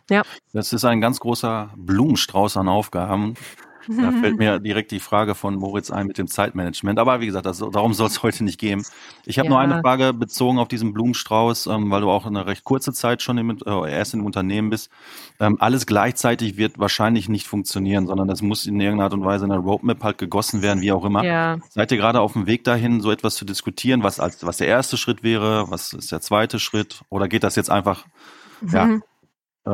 Ja. 0.09 0.23
Das 0.53 0.73
ist 0.73 0.85
ein 0.85 1.01
ganz 1.01 1.19
großer 1.19 1.69
Blumenstrauß 1.75 2.57
an 2.57 2.67
Aufgaben. 2.67 3.35
Da 3.87 4.11
fällt 4.21 4.37
mir 4.37 4.59
direkt 4.59 4.91
die 4.91 4.99
Frage 4.99 5.35
von 5.35 5.55
Moritz 5.55 5.91
ein 5.91 6.07
mit 6.07 6.17
dem 6.17 6.27
Zeitmanagement. 6.27 6.99
Aber 6.99 7.19
wie 7.21 7.25
gesagt, 7.25 7.45
das, 7.45 7.59
darum 7.59 7.93
soll 7.93 8.07
es 8.07 8.23
heute 8.23 8.43
nicht 8.43 8.59
gehen. 8.59 8.85
Ich 9.25 9.39
habe 9.39 9.47
ja. 9.47 9.49
nur 9.49 9.59
eine 9.59 9.81
Frage 9.81 10.13
bezogen 10.13 10.59
auf 10.59 10.67
diesen 10.67 10.93
Blumenstrauß, 10.93 11.67
ähm, 11.67 11.89
weil 11.91 12.01
du 12.01 12.09
auch 12.09 12.25
eine 12.25 12.45
recht 12.45 12.63
kurze 12.63 12.93
Zeit 12.93 13.21
schon 13.21 13.37
im, 13.37 13.57
äh, 13.65 13.91
erst 13.91 14.13
im 14.13 14.25
Unternehmen 14.25 14.69
bist. 14.69 14.89
Ähm, 15.39 15.57
alles 15.59 15.85
gleichzeitig 15.85 16.57
wird 16.57 16.79
wahrscheinlich 16.79 17.29
nicht 17.29 17.47
funktionieren, 17.47 18.07
sondern 18.07 18.27
das 18.27 18.41
muss 18.41 18.65
in 18.65 18.79
irgendeiner 18.79 19.05
Art 19.05 19.13
und 19.13 19.25
Weise 19.25 19.45
in 19.45 19.51
der 19.51 19.59
Roadmap 19.59 20.03
halt 20.03 20.17
gegossen 20.17 20.61
werden, 20.61 20.81
wie 20.81 20.91
auch 20.91 21.05
immer. 21.05 21.23
Ja. 21.23 21.57
Seid 21.69 21.91
ihr 21.91 21.97
gerade 21.97 22.21
auf 22.21 22.33
dem 22.33 22.47
Weg 22.47 22.63
dahin, 22.63 23.01
so 23.01 23.11
etwas 23.11 23.35
zu 23.35 23.45
diskutieren, 23.45 24.03
was 24.03 24.19
als 24.19 24.45
was 24.45 24.57
der 24.57 24.67
erste 24.67 24.97
Schritt 24.97 25.23
wäre, 25.23 25.69
was 25.69 25.93
ist 25.93 26.11
der 26.11 26.21
zweite 26.21 26.59
Schritt? 26.59 27.01
Oder 27.09 27.27
geht 27.27 27.43
das 27.43 27.55
jetzt 27.55 27.69
einfach 27.69 28.05
mhm. 28.61 28.69
ja, 28.73 28.89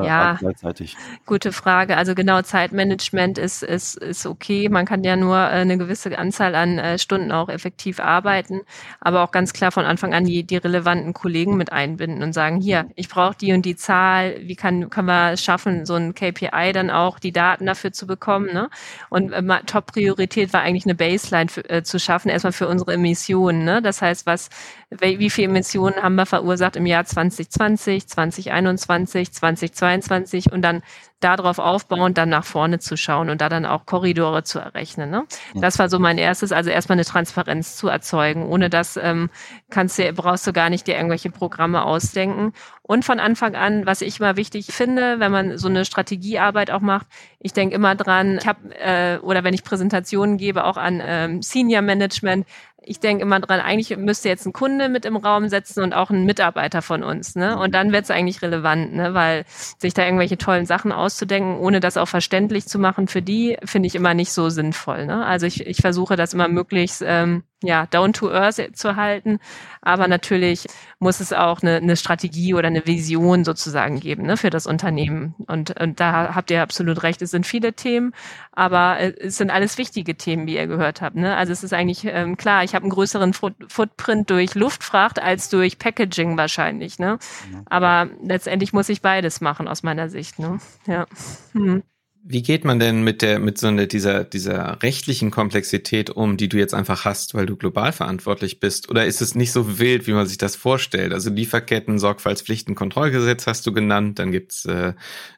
äh, 0.02 0.06
ja, 0.06 0.36
gleichzeitig? 0.40 0.98
Gute 1.26 1.52
Frage. 1.52 1.98
Also 1.98 2.16
genau, 2.16 2.42
Zeitmanagement 2.42 3.38
ist, 3.38 3.64
ist, 3.64 3.96
ist 3.96 4.26
okay. 4.26 4.70
Man 4.70 4.86
kann 4.86 5.04
ja 5.04 5.16
nur 5.16 5.38
äh, 5.38 5.62
eine 5.62 5.78
gewisse 5.78 6.18
Anzahl 6.18 6.56
an 6.56 6.78
äh, 6.78 6.98
Stunden 6.98 7.32
auch 7.32 7.50
effektiv 7.50 8.00
arbeiten, 8.00 8.62
aber 9.00 9.24
auch 9.24 9.32
ganz 9.32 9.54
klar 9.54 9.72
von 9.72 9.86
Anfang 9.86 10.14
an 10.14 10.26
die, 10.26 10.44
die 10.44 10.58
relevanten 10.58 11.14
Kollegen 11.14 11.58
mit 11.58 11.72
einbinden 11.72 12.24
und 12.24 12.34
sagen, 12.34 12.60
hier, 12.62 12.88
ich 12.96 13.10
brauche 13.10 13.36
die 13.38 13.54
und 13.54 13.66
die 13.66 13.76
Zahl, 13.76 14.36
wie 14.42 14.56
kann, 14.56 14.90
kann 14.90 15.06
man 15.06 15.34
es 15.34 15.44
schaffen, 15.44 15.86
so 15.86 15.96
ein 15.96 16.16
KPI 16.16 16.72
dann 16.74 16.90
auch 16.90 17.20
die 17.20 17.32
Daten 17.32 17.66
dafür 17.66 17.92
zu 17.92 18.08
bekommen. 18.08 18.54
Ne? 18.54 18.70
Und 19.10 19.32
äh, 19.32 19.44
Top-Priorität 19.66 20.54
war 20.54 20.62
eigentlich 20.62 20.86
eine 20.86 20.96
Baseline 20.96 21.50
für, 21.50 21.70
äh, 21.70 21.84
zu 21.84 22.00
schaffen, 22.00 22.30
erstmal 22.30 22.54
für 22.54 22.68
unsere 22.68 22.94
Emissionen. 22.94 23.64
Ne? 23.64 23.82
Das 23.82 24.02
heißt, 24.02 24.26
was, 24.26 24.50
wie 24.90 25.30
viele 25.30 25.50
Emissionen 25.50 25.96
haben 26.02 26.16
wir 26.16 26.26
verursacht 26.26 26.76
im 26.76 26.86
Jahr 26.86 27.06
2020, 27.06 28.08
2021, 28.08 29.32
2022 29.32 29.83
und 30.52 30.62
dann 30.62 30.82
darauf 31.24 31.60
aufbauend 31.60 32.18
dann 32.18 32.30
nach 32.30 32.44
vorne 32.44 32.80
zu 32.80 32.98
schauen 32.98 33.30
und 33.30 33.42
da 33.42 33.50
dann 33.50 33.66
auch 33.66 33.86
Korridore 33.86 34.44
zu 34.44 34.60
errechnen. 34.60 35.10
Ne? 35.10 35.24
Das 35.56 35.80
war 35.80 35.90
so 35.90 36.00
mein 36.00 36.18
erstes, 36.18 36.52
also 36.52 36.70
erstmal 36.70 36.98
eine 36.98 37.06
Transparenz 37.06 37.76
zu 37.78 37.88
erzeugen. 37.88 38.46
Ohne 38.48 38.70
das 38.70 38.98
ähm, 38.98 39.30
kannst 39.70 39.98
du, 39.98 40.12
brauchst 40.14 40.46
du 40.46 40.54
gar 40.54 40.70
nicht 40.70 40.88
dir 40.88 40.96
irgendwelche 40.96 41.30
Programme 41.30 41.86
ausdenken. 41.86 42.54
Und 42.82 43.06
von 43.06 43.20
Anfang 43.20 43.56
an, 43.56 43.86
was 43.86 44.02
ich 44.02 44.20
immer 44.20 44.36
wichtig 44.36 44.68
finde, 44.68 45.20
wenn 45.20 45.32
man 45.32 45.58
so 45.58 45.70
eine 45.70 45.86
Strategiearbeit 45.86 46.72
auch 46.72 46.82
macht, 46.82 47.08
ich 47.40 47.54
denke 47.54 47.76
immer 47.76 47.96
dran, 47.96 48.38
ich 48.40 48.48
habe 48.48 48.76
äh, 48.76 49.18
oder 49.20 49.44
wenn 49.44 49.54
ich 49.54 49.64
Präsentationen 49.64 50.38
gebe, 50.38 50.66
auch 50.66 50.78
an 50.78 51.02
ähm, 51.06 51.42
Senior 51.42 51.82
Management, 51.82 52.46
ich 52.86 53.00
denke 53.00 53.24
immer 53.24 53.40
dran, 53.40 53.60
eigentlich 53.60 53.96
müsste 53.98 54.30
jetzt 54.30 54.46
ein 54.46 54.54
Kunde 54.54 54.90
mit 54.90 55.06
im 55.06 55.16
Raum 55.16 55.50
setzen 55.50 55.84
und 55.84 55.94
auch 55.94 56.10
ein 56.10 56.26
Mitarbeiter 56.26 56.82
von 56.82 57.04
uns. 57.04 57.36
Ne? 57.36 57.58
Und 57.58 57.74
dann 57.74 57.92
wird 57.92 58.04
es 58.04 58.12
eigentlich 58.12 58.42
relevant, 58.42 58.94
ne? 58.94 59.14
weil 59.14 59.46
sich 59.78 59.94
da 59.94 60.04
irgendwelche 60.04 60.38
tollen 60.38 60.66
Sachen 60.66 60.92
auszudenken, 60.92 61.58
ohne 61.58 61.80
das 61.80 61.98
auch 61.98 62.08
verständlich 62.08 62.68
zu 62.68 62.80
machen, 62.80 63.08
für 63.08 63.22
die 63.22 63.58
finde 63.64 63.88
ich 63.88 63.96
immer 63.96 64.14
nicht 64.14 64.32
so 64.32 64.50
sinnvoll. 64.50 65.06
Ne? 65.06 65.26
Also 65.26 65.46
ich, 65.46 65.66
ich 65.66 65.78
versuche 65.78 66.16
das 66.16 66.34
immer 66.34 66.48
möglichst 66.48 67.04
ähm, 67.06 67.44
ja, 67.68 67.86
down 67.88 68.14
to 68.14 68.32
earth 68.32 68.62
zu 68.74 68.96
halten. 68.96 69.40
Aber 69.82 70.08
natürlich 70.08 70.68
muss 71.00 71.20
es 71.20 71.34
auch 71.34 71.62
eine, 71.62 71.78
eine 71.78 71.98
Strategie 71.98 72.54
oder 72.54 72.68
eine 72.68 72.86
Vision 72.86 73.44
sozusagen 73.44 74.00
geben 74.00 74.26
ne, 74.26 74.38
für 74.38 74.50
das 74.50 74.66
Unternehmen. 74.66 75.36
Und, 75.48 75.80
und 75.80 76.00
da 76.00 76.34
habt 76.36 76.52
ihr 76.52 76.62
absolut 76.62 77.04
recht. 77.04 77.22
Es 77.22 77.32
sind 77.32 77.46
viele 77.46 77.74
Themen, 77.74 78.14
aber 78.52 79.00
es 79.00 79.38
sind 79.38 79.52
alles 79.52 79.78
wichtige 79.78 80.16
Themen, 80.16 80.48
wie 80.48 80.56
ihr 80.56 80.68
gehört 80.68 81.02
habt. 81.02 81.16
Ne? 81.16 81.36
Also 81.36 81.52
es 81.52 81.64
ist 81.64 81.74
eigentlich 81.74 82.06
ähm, 82.06 82.38
klar, 82.38 82.64
ich 82.64 82.76
habe 82.76 82.84
einen 82.84 82.92
größeren 82.92 83.34
Foot 83.34 83.56
Footprint 83.68 84.30
durch 84.30 84.56
Luftfracht 84.56 85.22
als 85.22 85.50
durch 85.50 85.78
Packaging 85.78 86.38
wahrscheinlich. 86.38 87.00
Ne? 87.00 87.20
Aber 87.66 88.10
letztendlich 88.24 88.74
muss 88.74 88.90
ich 88.90 89.02
beides 89.02 89.42
machen 89.42 89.68
aus 89.68 89.84
meiner 89.84 90.10
Sicht. 90.10 90.40
Ne? 90.40 90.60
Ja. 90.88 91.06
Hm. 91.54 91.84
Wie 92.26 92.42
geht 92.42 92.64
man 92.64 92.80
denn 92.80 93.04
mit 93.04 93.22
der, 93.22 93.38
mit 93.40 93.58
so 93.58 93.68
einer, 93.68 93.86
dieser, 93.86 94.24
dieser 94.24 94.82
rechtlichen 94.82 95.30
Komplexität 95.30 96.10
um, 96.10 96.38
die 96.38 96.48
du 96.48 96.58
jetzt 96.58 96.74
einfach 96.74 97.04
hast, 97.04 97.34
weil 97.34 97.46
du 97.46 97.58
global 97.58 97.92
verantwortlich 97.92 98.62
bist? 98.62 98.90
Oder 98.90 99.06
ist 99.06 99.22
es 99.22 99.36
nicht 99.36 99.52
so 99.52 99.78
wild, 99.78 100.08
wie 100.08 100.14
man 100.14 100.26
sich 100.26 100.38
das 100.38 100.56
vorstellt? 100.56 101.12
Also 101.12 101.30
Lieferketten, 101.30 102.00
Sorgfaltspflichten, 102.00 102.76
Kontrollgesetz 102.76 103.46
hast 103.46 103.68
du 103.68 103.74
genannt, 103.74 104.20
dann 104.20 104.32
gibt's 104.32 104.64
äh, 104.64 104.94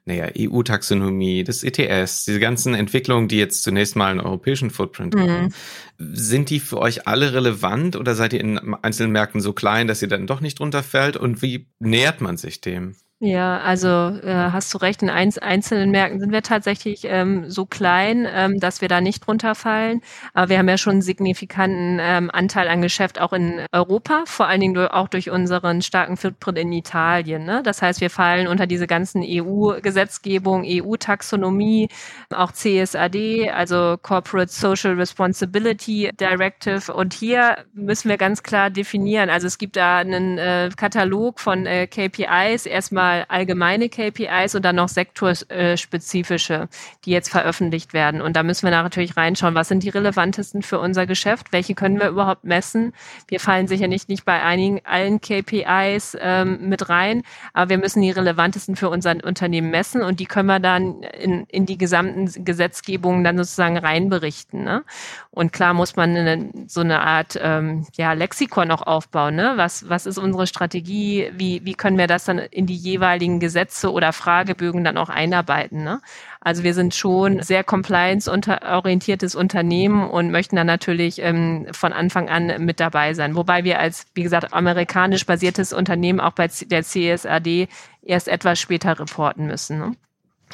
naja, 0.05 0.27
EU-Taxonomie, 0.37 1.43
das 1.43 1.63
ETS, 1.63 2.25
diese 2.25 2.39
ganzen 2.39 2.75
Entwicklungen, 2.75 3.27
die 3.29 3.37
jetzt 3.37 3.63
zunächst 3.63 3.95
mal 3.95 4.11
einen 4.11 4.21
europäischen 4.21 4.69
Footprint 4.69 5.15
mhm. 5.15 5.19
haben. 5.21 5.53
Sind 5.97 6.51
die 6.51 6.59
für 6.59 6.77
euch 6.77 7.07
alle 7.07 7.33
relevant 7.33 7.95
oder 7.95 8.13
seid 8.13 8.33
ihr 8.33 8.41
in 8.41 8.75
einzelnen 8.75 9.11
Märkten 9.11 9.41
so 9.41 9.53
klein, 9.53 9.87
dass 9.87 10.03
ihr 10.03 10.07
dann 10.07 10.27
doch 10.27 10.39
nicht 10.39 10.59
runterfällt? 10.59 11.17
Und 11.17 11.41
wie 11.41 11.67
nähert 11.79 12.21
man 12.21 12.37
sich 12.37 12.61
dem? 12.61 12.95
Ja, 13.21 13.59
also 13.61 13.87
äh, 13.87 14.51
hast 14.51 14.73
du 14.73 14.77
recht, 14.77 15.01
in 15.01 15.09
einz 15.09 15.37
einzelnen 15.37 15.89
Märkten 15.89 16.19
sind 16.19 16.33
wir 16.33 16.41
tatsächlich 16.41 17.05
ähm, 17.05 17.49
so 17.49 17.65
klein, 17.65 18.27
ähm, 18.29 18.59
dass 18.59 18.81
wir 18.81 18.89
da 18.89 18.99
nicht 18.99 19.25
runterfallen. 19.25 20.01
Aber 20.33 20.49
wir 20.49 20.57
haben 20.57 20.67
ja 20.67 20.77
schon 20.77 20.91
einen 20.95 21.01
signifikanten 21.01 21.97
ähm, 22.01 22.29
Anteil 22.29 22.67
an 22.67 22.81
Geschäft 22.81 23.21
auch 23.21 23.31
in 23.31 23.61
Europa, 23.71 24.23
vor 24.25 24.47
allen 24.47 24.59
Dingen 24.59 24.77
auch 24.89 25.07
durch 25.07 25.29
unseren 25.29 25.81
starken 25.81 26.17
Footprint 26.17 26.57
in 26.57 26.73
Italien. 26.73 27.45
Ne? 27.45 27.63
Das 27.63 27.81
heißt, 27.81 28.01
wir 28.01 28.09
fallen 28.09 28.47
unter 28.47 28.67
diese 28.67 28.85
ganzen 28.85 29.23
EU-Gesetzgebung, 29.25 30.65
EU-Taxonomie, 30.65 31.87
auch 32.33 32.51
CSAD, 32.51 33.49
also 33.49 33.95
Corporate 34.01 34.51
Social 34.51 34.95
Responsibility 34.95 36.11
Directive. 36.19 36.93
Und 36.93 37.13
hier 37.13 37.59
müssen 37.73 38.09
wir 38.09 38.17
ganz 38.17 38.43
klar 38.43 38.69
definieren. 38.69 39.29
Also 39.29 39.47
es 39.47 39.57
gibt 39.57 39.77
da 39.77 39.99
einen 39.99 40.37
äh, 40.37 40.69
Katalog 40.75 41.39
von 41.39 41.65
äh, 41.65 41.87
KPIs, 41.87 42.65
erstmal 42.65 43.04
einmal 43.05 43.25
allgemeine 43.27 43.89
KPIs 43.89 44.55
und 44.55 44.63
dann 44.63 44.75
noch 44.75 44.89
sektorspezifische, 44.89 46.67
die 47.05 47.11
jetzt 47.11 47.29
veröffentlicht 47.29 47.93
werden. 47.93 48.21
Und 48.21 48.35
da 48.35 48.43
müssen 48.43 48.65
wir 48.65 48.71
natürlich 48.71 49.17
reinschauen, 49.17 49.55
was 49.55 49.67
sind 49.67 49.83
die 49.83 49.89
relevantesten 49.89 50.61
für 50.61 50.79
unser 50.79 51.05
Geschäft, 51.05 51.51
welche 51.51 51.75
können 51.75 51.99
wir 51.99 52.09
überhaupt 52.09 52.43
messen. 52.43 52.93
Wir 53.27 53.39
fallen 53.39 53.67
sicher 53.67 53.87
nicht, 53.87 54.09
nicht 54.09 54.25
bei 54.25 54.41
einigen, 54.41 54.81
allen 54.83 55.21
KPIs 55.21 56.17
ähm, 56.19 56.69
mit 56.69 56.89
rein, 56.89 57.23
aber 57.53 57.69
wir 57.69 57.77
müssen 57.77 58.01
die 58.01 58.11
relevantesten 58.11 58.75
für 58.75 58.89
unser 58.89 59.15
Unternehmen 59.23 59.69
messen 59.69 60.01
und 60.01 60.19
die 60.19 60.25
können 60.25 60.47
wir 60.47 60.59
dann 60.59 61.03
in, 61.03 61.45
in 61.45 61.65
die 61.65 61.77
gesamten 61.77 62.43
Gesetzgebungen 62.43 63.23
dann 63.23 63.37
sozusagen 63.37 63.77
reinberichten. 63.77 64.63
Ne? 64.63 64.83
Und 65.31 65.53
klar 65.53 65.73
muss 65.73 65.95
man 65.95 66.15
eine, 66.15 66.49
so 66.67 66.81
eine 66.81 67.01
Art 67.01 67.37
ähm, 67.41 67.85
ja, 67.95 68.13
Lexikon 68.13 68.71
auch 68.71 68.81
aufbauen. 68.81 69.35
Ne? 69.35 69.53
Was, 69.55 69.89
was 69.89 70.05
ist 70.05 70.17
unsere 70.17 70.47
Strategie? 70.47 71.31
Wie, 71.35 71.61
wie 71.63 71.73
können 71.73 71.97
wir 71.97 72.07
das 72.07 72.25
dann 72.25 72.39
in 72.39 72.65
die 72.65 72.75
jeweiligen 72.95 73.39
Gesetze 73.39 73.91
oder 73.91 74.13
Fragebögen 74.13 74.83
dann 74.83 74.97
auch 74.97 75.09
einarbeiten. 75.09 75.83
Ne? 75.83 75.99
Also 76.39 76.63
wir 76.63 76.73
sind 76.73 76.95
schon 76.95 77.41
sehr 77.41 77.63
compliance-orientiertes 77.63 79.35
Unternehmen 79.35 80.09
und 80.09 80.31
möchten 80.31 80.55
dann 80.55 80.67
natürlich 80.67 81.21
ähm, 81.21 81.67
von 81.71 81.91
Anfang 81.91 82.29
an 82.29 82.63
mit 82.63 82.79
dabei 82.79 83.13
sein. 83.13 83.35
Wobei 83.35 83.63
wir 83.63 83.79
als, 83.79 84.05
wie 84.13 84.23
gesagt, 84.23 84.53
amerikanisch 84.53 85.25
basiertes 85.25 85.73
Unternehmen 85.73 86.19
auch 86.19 86.33
bei 86.33 86.47
der 86.47 86.83
CSRD 86.83 87.67
erst 88.01 88.27
etwas 88.27 88.59
später 88.59 88.97
reporten 88.99 89.47
müssen. 89.47 89.79
Ne? 89.79 89.95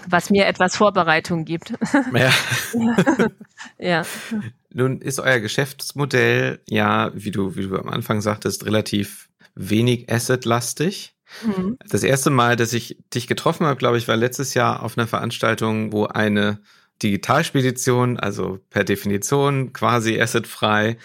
Was 0.08 0.30
mir 0.30 0.48
etwas 0.48 0.76
Vorbereitung 0.76 1.46
gibt. 1.46 1.74
Ja. 2.14 2.32
ja. 3.78 4.04
Nun 4.74 5.02
ist 5.02 5.20
euer 5.20 5.40
Geschäftsmodell 5.40 6.60
ja, 6.68 7.12
wie 7.14 7.32
du, 7.32 7.56
wie 7.56 7.68
du 7.68 7.78
am 7.78 7.90
Anfang 7.90 8.22
sagtest, 8.22 8.66
relativ 8.66 9.30
wenig 9.56 10.12
assetlastig. 10.12 11.14
Mhm. 11.46 11.78
Das 11.88 12.04
erste 12.04 12.30
Mal, 12.30 12.56
dass 12.56 12.74
ich 12.74 12.98
dich 13.14 13.28
getroffen 13.28 13.66
habe, 13.66 13.78
glaube 13.78 13.98
ich, 13.98 14.08
war 14.08 14.18
letztes 14.18 14.54
Jahr 14.54 14.84
auf 14.84 14.98
einer 14.98 15.08
Veranstaltung, 15.08 15.92
wo 15.92 16.06
eine 16.06 16.60
Digitalspedition, 17.02 18.20
also 18.20 18.60
per 18.70 18.84
Definition 18.84 19.74
quasi 19.74 20.20
assetfrei, 20.22 20.98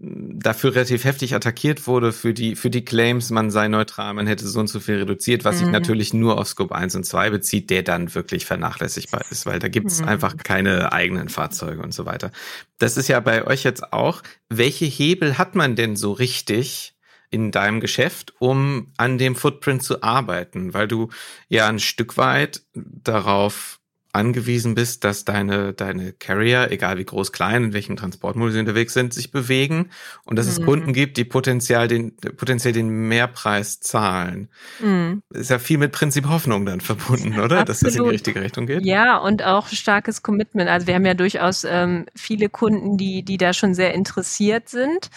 dafür 0.00 0.76
relativ 0.76 1.02
heftig 1.02 1.34
attackiert 1.34 1.88
wurde 1.88 2.12
für 2.12 2.32
die, 2.32 2.54
für 2.54 2.70
die 2.70 2.84
Claims, 2.84 3.30
man 3.30 3.50
sei 3.50 3.66
neutral, 3.66 4.14
man 4.14 4.28
hätte 4.28 4.46
so 4.46 4.60
und 4.60 4.68
so 4.68 4.78
viel 4.78 4.96
reduziert, 4.98 5.44
was 5.44 5.56
mhm. 5.56 5.58
sich 5.58 5.68
natürlich 5.70 6.14
nur 6.14 6.38
auf 6.38 6.46
Scope 6.46 6.74
1 6.74 6.94
und 6.94 7.04
2 7.04 7.30
bezieht, 7.30 7.68
der 7.70 7.82
dann 7.82 8.14
wirklich 8.14 8.46
vernachlässigbar 8.46 9.24
ist, 9.30 9.44
weil 9.44 9.58
da 9.58 9.66
gibt's 9.66 10.00
mhm. 10.00 10.08
einfach 10.08 10.36
keine 10.36 10.92
eigenen 10.92 11.28
Fahrzeuge 11.28 11.82
und 11.82 11.92
so 11.92 12.06
weiter. 12.06 12.30
Das 12.78 12.96
ist 12.96 13.08
ja 13.08 13.18
bei 13.18 13.44
euch 13.44 13.64
jetzt 13.64 13.92
auch. 13.92 14.22
Welche 14.48 14.84
Hebel 14.84 15.36
hat 15.36 15.56
man 15.56 15.74
denn 15.74 15.96
so 15.96 16.12
richtig, 16.12 16.94
in 17.30 17.50
deinem 17.50 17.80
Geschäft, 17.80 18.32
um 18.38 18.92
an 18.96 19.18
dem 19.18 19.36
Footprint 19.36 19.82
zu 19.82 20.02
arbeiten, 20.02 20.74
weil 20.74 20.88
du 20.88 21.08
ja 21.48 21.68
ein 21.68 21.78
Stück 21.78 22.16
weit 22.16 22.62
darauf 22.74 23.77
angewiesen 24.12 24.74
bist, 24.74 25.04
dass 25.04 25.24
deine, 25.24 25.74
deine 25.74 26.12
Carrier, 26.12 26.70
egal 26.70 26.96
wie 26.96 27.04
groß, 27.04 27.30
klein, 27.30 27.64
in 27.64 27.72
welchem 27.74 27.96
Transportmodus 27.96 28.54
sie 28.54 28.60
unterwegs 28.60 28.94
sind, 28.94 29.12
sich 29.12 29.30
bewegen 29.30 29.90
und 30.24 30.36
dass 30.36 30.46
mhm. 30.46 30.52
es 30.52 30.62
Kunden 30.62 30.92
gibt, 30.94 31.18
die 31.18 31.24
potenziell 31.24 31.88
den, 31.88 32.16
potenziell 32.16 32.72
den 32.72 32.88
Mehrpreis 32.88 33.80
zahlen. 33.80 34.48
Mhm. 34.80 35.22
Ist 35.30 35.50
ja 35.50 35.58
viel 35.58 35.78
mit 35.78 35.92
Prinzip 35.92 36.26
Hoffnung 36.26 36.64
dann 36.64 36.80
verbunden, 36.80 37.34
oder? 37.38 37.60
Absolut. 37.60 37.68
Dass 37.68 37.80
das 37.80 37.96
in 37.96 38.04
die 38.04 38.10
richtige 38.10 38.40
Richtung 38.40 38.66
geht. 38.66 38.84
Ja, 38.84 39.18
und 39.18 39.44
auch 39.44 39.68
starkes 39.68 40.22
Commitment. 40.22 40.70
Also 40.70 40.86
wir 40.86 40.94
haben 40.94 41.06
ja 41.06 41.14
durchaus 41.14 41.64
ähm, 41.64 42.06
viele 42.14 42.48
Kunden, 42.48 42.96
die, 42.96 43.22
die 43.22 43.36
da 43.36 43.52
schon 43.52 43.74
sehr 43.74 43.92
interessiert 43.92 44.70
sind. 44.70 45.10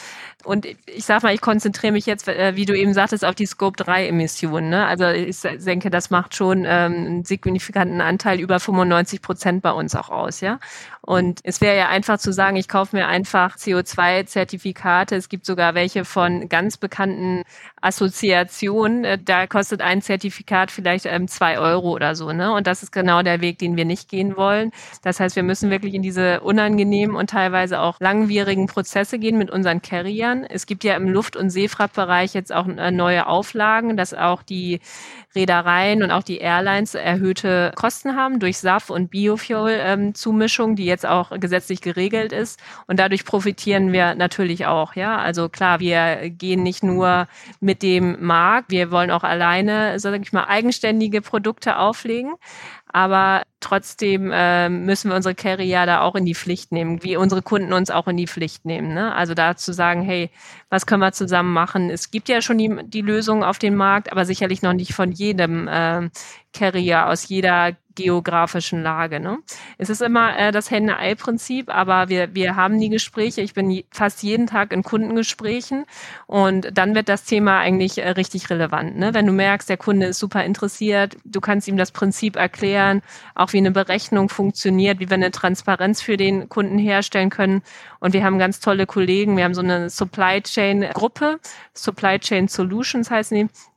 Und 0.44 0.66
ich 0.66 1.06
sag 1.06 1.24
mal, 1.24 1.34
ich 1.34 1.42
konzentriere 1.42 1.94
mich 1.94 2.06
jetzt, 2.06 2.28
äh, 2.28 2.56
wie 2.56 2.66
du 2.66 2.76
eben 2.76 2.94
sagtest, 2.94 3.24
auf 3.24 3.36
die 3.36 3.46
Scope 3.46 3.82
3 3.82 4.08
Emissionen. 4.08 4.70
Ne? 4.70 4.86
Also 4.86 5.06
ich 5.06 5.40
denke, 5.42 5.90
das 5.90 6.10
macht 6.10 6.36
schon 6.36 6.66
ähm, 6.66 6.94
einen 6.94 7.26
signifikanten 7.26 8.02
Anteil 8.02 8.40
über 8.40 8.60
25 8.60 8.81
95 8.82 9.22
Prozent 9.22 9.62
bei 9.62 9.72
uns 9.72 9.96
auch 9.96 10.10
aus, 10.10 10.42
ja. 10.42 10.60
Und 11.04 11.40
es 11.44 11.62
wäre 11.62 11.76
ja 11.76 11.90
einfach 11.90 12.20
zu 12.20 12.32
sagen, 12.32 12.58
ich 12.58 12.68
kaufe 12.68 12.96
mir 12.96 13.08
einfach 13.08 13.58
CO2-Zertifikate. 13.58 15.16
Es 15.16 15.30
gibt 15.30 15.48
sogar 15.48 15.74
welche 15.74 16.06
von 16.06 16.48
ganz 16.48 16.78
bekannten 16.78 17.44
Assoziationen. 17.82 19.04
Äh, 19.04 19.18
da 19.18 19.48
kostet 19.48 19.82
ein 19.82 20.04
Zertifikat 20.04 20.70
vielleicht 20.70 21.08
ähm, 21.08 21.28
zwei 21.28 21.58
Euro 21.58 21.92
oder 21.92 22.14
so, 22.14 22.32
ne? 22.32 22.54
Und 22.54 22.68
das 22.68 22.84
ist 22.84 22.92
genau 22.92 23.24
der 23.24 23.42
Weg, 23.42 23.58
den 23.58 23.78
wir 23.78 23.86
nicht 23.86 24.10
gehen 24.10 24.38
wollen. 24.38 24.72
Das 25.02 25.20
heißt, 25.20 25.36
wir 25.36 25.42
müssen 25.42 25.72
wirklich 25.72 25.96
in 25.96 26.04
diese 26.04 26.42
unangenehmen 26.42 27.16
und 27.16 27.32
teilweise 27.32 27.80
auch 27.80 28.00
langwierigen 28.00 28.68
Prozesse 28.68 29.18
gehen 29.18 29.40
mit 29.40 29.50
unseren 29.50 29.82
Carriern. 29.82 30.44
Es 30.44 30.68
gibt 30.68 30.84
ja 30.84 30.96
im 30.96 31.10
Luft- 31.10 31.36
und 31.36 31.50
Seefrachtbereich 31.50 32.36
jetzt 32.36 32.54
auch 32.54 32.68
äh, 32.68 32.92
neue 32.92 33.26
Auflagen, 33.26 33.98
dass 33.98 34.14
auch 34.14 34.44
die 34.44 34.80
Reedereien 35.34 36.04
und 36.04 36.12
auch 36.12 36.24
die 36.24 36.38
Airlines 36.38 36.94
erhöhte 36.94 37.72
Kosten 37.76 38.16
haben 38.16 38.40
durch 38.40 38.60
SAF 38.60 38.90
und 38.90 39.10
Biofuel-Zumischung, 39.10 40.72
ähm, 40.72 40.76
die 40.76 40.91
jetzt 40.92 41.06
auch 41.06 41.32
gesetzlich 41.40 41.82
geregelt 41.82 42.32
ist. 42.32 42.60
Und 42.86 43.00
dadurch 43.00 43.26
profitieren 43.26 43.92
wir 43.92 44.14
natürlich 44.14 44.66
auch. 44.68 44.96
Ja, 44.96 45.18
also 45.18 45.50
klar, 45.50 45.80
wir 45.80 46.30
gehen 46.30 46.62
nicht 46.62 46.84
nur 46.84 47.28
mit 47.60 47.82
dem 47.82 48.24
Markt, 48.24 48.70
wir 48.70 48.92
wollen 48.92 49.10
auch 49.10 49.24
alleine, 49.24 50.00
sag 50.00 50.22
ich 50.22 50.34
mal, 50.34 50.46
eigenständige 50.46 51.22
Produkte 51.22 51.78
auflegen. 51.78 52.34
Aber 52.94 53.44
trotzdem 53.60 54.32
äh, 54.34 54.70
müssen 54.70 55.10
wir 55.10 55.16
unsere 55.16 55.36
Carrier 55.36 55.86
da 55.86 56.02
auch 56.02 56.16
in 56.16 56.26
die 56.26 56.36
Pflicht 56.36 56.72
nehmen, 56.72 57.04
wie 57.04 57.16
unsere 57.16 57.42
Kunden 57.42 57.74
uns 57.74 57.90
auch 57.90 58.08
in 58.08 58.18
die 58.18 58.28
Pflicht 58.28 58.66
nehmen. 58.66 58.94
Ne? 58.94 59.14
Also 59.14 59.34
da 59.34 59.56
zu 59.56 59.74
sagen, 59.74 60.02
hey, 60.02 60.30
was 60.70 60.86
können 60.86 61.02
wir 61.02 61.12
zusammen 61.12 61.54
machen? 61.54 61.90
Es 61.90 62.12
gibt 62.12 62.28
ja 62.28 62.42
schon 62.42 62.58
die, 62.58 62.76
die 62.86 63.02
Lösungen 63.02 63.44
auf 63.44 63.60
dem 63.60 63.76
Markt, 63.76 64.12
aber 64.12 64.26
sicherlich 64.26 64.62
noch 64.62 64.74
nicht 64.74 64.94
von 64.94 65.12
jedem 65.12 65.68
äh, 65.68 66.10
Carrier 66.54 67.08
aus 67.08 67.28
jeder 67.30 67.76
geografischen 67.96 68.84
Lage. 68.84 69.20
Ne? 69.20 69.40
Es 69.78 69.90
ist 69.90 70.02
immer 70.02 70.38
äh, 70.38 70.52
das 70.52 70.72
Henne-Ei-Prinzip, 70.72 71.74
aber 71.74 72.10
wir, 72.10 72.34
wir 72.34 72.56
haben 72.56 72.80
die 72.80 72.90
Gespräche. 72.90 73.42
Ich 73.42 73.54
bin 73.54 73.84
fast 73.92 74.24
jeden 74.24 74.48
Tag 74.48 74.72
in 74.72 74.84
Kundengesprächen 74.84 75.86
und 76.28 76.70
dann 76.78 76.96
wird 76.96 77.10
das 77.10 77.26
Thema 77.26 77.60
eigentlich 77.60 77.98
äh, 77.98 78.10
richtig 78.12 78.50
relevant. 78.50 78.98
Ne? 78.98 79.14
Wenn 79.14 79.26
du 79.26 79.34
merkst, 79.34 79.70
der 79.70 79.78
Kunde 79.78 80.08
ist 80.08 80.20
super 80.20 80.44
interessiert, 80.44 81.18
du 81.26 81.42
kannst 81.42 81.68
ihm 81.68 81.78
das 81.78 81.92
Prinzip 81.92 82.36
erklären, 82.36 82.81
auch 83.36 83.54
wie 83.54 83.58
eine 83.58 83.72
Berechnung 83.72 84.30
funktioniert, 84.30 85.00
wie 85.00 85.10
wir 85.10 85.16
eine 85.16 85.32
Transparenz 85.32 86.02
für 86.02 86.18
den 86.18 86.50
Kunden 86.50 86.78
herstellen 86.78 87.30
können. 87.30 87.62
Und 88.00 88.14
wir 88.14 88.24
haben 88.24 88.40
ganz 88.40 88.60
tolle 88.60 88.86
Kollegen. 88.86 89.38
Wir 89.38 89.44
haben 89.44 89.54
so 89.54 89.62
eine 89.62 89.90
Supply 89.90 90.42
Chain 90.42 90.82
Gruppe, 90.94 91.40
Supply 91.74 92.20
Chain 92.20 92.48
Solutions 92.48 93.10
heißen 93.10 93.38
die. 93.38 93.71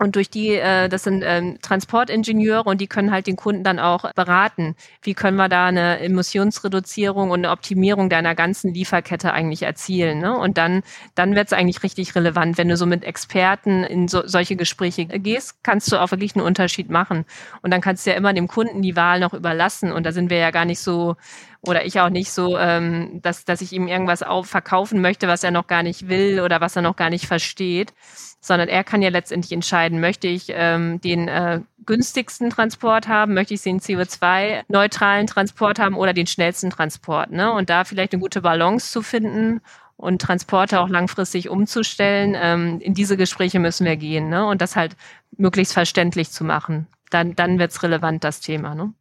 Und 0.00 0.16
durch 0.16 0.30
die, 0.30 0.54
äh, 0.54 0.88
das 0.88 1.02
sind 1.02 1.22
ähm, 1.26 1.58
Transportingenieure 1.60 2.64
und 2.64 2.80
die 2.80 2.86
können 2.86 3.12
halt 3.12 3.26
den 3.26 3.36
Kunden 3.36 3.64
dann 3.64 3.78
auch 3.78 4.10
beraten. 4.14 4.74
Wie 5.02 5.12
können 5.12 5.36
wir 5.36 5.50
da 5.50 5.66
eine 5.66 6.00
Emissionsreduzierung 6.00 7.30
und 7.30 7.40
eine 7.40 7.50
Optimierung 7.50 8.08
deiner 8.08 8.34
ganzen 8.34 8.72
Lieferkette 8.72 9.34
eigentlich 9.34 9.62
erzielen? 9.62 10.18
Ne? 10.20 10.34
Und 10.34 10.56
dann, 10.56 10.82
dann 11.16 11.34
wird 11.34 11.48
es 11.48 11.52
eigentlich 11.52 11.82
richtig 11.82 12.14
relevant. 12.14 12.56
Wenn 12.56 12.68
du 12.68 12.78
so 12.78 12.86
mit 12.86 13.04
Experten 13.04 13.84
in 13.84 14.08
so, 14.08 14.26
solche 14.26 14.56
Gespräche 14.56 15.04
gehst, 15.04 15.62
kannst 15.62 15.92
du 15.92 15.98
auch 15.98 16.10
wirklich 16.12 16.34
einen 16.34 16.46
Unterschied 16.46 16.88
machen. 16.88 17.26
Und 17.60 17.70
dann 17.70 17.82
kannst 17.82 18.06
du 18.06 18.10
ja 18.10 18.16
immer 18.16 18.32
dem 18.32 18.48
Kunden 18.48 18.80
die 18.80 18.96
Wahl 18.96 19.20
noch 19.20 19.34
überlassen. 19.34 19.92
Und 19.92 20.06
da 20.06 20.12
sind 20.12 20.30
wir 20.30 20.38
ja 20.38 20.50
gar 20.50 20.64
nicht 20.64 20.80
so 20.80 21.16
oder 21.60 21.84
ich 21.84 22.00
auch 22.00 22.08
nicht 22.08 22.32
so, 22.32 22.56
ähm, 22.56 23.20
dass, 23.20 23.44
dass 23.44 23.60
ich 23.60 23.74
ihm 23.74 23.86
irgendwas 23.86 24.22
auf, 24.22 24.46
verkaufen 24.46 25.02
möchte, 25.02 25.28
was 25.28 25.44
er 25.44 25.50
noch 25.50 25.66
gar 25.66 25.82
nicht 25.82 26.08
will 26.08 26.40
oder 26.40 26.62
was 26.62 26.74
er 26.74 26.80
noch 26.80 26.96
gar 26.96 27.10
nicht 27.10 27.26
versteht 27.26 27.92
sondern 28.40 28.68
er 28.68 28.84
kann 28.84 29.02
ja 29.02 29.10
letztendlich 29.10 29.52
entscheiden, 29.52 30.00
möchte 30.00 30.26
ich 30.26 30.46
ähm, 30.48 31.00
den 31.00 31.28
äh, 31.28 31.60
günstigsten 31.84 32.50
Transport 32.50 33.06
haben, 33.06 33.34
möchte 33.34 33.54
ich 33.54 33.62
den 33.62 33.80
CO2-neutralen 33.80 35.26
Transport 35.26 35.78
haben 35.78 35.94
oder 35.96 36.12
den 36.12 36.26
schnellsten 36.26 36.70
Transport. 36.70 37.30
Ne? 37.30 37.52
Und 37.52 37.70
da 37.70 37.84
vielleicht 37.84 38.12
eine 38.12 38.20
gute 38.20 38.40
Balance 38.40 38.90
zu 38.90 39.02
finden 39.02 39.60
und 39.96 40.22
Transporte 40.22 40.80
auch 40.80 40.88
langfristig 40.88 41.50
umzustellen, 41.50 42.34
ähm, 42.40 42.80
in 42.80 42.94
diese 42.94 43.16
Gespräche 43.16 43.58
müssen 43.58 43.84
wir 43.84 43.96
gehen 43.96 44.30
ne? 44.30 44.46
und 44.46 44.62
das 44.62 44.74
halt 44.74 44.96
möglichst 45.36 45.74
verständlich 45.74 46.30
zu 46.30 46.44
machen. 46.44 46.86
Dann, 47.10 47.34
dann 47.34 47.58
wird's 47.58 47.82
relevant, 47.82 48.24
das 48.24 48.40
Thema. 48.40 48.74
Ne? 48.74 48.94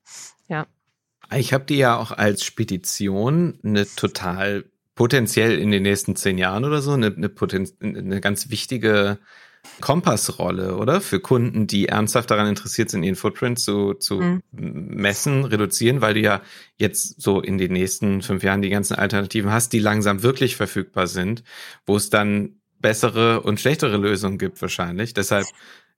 Ja. 0.48 0.66
Ich 1.34 1.54
habe 1.54 1.64
die 1.64 1.78
ja 1.78 1.96
auch 1.96 2.12
als 2.12 2.44
Spedition 2.44 3.60
eine 3.64 3.86
total 3.86 4.66
potenziell 5.00 5.58
in 5.58 5.72
den 5.72 5.84
nächsten 5.84 6.18
zehn 6.18 6.38
Jahren 6.38 6.66
oder 6.66 6.82
so 6.82 6.92
eine, 6.92 7.08
eine, 7.16 7.32
eine 7.82 8.20
ganz 8.20 8.50
wichtige 8.50 9.18
Kompassrolle, 9.80 10.76
oder? 10.76 11.00
Für 11.00 11.22
Kunden, 11.22 11.68
die 11.68 11.88
ernsthaft 11.88 12.30
daran 12.30 12.48
interessiert 12.48 12.90
sind, 12.90 13.04
ihren 13.04 13.16
Footprint 13.16 13.60
zu, 13.60 13.94
zu 13.94 14.20
mhm. 14.20 14.42
messen, 14.52 15.46
reduzieren, 15.46 16.02
weil 16.02 16.16
du 16.16 16.20
ja 16.20 16.42
jetzt 16.76 17.22
so 17.22 17.40
in 17.40 17.58
den 17.58 17.72
nächsten 17.72 18.22
fünf 18.22 18.44
Jahren 18.44 18.62
die 18.62 18.68
ganzen 18.68 18.96
Alternativen 18.96 19.54
hast, 19.54 19.72
die 19.72 19.80
langsam 19.80 20.22
wirklich 20.22 20.58
verfügbar 20.58 21.08
sind, 21.08 21.44
wo 21.86 21.96
es 21.96 22.10
dann 22.10 22.60
bessere 22.82 23.40
und 23.40 23.58
schlechtere 23.58 23.96
Lösungen 23.96 24.38
gibt 24.38 24.62
wahrscheinlich. 24.62 25.14
Deshalb 25.14 25.46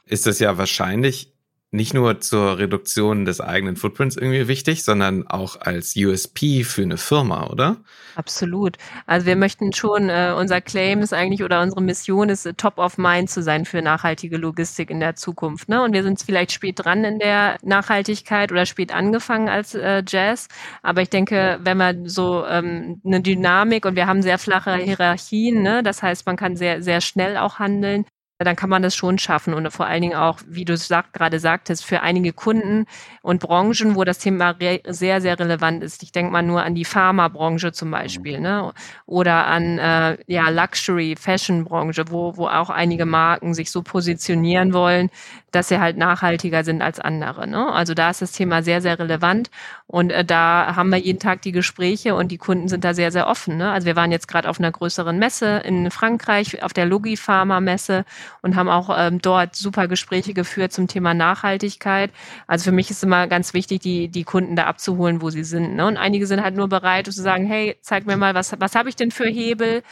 ist 0.06 0.28
es 0.28 0.38
ja 0.38 0.60
wahrscheinlich 0.60 1.31
nicht 1.74 1.94
nur 1.94 2.20
zur 2.20 2.58
Reduktion 2.58 3.24
des 3.24 3.40
eigenen 3.40 3.78
Footprints 3.78 4.18
irgendwie 4.18 4.50
wichtig, 4.50 4.84
sondern 4.84 5.26
auch 5.28 5.60
als 5.62 5.96
USP 5.96 6.66
für 6.66 6.82
eine 6.82 6.98
Firma, 6.98 7.48
oder? 7.48 7.78
Absolut. 8.16 8.76
Also 9.06 9.26
wir 9.26 9.38
möchten 9.38 9.72
schon, 9.72 10.10
äh, 10.10 10.36
unser 10.38 10.60
Claim 10.60 11.00
ist 11.00 11.14
eigentlich 11.14 11.44
oder 11.44 11.62
unsere 11.62 11.82
Mission 11.82 12.28
ist, 12.28 12.46
äh, 12.46 12.54
top 12.54 12.78
of 12.78 12.98
mind 12.98 13.30
zu 13.30 13.42
sein 13.42 13.64
für 13.64 13.82
nachhaltige 13.82 14.36
Logistik 14.36 14.90
in 14.90 15.00
der 15.00 15.16
Zukunft. 15.16 15.70
Ne? 15.70 15.82
Und 15.82 15.94
wir 15.94 16.04
sind 16.04 16.22
vielleicht 16.22 16.52
spät 16.52 16.76
dran 16.84 17.06
in 17.06 17.20
der 17.20 17.58
Nachhaltigkeit 17.64 18.52
oder 18.52 18.66
spät 18.66 18.94
angefangen 18.94 19.48
als 19.48 19.74
äh, 19.74 20.04
Jazz. 20.06 20.50
Aber 20.82 21.02
ich 21.02 21.10
denke, 21.10 21.60
wenn 21.64 21.78
man 21.78 22.10
so 22.10 22.46
ähm, 22.46 23.02
eine 23.06 23.22
Dynamik 23.22 23.86
und 23.86 23.96
wir 23.96 24.08
haben 24.08 24.22
sehr 24.22 24.40
flache 24.40 24.76
Hierarchien, 24.76 25.62
ne? 25.62 25.84
das 25.84 26.04
heißt, 26.04 26.26
man 26.26 26.36
kann 26.36 26.58
sehr, 26.58 26.84
sehr 26.84 27.00
schnell 27.00 27.38
auch 27.38 27.60
handeln 27.60 28.06
dann 28.44 28.56
kann 28.56 28.70
man 28.70 28.82
das 28.82 28.96
schon 28.96 29.18
schaffen 29.18 29.54
und 29.54 29.72
vor 29.72 29.86
allen 29.86 30.02
Dingen 30.02 30.16
auch, 30.16 30.40
wie 30.48 30.66
du 30.66 30.78
sag, 30.78 31.14
gerade 31.14 31.40
sagtest, 31.40 31.86
für 31.86 32.02
einige 32.02 32.34
Kunden 32.34 32.86
und 33.22 33.40
Branchen, 33.40 33.96
wo 33.96 34.04
das 34.04 34.20
Thema 34.20 34.56
sehr, 34.88 35.22
sehr 35.22 35.40
relevant 35.40 35.84
ist. 35.84 36.04
Ich 36.04 36.12
denke 36.12 36.32
mal 36.32 36.42
nur 36.42 36.64
an 36.64 36.76
die 36.76 36.86
Pharmabranche 36.86 37.72
zum 37.72 37.92
Beispiel, 37.92 38.40
ne? 38.40 38.74
oder 39.06 39.48
an 39.48 39.78
äh, 39.78 40.18
ja, 40.28 40.50
Luxury, 40.50 41.16
Fashion-Branche, 41.20 42.06
wo, 42.10 42.38
wo 42.38 42.48
auch 42.48 42.70
einige 42.70 43.06
Marken 43.06 43.54
sich 43.54 43.72
so 43.72 43.82
positionieren 43.82 44.74
wollen, 44.74 45.10
dass 45.52 45.68
sie 45.68 45.80
halt 45.80 45.98
nachhaltiger 45.98 46.64
sind 46.64 46.82
als 46.82 47.00
andere. 47.00 47.48
Ne? 47.48 47.72
Also 47.72 47.94
da 47.94 48.10
ist 48.10 48.22
das 48.22 48.32
Thema 48.32 48.64
sehr, 48.64 48.82
sehr 48.82 48.98
relevant 49.00 49.50
und 49.88 50.12
äh, 50.12 50.24
da 50.24 50.76
haben 50.76 50.90
wir 50.90 50.98
jeden 50.98 51.20
Tag 51.20 51.42
die 51.42 51.52
Gespräche 51.52 52.16
und 52.16 52.32
die 52.32 52.38
Kunden 52.38 52.68
sind 52.68 52.84
da 52.84 52.94
sehr, 52.94 53.12
sehr 53.12 53.28
offen. 53.28 53.58
Ne? 53.58 53.72
Also 53.72 53.86
wir 53.86 53.96
waren 53.96 54.12
jetzt 54.12 54.28
gerade 54.28 54.50
auf 54.50 54.60
einer 54.60 54.72
größeren 54.72 55.18
Messe 55.18 55.58
in 55.66 55.92
Frankreich, 55.92 56.64
auf 56.64 56.74
der 56.74 56.86
Logipharma-Messe 56.86 58.06
und 58.42 58.56
haben 58.56 58.70
auch 58.70 58.90
ähm, 58.98 59.22
dort 59.22 59.56
super 59.56 59.88
Gespräche 59.88 60.34
geführt 60.34 60.72
zum 60.72 60.88
Thema 60.88 61.14
Nachhaltigkeit. 61.14 62.12
Also 62.48 62.66
für 62.66 62.72
mich 62.72 62.90
ist 62.90 63.04
immer 63.04 63.28
ganz 63.28 63.54
wichtig, 63.54 63.82
die, 63.82 64.08
die 64.08 64.24
Kunden 64.24 64.56
da 64.56 64.66
abzuholen, 64.66 65.22
wo 65.22 65.30
sie 65.30 65.44
sind. 65.44 65.76
Ne? 65.76 65.86
Und 65.86 65.98
einige 65.98 66.28
sind 66.28 66.42
halt 66.44 66.56
nur 66.56 66.68
bereit 66.68 67.06
zu 67.06 67.12
sagen, 67.12 67.46
hey, 67.46 67.78
zeig 67.82 68.06
mir 68.06 68.18
mal, 68.18 68.34
was, 68.34 68.54
was 68.60 68.76
habe 68.76 68.90
ich 68.90 68.96
denn 68.96 69.12
für 69.12 69.28
Hebel? 69.28 69.84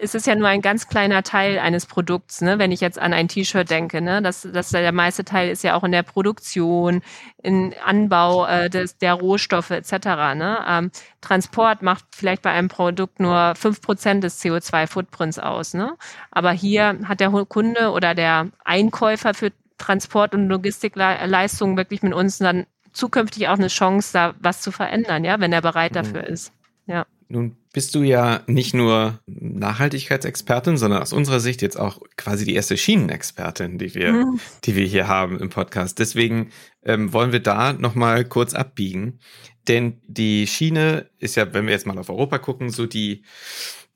Es 0.00 0.14
ist 0.14 0.26
ja 0.26 0.34
nur 0.34 0.48
ein 0.48 0.62
ganz 0.62 0.88
kleiner 0.88 1.22
Teil 1.22 1.58
eines 1.58 1.86
Produkts, 1.86 2.40
ne? 2.40 2.58
wenn 2.58 2.72
ich 2.72 2.80
jetzt 2.80 2.98
an 2.98 3.12
ein 3.12 3.28
T-Shirt 3.28 3.68
denke. 3.68 4.00
Ne? 4.00 4.22
Das, 4.22 4.46
das, 4.50 4.70
der 4.70 4.92
meiste 4.92 5.24
Teil 5.24 5.50
ist 5.50 5.64
ja 5.64 5.74
auch 5.74 5.84
in 5.84 5.92
der 5.92 6.02
Produktion, 6.02 7.02
in 7.42 7.74
Anbau 7.84 8.46
äh, 8.46 8.70
des, 8.70 8.98
der 8.98 9.14
Rohstoffe 9.14 9.70
etc. 9.70 9.92
Ne? 10.34 10.58
Ähm, 10.66 10.90
Transport 11.20 11.82
macht 11.82 12.04
vielleicht 12.12 12.42
bei 12.42 12.50
einem 12.50 12.68
Produkt 12.68 13.20
nur 13.20 13.54
fünf 13.56 13.80
Prozent 13.80 14.24
des 14.24 14.42
CO2-Footprints 14.42 15.38
aus. 15.38 15.74
Ne? 15.74 15.94
Aber 16.30 16.52
hier 16.52 16.98
hat 17.04 17.20
der 17.20 17.30
Kunde 17.30 17.90
oder 17.90 18.14
der 18.14 18.48
Einkäufer 18.64 19.34
für 19.34 19.52
Transport- 19.78 20.34
und 20.34 20.48
Logistikleistungen 20.48 21.76
wirklich 21.76 22.02
mit 22.02 22.14
uns 22.14 22.38
dann 22.38 22.66
zukünftig 22.92 23.48
auch 23.48 23.54
eine 23.58 23.68
Chance, 23.68 24.10
da 24.12 24.34
was 24.40 24.60
zu 24.60 24.72
verändern, 24.72 25.24
ja, 25.24 25.38
wenn 25.38 25.52
er 25.52 25.62
bereit 25.62 25.94
dafür 25.94 26.22
mhm. 26.22 26.34
ist. 26.34 26.52
Ja. 26.86 27.06
Nun 27.28 27.56
bist 27.72 27.94
du 27.94 28.02
ja 28.02 28.42
nicht 28.46 28.74
nur 28.74 29.20
Nachhaltigkeitsexpertin, 29.26 30.76
sondern 30.76 31.02
aus 31.02 31.12
unserer 31.12 31.40
Sicht 31.40 31.62
jetzt 31.62 31.78
auch 31.78 32.00
quasi 32.16 32.44
die 32.44 32.54
erste 32.54 32.76
Schienenexpertin, 32.76 33.78
die 33.78 33.94
wir, 33.94 34.12
mhm. 34.12 34.40
die 34.64 34.76
wir 34.76 34.86
hier 34.86 35.08
haben 35.08 35.38
im 35.38 35.50
Podcast. 35.50 35.98
Deswegen 35.98 36.50
ähm, 36.82 37.12
wollen 37.12 37.32
wir 37.32 37.40
da 37.40 37.72
nochmal 37.72 38.24
kurz 38.24 38.54
abbiegen. 38.54 39.20
Denn 39.68 40.00
die 40.06 40.46
Schiene 40.46 41.10
ist 41.18 41.36
ja, 41.36 41.52
wenn 41.52 41.66
wir 41.66 41.72
jetzt 41.72 41.86
mal 41.86 41.98
auf 41.98 42.08
Europa 42.08 42.38
gucken, 42.38 42.70
so 42.70 42.86
die, 42.86 43.24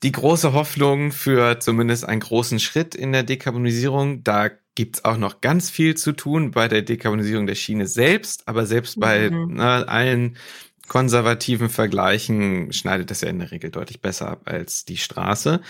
die 0.03 0.11
große 0.11 0.53
Hoffnung 0.53 1.11
für 1.11 1.59
zumindest 1.59 2.05
einen 2.05 2.21
großen 2.21 2.59
Schritt 2.59 2.93
in 2.93 3.11
der 3.11 3.23
Dekarbonisierung. 3.23 4.23
Da 4.23 4.51
gibt's 4.75 5.03
auch 5.05 5.17
noch 5.17 5.41
ganz 5.41 5.69
viel 5.69 5.95
zu 5.95 6.11
tun 6.11 6.51
bei 6.51 6.67
der 6.67 6.81
Dekarbonisierung 6.81 7.47
der 7.47 7.55
Schiene 7.55 7.87
selbst, 7.87 8.47
aber 8.47 8.65
selbst 8.65 8.99
bei 8.99 9.29
mhm. 9.29 9.55
ne, 9.55 9.87
allen 9.87 10.37
konservativen 10.87 11.69
Vergleichen 11.69 12.73
schneidet 12.73 13.09
das 13.09 13.21
ja 13.21 13.29
in 13.29 13.39
der 13.39 13.51
Regel 13.51 13.71
deutlich 13.71 14.01
besser 14.01 14.29
ab 14.29 14.41
als 14.45 14.85
die 14.85 14.97
Straße. 14.97 15.61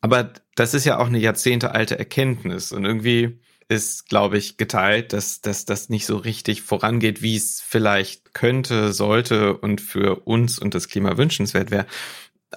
Aber 0.00 0.32
das 0.54 0.74
ist 0.74 0.84
ja 0.84 0.98
auch 0.98 1.06
eine 1.06 1.18
jahrzehntealte 1.18 1.98
Erkenntnis. 1.98 2.72
Und 2.72 2.84
irgendwie 2.84 3.38
ist, 3.68 4.08
glaube 4.08 4.38
ich, 4.38 4.56
geteilt, 4.56 5.12
dass, 5.12 5.40
dass 5.40 5.64
das 5.64 5.88
nicht 5.88 6.06
so 6.06 6.16
richtig 6.16 6.62
vorangeht, 6.62 7.22
wie 7.22 7.36
es 7.36 7.60
vielleicht 7.60 8.34
könnte, 8.34 8.92
sollte 8.92 9.56
und 9.56 9.80
für 9.80 10.26
uns 10.26 10.58
und 10.58 10.74
das 10.74 10.88
Klima 10.88 11.16
wünschenswert 11.16 11.70
wäre. 11.70 11.86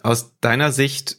Aus 0.03 0.37
deiner 0.41 0.71
Sicht, 0.71 1.17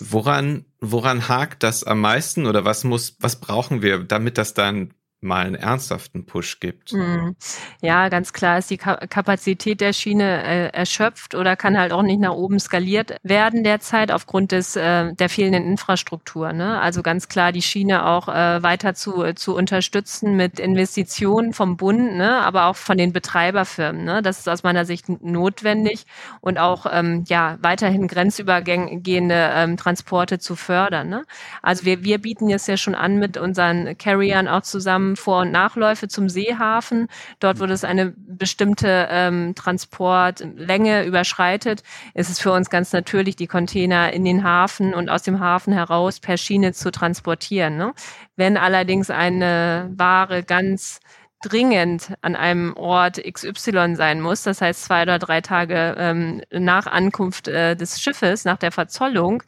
woran, 0.00 0.64
woran 0.80 1.28
hakt 1.28 1.62
das 1.62 1.84
am 1.84 2.00
meisten 2.00 2.46
oder 2.46 2.64
was 2.64 2.84
muss, 2.84 3.16
was 3.20 3.40
brauchen 3.40 3.82
wir, 3.82 3.98
damit 3.98 4.38
das 4.38 4.54
dann 4.54 4.94
mal 5.26 5.44
einen 5.44 5.54
ernsthaften 5.54 6.24
Push 6.24 6.60
gibt. 6.60 6.92
Mhm. 6.92 7.36
Ja, 7.82 8.08
ganz 8.08 8.32
klar 8.32 8.58
ist 8.58 8.70
die 8.70 8.78
Kapazität 8.78 9.80
der 9.80 9.92
Schiene 9.92 10.42
äh, 10.44 10.68
erschöpft 10.68 11.34
oder 11.34 11.56
kann 11.56 11.78
halt 11.78 11.92
auch 11.92 12.02
nicht 12.02 12.20
nach 12.20 12.32
oben 12.32 12.58
skaliert 12.58 13.16
werden 13.22 13.64
derzeit 13.64 14.10
aufgrund 14.10 14.52
des 14.52 14.76
äh, 14.76 15.12
der 15.14 15.28
fehlenden 15.28 15.64
Infrastruktur. 15.64 16.52
Ne? 16.52 16.80
Also 16.80 17.02
ganz 17.02 17.28
klar 17.28 17.52
die 17.52 17.62
Schiene 17.62 18.06
auch 18.06 18.28
äh, 18.28 18.62
weiter 18.62 18.94
zu, 18.94 19.32
zu 19.34 19.54
unterstützen 19.54 20.36
mit 20.36 20.58
Investitionen 20.60 21.52
vom 21.52 21.76
Bund, 21.76 22.16
ne? 22.16 22.40
aber 22.40 22.66
auch 22.66 22.76
von 22.76 22.96
den 22.96 23.12
Betreiberfirmen. 23.12 24.04
Ne? 24.04 24.22
Das 24.22 24.38
ist 24.38 24.48
aus 24.48 24.62
meiner 24.62 24.84
Sicht 24.84 25.08
notwendig 25.22 26.06
und 26.40 26.58
auch 26.58 26.86
ähm, 26.90 27.24
ja 27.26 27.58
weiterhin 27.60 28.08
grenzübergehende 28.08 29.50
ähm, 29.54 29.76
Transporte 29.76 30.38
zu 30.38 30.56
fördern. 30.56 31.08
Ne? 31.08 31.24
Also 31.62 31.84
wir, 31.84 32.04
wir 32.04 32.18
bieten 32.18 32.50
es 32.50 32.66
ja 32.66 32.76
schon 32.76 32.94
an 32.94 33.18
mit 33.18 33.36
unseren 33.36 33.98
Carriern 33.98 34.48
auch 34.48 34.62
zusammen 34.62 35.15
vor- 35.16 35.40
und 35.40 35.52
Nachläufe 35.52 36.08
zum 36.08 36.28
Seehafen. 36.28 37.08
Dort, 37.40 37.60
wo 37.60 37.66
das 37.66 37.84
eine 37.84 38.14
bestimmte 38.16 39.08
ähm, 39.10 39.54
Transportlänge 39.54 41.04
überschreitet, 41.04 41.82
ist 42.14 42.30
es 42.30 42.40
für 42.40 42.52
uns 42.52 42.70
ganz 42.70 42.92
natürlich, 42.92 43.36
die 43.36 43.46
Container 43.46 44.12
in 44.12 44.24
den 44.24 44.44
Hafen 44.44 44.94
und 44.94 45.08
aus 45.08 45.22
dem 45.22 45.40
Hafen 45.40 45.72
heraus 45.72 46.20
per 46.20 46.36
Schiene 46.36 46.72
zu 46.72 46.90
transportieren. 46.90 47.76
Ne? 47.76 47.92
Wenn 48.36 48.56
allerdings 48.56 49.10
eine 49.10 49.90
Ware 49.96 50.42
ganz 50.42 51.00
dringend 51.42 52.14
an 52.22 52.34
einem 52.34 52.74
Ort 52.76 53.22
XY 53.22 53.94
sein 53.94 54.20
muss, 54.20 54.42
das 54.42 54.60
heißt 54.60 54.84
zwei 54.84 55.02
oder 55.02 55.18
drei 55.18 55.40
Tage 55.40 55.94
ähm, 55.98 56.42
nach 56.50 56.86
Ankunft 56.86 57.48
äh, 57.48 57.76
des 57.76 58.00
Schiffes, 58.00 58.44
nach 58.44 58.56
der 58.56 58.72
Verzollung, 58.72 59.42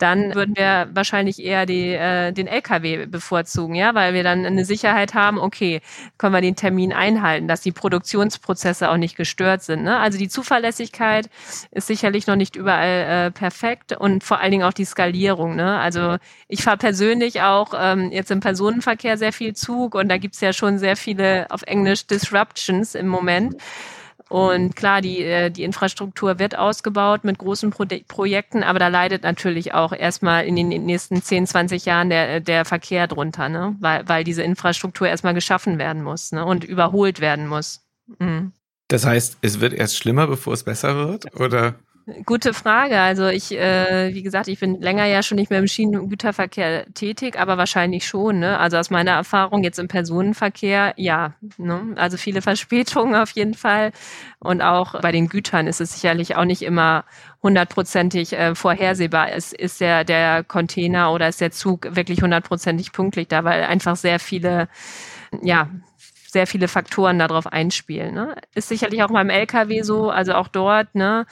dann 0.00 0.34
würden 0.34 0.56
wir 0.56 0.88
wahrscheinlich 0.92 1.42
eher 1.42 1.66
die, 1.66 1.92
äh, 1.92 2.32
den 2.32 2.46
LKW 2.46 3.06
bevorzugen, 3.06 3.74
ja, 3.74 3.94
weil 3.94 4.14
wir 4.14 4.22
dann 4.22 4.46
eine 4.46 4.64
Sicherheit 4.64 5.14
haben, 5.14 5.38
okay, 5.38 5.80
können 6.16 6.32
wir 6.32 6.40
den 6.40 6.56
Termin 6.56 6.92
einhalten, 6.92 7.48
dass 7.48 7.60
die 7.60 7.72
Produktionsprozesse 7.72 8.90
auch 8.90 8.96
nicht 8.96 9.16
gestört 9.16 9.62
sind. 9.62 9.82
Ne? 9.82 9.98
Also 9.98 10.18
die 10.18 10.28
Zuverlässigkeit 10.28 11.28
ist 11.70 11.86
sicherlich 11.86 12.26
noch 12.26 12.36
nicht 12.36 12.56
überall 12.56 13.26
äh, 13.26 13.30
perfekt 13.30 13.92
und 13.92 14.24
vor 14.24 14.40
allen 14.40 14.52
Dingen 14.52 14.64
auch 14.64 14.72
die 14.72 14.86
Skalierung. 14.86 15.54
Ne? 15.54 15.78
Also 15.78 16.16
ich 16.48 16.62
fahre 16.62 16.78
persönlich 16.78 17.42
auch 17.42 17.74
ähm, 17.76 18.10
jetzt 18.10 18.30
im 18.30 18.40
Personenverkehr 18.40 19.18
sehr 19.18 19.32
viel 19.32 19.54
Zug 19.54 19.94
und 19.94 20.08
da 20.08 20.16
gibt's 20.16 20.40
ja 20.40 20.52
schon 20.52 20.78
sehr 20.78 20.96
viele 20.96 21.46
auf 21.50 21.62
Englisch 21.62 22.06
Disruptions 22.06 22.94
im 22.94 23.06
Moment. 23.06 23.56
Und 24.30 24.76
klar, 24.76 25.00
die, 25.00 25.24
äh, 25.24 25.50
die 25.50 25.64
Infrastruktur 25.64 26.38
wird 26.38 26.56
ausgebaut 26.56 27.24
mit 27.24 27.38
großen 27.38 27.70
Pro 27.70 27.84
Projekten, 28.06 28.62
aber 28.62 28.78
da 28.78 28.86
leidet 28.86 29.24
natürlich 29.24 29.74
auch 29.74 29.92
erstmal 29.92 30.44
in 30.44 30.54
den 30.54 30.68
nächsten 30.68 31.20
10, 31.20 31.48
20 31.48 31.84
Jahren 31.84 32.10
der, 32.10 32.38
der 32.38 32.64
Verkehr 32.64 33.08
drunter, 33.08 33.48
ne? 33.48 33.74
weil, 33.80 34.08
weil 34.08 34.22
diese 34.22 34.44
Infrastruktur 34.44 35.08
erstmal 35.08 35.34
geschaffen 35.34 35.78
werden 35.78 36.04
muss 36.04 36.30
ne? 36.30 36.44
und 36.44 36.62
überholt 36.62 37.20
werden 37.20 37.48
muss. 37.48 37.84
Mhm. 38.20 38.52
Das 38.86 39.04
heißt, 39.04 39.38
es 39.42 39.60
wird 39.60 39.72
erst 39.72 39.96
schlimmer, 39.96 40.28
bevor 40.28 40.52
es 40.52 40.62
besser 40.62 40.94
wird? 40.94 41.34
Oder? 41.34 41.74
Gute 42.24 42.54
Frage. 42.54 42.98
Also 43.00 43.28
ich, 43.28 43.52
äh, 43.52 44.14
wie 44.14 44.22
gesagt, 44.22 44.48
ich 44.48 44.58
bin 44.58 44.80
länger 44.80 45.04
ja 45.06 45.22
schon 45.22 45.36
nicht 45.36 45.50
mehr 45.50 45.58
im 45.58 45.66
Schienengüterverkehr 45.66 46.86
tätig, 46.94 47.38
aber 47.38 47.58
wahrscheinlich 47.58 48.06
schon. 48.06 48.40
Ne? 48.40 48.58
Also 48.58 48.76
aus 48.78 48.90
meiner 48.90 49.12
Erfahrung 49.12 49.62
jetzt 49.62 49.78
im 49.78 49.88
Personenverkehr, 49.88 50.94
ja. 50.96 51.34
Ne? 51.58 51.94
Also 51.96 52.16
viele 52.16 52.42
Verspätungen 52.42 53.14
auf 53.14 53.30
jeden 53.32 53.54
Fall. 53.54 53.92
Und 54.38 54.62
auch 54.62 55.00
bei 55.00 55.12
den 55.12 55.28
Gütern 55.28 55.66
ist 55.66 55.80
es 55.80 55.94
sicherlich 55.94 56.36
auch 56.36 56.44
nicht 56.44 56.62
immer 56.62 57.04
hundertprozentig 57.42 58.32
äh, 58.32 58.54
vorhersehbar. 58.54 59.32
Ist, 59.32 59.52
ist 59.52 59.80
der, 59.80 60.04
der 60.04 60.44
Container 60.44 61.12
oder 61.12 61.28
ist 61.28 61.40
der 61.40 61.50
Zug 61.50 61.94
wirklich 61.96 62.22
hundertprozentig 62.22 62.92
pünktlich 62.92 63.28
da, 63.28 63.44
weil 63.44 63.64
einfach 63.64 63.96
sehr 63.96 64.18
viele, 64.18 64.68
ja, 65.42 65.68
sehr 66.30 66.46
viele 66.46 66.68
Faktoren 66.68 67.18
darauf 67.18 67.46
einspielen. 67.46 68.14
Ne? 68.14 68.34
Ist 68.54 68.68
sicherlich 68.68 69.02
auch 69.02 69.10
beim 69.10 69.30
LKW 69.30 69.82
so, 69.82 70.10
also 70.10 70.34
auch 70.34 70.48
dort, 70.48 70.94
ne, 70.94 71.26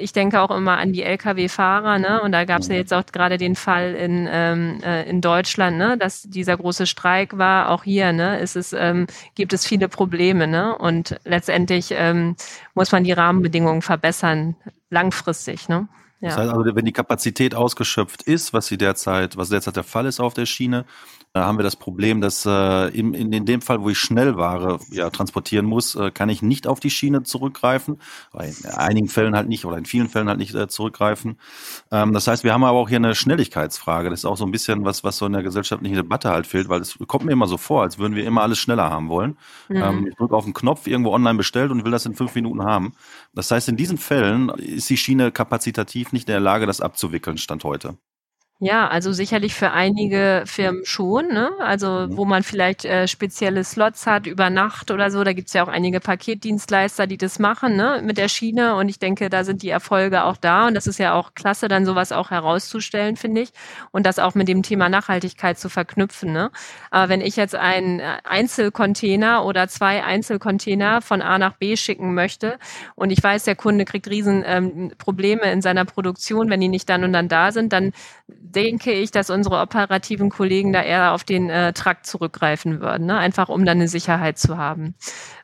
ich 0.00 0.12
denke 0.12 0.40
auch 0.40 0.50
immer 0.50 0.78
an 0.78 0.92
die 0.92 1.02
Lkw-Fahrer, 1.02 1.98
ne? 1.98 2.20
Und 2.22 2.32
da 2.32 2.44
gab 2.44 2.60
es 2.60 2.68
ja 2.68 2.74
jetzt 2.74 2.92
auch 2.92 3.04
gerade 3.06 3.38
den 3.38 3.56
Fall 3.56 3.94
in, 3.94 4.28
ähm, 4.30 4.80
äh, 4.84 5.08
in 5.08 5.20
Deutschland, 5.20 5.78
ne? 5.78 5.96
dass 5.96 6.22
dieser 6.22 6.56
große 6.56 6.86
Streik 6.86 7.38
war. 7.38 7.70
Auch 7.70 7.84
hier, 7.84 8.12
ne, 8.12 8.38
ist 8.38 8.56
es, 8.56 8.72
ähm, 8.72 9.06
gibt 9.34 9.52
es 9.52 9.66
viele 9.66 9.88
Probleme, 9.88 10.46
ne? 10.46 10.76
Und 10.76 11.18
letztendlich 11.24 11.92
ähm, 11.92 12.36
muss 12.74 12.92
man 12.92 13.04
die 13.04 13.12
Rahmenbedingungen 13.12 13.82
verbessern, 13.82 14.56
langfristig, 14.90 15.68
ne? 15.68 15.88
Ja. 16.20 16.28
Das 16.28 16.38
heißt 16.38 16.52
also, 16.52 16.74
wenn 16.74 16.84
die 16.84 16.92
Kapazität 16.92 17.54
ausgeschöpft 17.54 18.22
ist, 18.22 18.52
was 18.52 18.66
sie 18.66 18.78
derzeit, 18.78 19.36
was 19.36 19.48
derzeit 19.48 19.76
der 19.76 19.84
Fall 19.84 20.06
ist 20.06 20.20
auf 20.20 20.34
der 20.34 20.46
Schiene, 20.46 20.84
da 21.32 21.44
haben 21.44 21.58
wir 21.58 21.62
das 21.62 21.76
Problem, 21.76 22.20
dass 22.20 22.44
äh, 22.44 22.88
in, 22.88 23.14
in, 23.14 23.32
in 23.32 23.46
dem 23.46 23.62
Fall, 23.62 23.80
wo 23.80 23.88
ich 23.88 23.98
Schnellware 23.98 24.80
ja, 24.90 25.10
transportieren 25.10 25.64
muss, 25.64 25.94
äh, 25.94 26.10
kann 26.10 26.28
ich 26.28 26.42
nicht 26.42 26.66
auf 26.66 26.80
die 26.80 26.90
Schiene 26.90 27.22
zurückgreifen. 27.22 28.00
In 28.34 28.70
einigen 28.70 29.08
Fällen 29.08 29.36
halt 29.36 29.48
nicht 29.48 29.64
oder 29.64 29.78
in 29.78 29.84
vielen 29.84 30.08
Fällen 30.08 30.28
halt 30.28 30.38
nicht 30.38 30.56
äh, 30.56 30.66
zurückgreifen. 30.66 31.38
Ähm, 31.92 32.12
das 32.12 32.26
heißt, 32.26 32.42
wir 32.42 32.52
haben 32.52 32.64
aber 32.64 32.78
auch 32.78 32.88
hier 32.88 32.96
eine 32.96 33.14
Schnelligkeitsfrage. 33.14 34.10
Das 34.10 34.20
ist 34.20 34.24
auch 34.24 34.36
so 34.36 34.44
ein 34.44 34.50
bisschen 34.50 34.84
was, 34.84 35.04
was 35.04 35.18
so 35.18 35.26
in 35.26 35.32
der 35.32 35.44
gesellschaftlichen 35.44 35.94
Debatte 35.94 36.30
halt 36.30 36.48
fehlt, 36.48 36.68
weil 36.68 36.80
es 36.80 36.98
kommt 37.06 37.24
mir 37.24 37.32
immer 37.32 37.46
so 37.46 37.58
vor, 37.58 37.82
als 37.82 37.98
würden 37.98 38.16
wir 38.16 38.24
immer 38.24 38.42
alles 38.42 38.58
schneller 38.58 38.90
haben 38.90 39.08
wollen. 39.08 39.38
Mhm. 39.68 39.76
Ähm, 39.76 40.06
ich 40.08 40.16
drücke 40.16 40.34
auf 40.34 40.44
den 40.44 40.54
Knopf, 40.54 40.88
irgendwo 40.88 41.12
online 41.12 41.36
bestellt 41.36 41.70
und 41.70 41.84
will 41.84 41.92
das 41.92 42.06
in 42.06 42.14
fünf 42.14 42.34
Minuten 42.34 42.64
haben. 42.64 42.92
Das 43.34 43.52
heißt, 43.52 43.68
in 43.68 43.76
diesen 43.76 43.98
Fällen 43.98 44.48
ist 44.48 44.90
die 44.90 44.96
Schiene 44.96 45.30
kapazitativ 45.30 46.09
nicht 46.12 46.28
in 46.28 46.32
der 46.32 46.40
Lage, 46.40 46.66
das 46.66 46.80
abzuwickeln, 46.80 47.38
Stand 47.38 47.64
heute. 47.64 47.96
Ja, 48.62 48.88
also 48.88 49.10
sicherlich 49.14 49.54
für 49.54 49.70
einige 49.70 50.42
Firmen 50.44 50.84
schon, 50.84 51.28
ne? 51.28 51.50
Also 51.60 52.06
mhm. 52.06 52.18
wo 52.18 52.26
man 52.26 52.42
vielleicht 52.42 52.84
äh, 52.84 53.08
spezielle 53.08 53.64
Slots 53.64 54.06
hat 54.06 54.26
über 54.26 54.50
Nacht 54.50 54.90
oder 54.90 55.10
so. 55.10 55.24
Da 55.24 55.32
gibt's 55.32 55.54
ja 55.54 55.64
auch 55.64 55.68
einige 55.68 55.98
Paketdienstleister, 55.98 57.06
die 57.06 57.16
das 57.16 57.38
machen, 57.38 57.74
ne, 57.76 58.02
mit 58.04 58.18
der 58.18 58.28
Schiene. 58.28 58.74
Und 58.74 58.90
ich 58.90 58.98
denke, 58.98 59.30
da 59.30 59.44
sind 59.44 59.62
die 59.62 59.70
Erfolge 59.70 60.24
auch 60.24 60.36
da. 60.36 60.66
Und 60.66 60.74
das 60.74 60.86
ist 60.86 60.98
ja 60.98 61.14
auch 61.14 61.34
klasse, 61.34 61.68
dann 61.68 61.86
sowas 61.86 62.12
auch 62.12 62.30
herauszustellen, 62.30 63.16
finde 63.16 63.40
ich. 63.40 63.50
Und 63.92 64.04
das 64.04 64.18
auch 64.18 64.34
mit 64.34 64.46
dem 64.46 64.62
Thema 64.62 64.90
Nachhaltigkeit 64.90 65.58
zu 65.58 65.70
verknüpfen. 65.70 66.30
Ne? 66.30 66.50
Aber 66.90 67.08
wenn 67.08 67.22
ich 67.22 67.36
jetzt 67.36 67.54
einen 67.54 68.00
äh, 68.00 68.18
Einzelcontainer 68.24 69.46
oder 69.46 69.68
zwei 69.68 70.04
Einzelcontainer 70.04 71.00
von 71.00 71.22
A 71.22 71.38
nach 71.38 71.54
B 71.54 71.76
schicken 71.76 72.12
möchte 72.12 72.58
und 72.94 73.10
ich 73.10 73.22
weiß, 73.22 73.44
der 73.44 73.56
Kunde 73.56 73.86
kriegt 73.86 74.06
riesen 74.10 74.44
ähm, 74.46 74.92
Probleme 74.98 75.50
in 75.50 75.62
seiner 75.62 75.86
Produktion, 75.86 76.50
wenn 76.50 76.60
die 76.60 76.68
nicht 76.68 76.90
dann 76.90 77.04
und 77.04 77.14
dann 77.14 77.28
da 77.28 77.52
sind, 77.52 77.72
dann 77.72 77.92
denke 78.54 78.92
ich, 78.92 79.10
dass 79.10 79.30
unsere 79.30 79.60
operativen 79.60 80.30
Kollegen 80.30 80.72
da 80.72 80.82
eher 80.82 81.12
auf 81.12 81.24
den 81.24 81.50
äh, 81.50 81.72
Trakt 81.72 82.06
zurückgreifen 82.06 82.80
würden, 82.80 83.06
ne? 83.06 83.18
einfach 83.18 83.48
um 83.48 83.64
dann 83.64 83.78
eine 83.78 83.88
Sicherheit 83.88 84.38
zu 84.38 84.58
haben. 84.58 84.94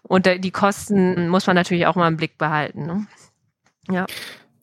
Und 0.03 0.27
äh, 0.27 0.39
die 0.39 0.51
Kosten 0.51 1.29
muss 1.29 1.47
man 1.47 1.57
natürlich 1.57 1.87
auch 1.87 1.97
mal 1.97 2.09
im 2.09 2.17
Blick 2.17 2.39
behalten. 2.39 2.87
Ne? 2.87 3.07
Ja. 3.89 4.07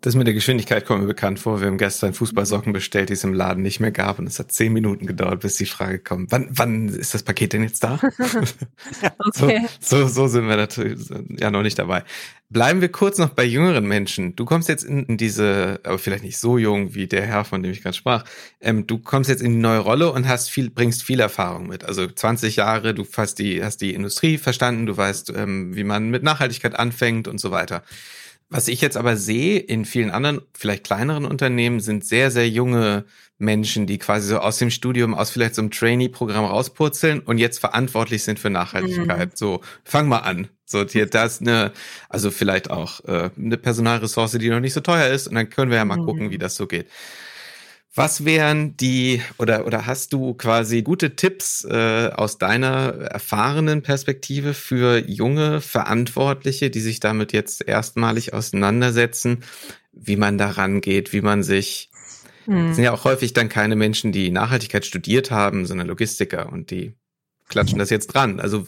Das 0.03 0.15
mit 0.15 0.27
der 0.27 0.33
Geschwindigkeit 0.33 0.85
kommt 0.85 0.99
mir 0.99 1.07
bekannt 1.07 1.39
vor. 1.39 1.61
Wir 1.61 1.67
haben 1.67 1.77
gestern 1.77 2.13
Fußballsocken 2.13 2.73
bestellt, 2.73 3.07
die 3.07 3.13
es 3.13 3.23
im 3.23 3.33
Laden 3.33 3.63
nicht 3.63 3.79
mehr 3.79 3.93
gab. 3.93 4.19
Und 4.19 4.27
es 4.27 4.37
hat 4.37 4.51
zehn 4.51 4.73
Minuten 4.73 5.07
gedauert, 5.07 5.39
bis 5.39 5.55
die 5.55 5.65
Frage 5.65 5.97
kommt, 5.97 6.29
wann, 6.29 6.49
wann 6.51 6.89
ist 6.89 7.13
das 7.13 7.23
Paket 7.23 7.53
denn 7.53 7.63
jetzt 7.63 7.85
da? 7.85 8.01
okay. 9.19 9.65
so, 9.79 10.01
so, 10.01 10.07
so 10.09 10.27
sind 10.27 10.49
wir 10.49 10.57
natürlich 10.57 11.07
ja 11.39 11.49
noch 11.51 11.61
nicht 11.61 11.79
dabei. 11.79 12.03
Bleiben 12.49 12.81
wir 12.81 12.91
kurz 12.91 13.17
noch 13.17 13.29
bei 13.29 13.45
jüngeren 13.45 13.87
Menschen. 13.87 14.35
Du 14.35 14.43
kommst 14.43 14.67
jetzt 14.67 14.83
in, 14.83 15.05
in 15.05 15.15
diese, 15.15 15.79
aber 15.85 15.97
vielleicht 15.97 16.25
nicht 16.25 16.37
so 16.37 16.57
jung 16.57 16.93
wie 16.93 17.07
der 17.07 17.25
Herr, 17.25 17.45
von 17.45 17.63
dem 17.63 17.71
ich 17.71 17.81
gerade 17.81 17.95
sprach. 17.95 18.25
Ähm, 18.59 18.85
du 18.85 18.97
kommst 18.97 19.29
jetzt 19.29 19.41
in 19.41 19.53
die 19.53 19.59
neue 19.59 19.79
Rolle 19.79 20.11
und 20.11 20.27
hast 20.27 20.49
viel, 20.49 20.69
bringst 20.69 21.03
viel 21.03 21.21
Erfahrung 21.21 21.67
mit. 21.67 21.85
Also 21.85 22.07
20 22.07 22.57
Jahre, 22.57 22.93
du 22.93 23.05
hast 23.15 23.39
die, 23.39 23.63
hast 23.63 23.77
die 23.77 23.93
Industrie 23.93 24.37
verstanden, 24.37 24.85
du 24.85 24.97
weißt, 24.97 25.31
ähm, 25.33 25.73
wie 25.77 25.85
man 25.85 26.09
mit 26.09 26.23
Nachhaltigkeit 26.23 26.75
anfängt 26.75 27.29
und 27.29 27.39
so 27.39 27.51
weiter. 27.51 27.83
Was 28.53 28.67
ich 28.67 28.81
jetzt 28.81 28.97
aber 28.97 29.17
sehe 29.17 29.57
in 29.57 29.83
vielen 29.83 30.11
anderen, 30.11 30.41
vielleicht 30.53 30.83
kleineren 30.83 31.25
Unternehmen, 31.25 31.79
sind 31.79 32.05
sehr, 32.05 32.29
sehr 32.29 32.47
junge 32.47 33.03
Menschen, 33.39 33.87
die 33.87 33.97
quasi 33.97 34.27
so 34.27 34.37
aus 34.37 34.59
dem 34.59 34.69
Studium, 34.69 35.15
aus 35.15 35.31
vielleicht 35.31 35.55
so 35.55 35.63
einem 35.63 35.71
Trainee-Programm 35.71 36.45
rauspurzeln 36.45 37.21
und 37.21 37.39
jetzt 37.39 37.57
verantwortlich 37.57 38.23
sind 38.23 38.37
für 38.37 38.51
Nachhaltigkeit. 38.51 39.29
Mhm. 39.29 39.35
So, 39.35 39.61
fang 39.83 40.07
mal 40.07 40.19
an. 40.19 40.49
So, 40.65 40.85
hier, 40.85 41.07
da 41.07 41.25
ist 41.25 41.41
eine, 41.41 41.71
also 42.09 42.29
vielleicht 42.29 42.69
auch 42.69 43.03
äh, 43.05 43.31
eine 43.35 43.57
Personalressource, 43.57 44.33
die 44.33 44.49
noch 44.49 44.59
nicht 44.59 44.73
so 44.73 44.81
teuer 44.81 45.07
ist 45.07 45.27
und 45.27 45.33
dann 45.33 45.49
können 45.49 45.71
wir 45.71 45.77
ja 45.77 45.85
mal 45.85 45.97
mhm. 45.97 46.05
gucken, 46.05 46.29
wie 46.29 46.37
das 46.37 46.55
so 46.55 46.67
geht. 46.67 46.87
Was 47.95 48.25
wären 48.25 48.75
die 48.75 49.21
oder 49.37 49.67
oder 49.67 49.85
hast 49.85 50.13
du 50.13 50.33
quasi 50.33 50.81
gute 50.81 51.15
Tipps 51.15 51.63
äh, 51.63 52.09
aus 52.15 52.39
deiner 52.39 52.93
erfahrenen 53.11 53.83
Perspektive 53.83 54.55
für 54.55 54.97
junge 54.97 55.61
Verantwortliche, 55.61 56.71
die 56.71 56.79
sich 56.79 56.99
damit 56.99 57.33
jetzt 57.33 57.67
erstmalig 57.67 58.33
auseinandersetzen, 58.33 59.43
wie 59.91 60.15
man 60.15 60.39
da 60.39 60.49
rangeht, 60.49 61.13
wie 61.13 61.21
man 61.21 61.43
sich 61.43 61.91
hm. 62.45 62.73
sind 62.73 62.83
ja 62.83 62.93
auch 62.93 63.03
häufig 63.03 63.33
dann 63.33 63.47
keine 63.47 63.75
Menschen, 63.75 64.11
die 64.11 64.31
Nachhaltigkeit 64.31 64.85
studiert 64.85 65.29
haben, 65.29 65.67
sondern 65.67 65.87
Logistiker 65.87 66.51
und 66.51 66.71
die 66.71 66.95
klatschen 67.47 67.77
das 67.77 67.91
jetzt 67.91 68.07
dran. 68.07 68.39
Also 68.39 68.65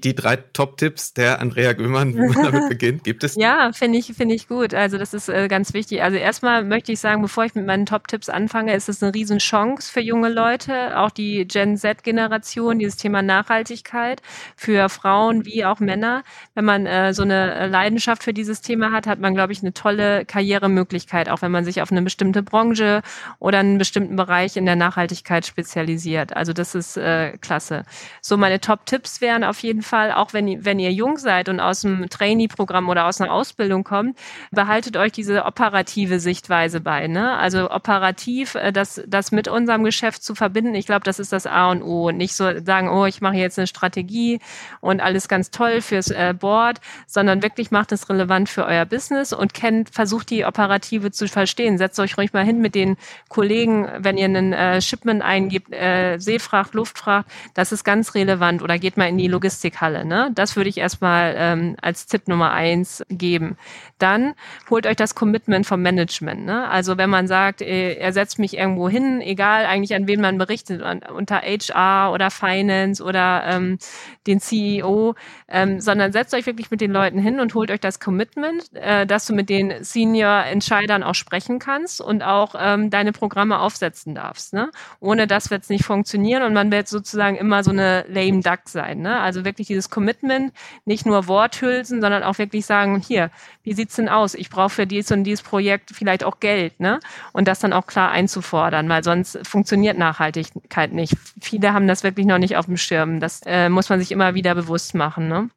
die 0.00 0.14
drei 0.14 0.36
Top-Tipps 0.36 1.14
der 1.14 1.40
Andrea 1.40 1.72
Göhmann, 1.72 2.14
wie 2.14 2.20
man 2.20 2.44
damit 2.44 2.68
beginnt, 2.68 3.04
gibt 3.04 3.24
es? 3.24 3.36
Ja, 3.36 3.72
finde 3.72 3.98
ich, 3.98 4.06
finde 4.14 4.34
ich 4.34 4.48
gut. 4.48 4.74
Also 4.74 4.98
das 4.98 5.14
ist 5.14 5.28
äh, 5.28 5.48
ganz 5.48 5.74
wichtig. 5.74 6.02
Also 6.02 6.16
erstmal 6.16 6.64
möchte 6.64 6.92
ich 6.92 7.00
sagen, 7.00 7.22
bevor 7.22 7.44
ich 7.44 7.54
mit 7.54 7.66
meinen 7.66 7.86
Top-Tipps 7.86 8.28
anfange, 8.28 8.74
ist 8.74 8.88
es 8.88 9.02
eine 9.02 9.14
Riesenchance 9.14 9.90
für 9.90 10.00
junge 10.00 10.28
Leute, 10.28 10.98
auch 10.98 11.10
die 11.10 11.46
Gen 11.46 11.76
Z-Generation, 11.76 12.78
dieses 12.78 12.96
Thema 12.96 13.22
Nachhaltigkeit 13.22 14.22
für 14.56 14.88
Frauen 14.88 15.44
wie 15.44 15.64
auch 15.64 15.80
Männer. 15.80 16.22
Wenn 16.54 16.64
man 16.64 16.86
äh, 16.86 17.14
so 17.14 17.22
eine 17.22 17.66
Leidenschaft 17.68 18.22
für 18.22 18.32
dieses 18.32 18.60
Thema 18.60 18.92
hat, 18.92 19.06
hat 19.06 19.20
man, 19.20 19.34
glaube 19.34 19.52
ich, 19.52 19.62
eine 19.62 19.72
tolle 19.72 20.24
Karrieremöglichkeit, 20.24 21.28
auch 21.28 21.42
wenn 21.42 21.52
man 21.52 21.64
sich 21.64 21.82
auf 21.82 21.90
eine 21.90 22.02
bestimmte 22.02 22.42
Branche 22.42 23.02
oder 23.38 23.58
einen 23.58 23.78
bestimmten 23.78 24.16
Bereich 24.16 24.56
in 24.56 24.66
der 24.66 24.76
Nachhaltigkeit 24.76 25.46
spezialisiert. 25.46 26.36
Also 26.36 26.52
das 26.52 26.74
ist 26.74 26.96
äh, 26.96 27.36
klasse. 27.38 27.84
So, 28.20 28.36
meine 28.36 28.60
Top-Tipps 28.60 29.20
wären 29.20 29.44
auf 29.44 29.60
jeden 29.60 29.82
Fall, 29.82 29.85
auch 29.92 30.32
wenn, 30.32 30.64
wenn 30.64 30.78
ihr 30.78 30.92
jung 30.92 31.18
seid 31.18 31.48
und 31.48 31.60
aus 31.60 31.82
dem 31.82 32.08
Trainee-Programm 32.08 32.88
oder 32.88 33.06
aus 33.06 33.20
einer 33.20 33.32
Ausbildung 33.32 33.84
kommt, 33.84 34.18
behaltet 34.50 34.96
euch 34.96 35.12
diese 35.12 35.44
operative 35.44 36.20
Sichtweise 36.20 36.80
bei. 36.80 37.06
Ne? 37.06 37.36
Also 37.36 37.70
operativ, 37.70 38.54
äh, 38.54 38.72
das, 38.72 39.02
das 39.06 39.32
mit 39.32 39.48
unserem 39.48 39.84
Geschäft 39.84 40.22
zu 40.22 40.34
verbinden, 40.34 40.74
ich 40.74 40.86
glaube, 40.86 41.04
das 41.04 41.18
ist 41.18 41.32
das 41.32 41.46
A 41.46 41.70
und 41.70 41.82
O. 41.82 42.08
Und 42.08 42.16
nicht 42.16 42.34
so 42.34 42.44
sagen, 42.64 42.88
oh, 42.88 43.06
ich 43.06 43.20
mache 43.20 43.36
jetzt 43.36 43.58
eine 43.58 43.66
Strategie 43.66 44.40
und 44.80 45.00
alles 45.00 45.28
ganz 45.28 45.50
toll 45.50 45.80
fürs 45.80 46.10
äh, 46.10 46.34
Board, 46.38 46.80
sondern 47.06 47.42
wirklich 47.42 47.70
macht 47.70 47.92
es 47.92 48.08
relevant 48.08 48.48
für 48.48 48.64
euer 48.64 48.84
Business 48.84 49.32
und 49.32 49.54
kennt, 49.54 49.90
versucht 49.90 50.30
die 50.30 50.44
Operative 50.44 51.10
zu 51.10 51.28
verstehen. 51.28 51.78
Setzt 51.78 51.98
euch 52.00 52.16
ruhig 52.16 52.32
mal 52.32 52.44
hin 52.44 52.60
mit 52.60 52.74
den 52.74 52.96
Kollegen, 53.28 53.88
wenn 53.98 54.18
ihr 54.18 54.26
einen 54.26 54.52
äh, 54.52 54.80
Shipment 54.80 55.22
eingibt, 55.22 55.72
äh, 55.72 56.18
Seefracht, 56.18 56.74
Luftfracht, 56.74 57.26
das 57.54 57.72
ist 57.72 57.84
ganz 57.84 58.14
relevant. 58.14 58.62
Oder 58.62 58.78
geht 58.78 58.96
mal 58.96 59.08
in 59.08 59.18
die 59.18 59.28
Logistik 59.28 59.75
Musikhalle. 59.76 60.04
Ne? 60.04 60.30
Das 60.34 60.56
würde 60.56 60.70
ich 60.70 60.78
erstmal 60.78 61.34
ähm, 61.36 61.76
als 61.80 62.06
Tipp 62.06 62.28
Nummer 62.28 62.52
eins 62.52 63.02
geben. 63.08 63.56
Dann 63.98 64.34
holt 64.70 64.86
euch 64.86 64.96
das 64.96 65.14
Commitment 65.14 65.66
vom 65.66 65.82
Management. 65.82 66.44
Ne? 66.44 66.68
Also 66.68 66.96
wenn 66.96 67.10
man 67.10 67.26
sagt, 67.26 67.62
äh, 67.62 67.94
er 67.94 68.12
setzt 68.12 68.38
mich 68.38 68.56
irgendwo 68.56 68.88
hin, 68.88 69.20
egal 69.20 69.66
eigentlich 69.66 69.94
an 69.94 70.06
wen 70.06 70.20
man 70.20 70.38
berichtet, 70.38 70.82
an, 70.82 71.00
unter 71.00 71.42
HR 71.42 72.12
oder 72.12 72.30
Finance 72.30 73.02
oder 73.02 73.44
ähm, 73.46 73.78
den 74.26 74.40
CEO, 74.40 75.14
ähm, 75.48 75.80
sondern 75.80 76.12
setzt 76.12 76.34
euch 76.34 76.46
wirklich 76.46 76.70
mit 76.70 76.80
den 76.80 76.92
Leuten 76.92 77.18
hin 77.18 77.40
und 77.40 77.54
holt 77.54 77.70
euch 77.70 77.80
das 77.80 78.00
Commitment, 78.00 78.74
äh, 78.74 79.06
dass 79.06 79.26
du 79.26 79.34
mit 79.34 79.48
den 79.48 79.82
Senior-Entscheidern 79.82 81.02
auch 81.02 81.14
sprechen 81.14 81.58
kannst 81.58 82.00
und 82.00 82.22
auch 82.22 82.54
ähm, 82.58 82.90
deine 82.90 83.12
Programme 83.12 83.60
aufsetzen 83.60 84.14
darfst. 84.14 84.52
Ne? 84.52 84.70
Ohne 85.00 85.26
das 85.26 85.50
wird 85.50 85.62
es 85.62 85.68
nicht 85.68 85.84
funktionieren 85.84 86.42
und 86.42 86.52
man 86.52 86.70
wird 86.70 86.88
sozusagen 86.88 87.36
immer 87.36 87.62
so 87.62 87.70
eine 87.70 88.04
lame 88.08 88.40
duck 88.40 88.60
sein. 88.66 89.00
Ne? 89.00 89.18
Also 89.20 89.44
wirklich 89.44 89.65
wirklich 89.66 89.76
dieses 89.76 89.90
Commitment, 89.90 90.52
nicht 90.84 91.06
nur 91.06 91.28
Worthülsen, 91.28 92.00
sondern 92.00 92.22
auch 92.22 92.38
wirklich 92.38 92.66
sagen, 92.66 93.00
hier, 93.00 93.30
wie 93.62 93.72
sieht's 93.72 93.96
denn 93.96 94.08
aus? 94.08 94.34
Ich 94.34 94.50
brauche 94.50 94.70
für 94.70 94.86
dies 94.86 95.10
und 95.10 95.24
dieses 95.24 95.42
Projekt 95.42 95.90
vielleicht 95.92 96.24
auch 96.24 96.40
Geld, 96.40 96.78
ne? 96.80 97.00
Und 97.32 97.48
das 97.48 97.60
dann 97.60 97.72
auch 97.72 97.86
klar 97.86 98.10
einzufordern, 98.10 98.88
weil 98.88 99.02
sonst 99.02 99.38
funktioniert 99.46 99.98
Nachhaltigkeit 99.98 100.92
nicht. 100.92 101.16
Viele 101.40 101.72
haben 101.72 101.88
das 101.88 102.02
wirklich 102.02 102.26
noch 102.26 102.38
nicht 102.38 102.56
auf 102.56 102.66
dem 102.66 102.76
Schirm. 102.76 103.20
Das 103.20 103.40
äh, 103.46 103.68
muss 103.68 103.88
man 103.88 103.98
sich 104.00 104.12
immer 104.12 104.34
wieder 104.34 104.54
bewusst 104.54 104.94
machen, 104.94 105.28
ne? 105.28 105.50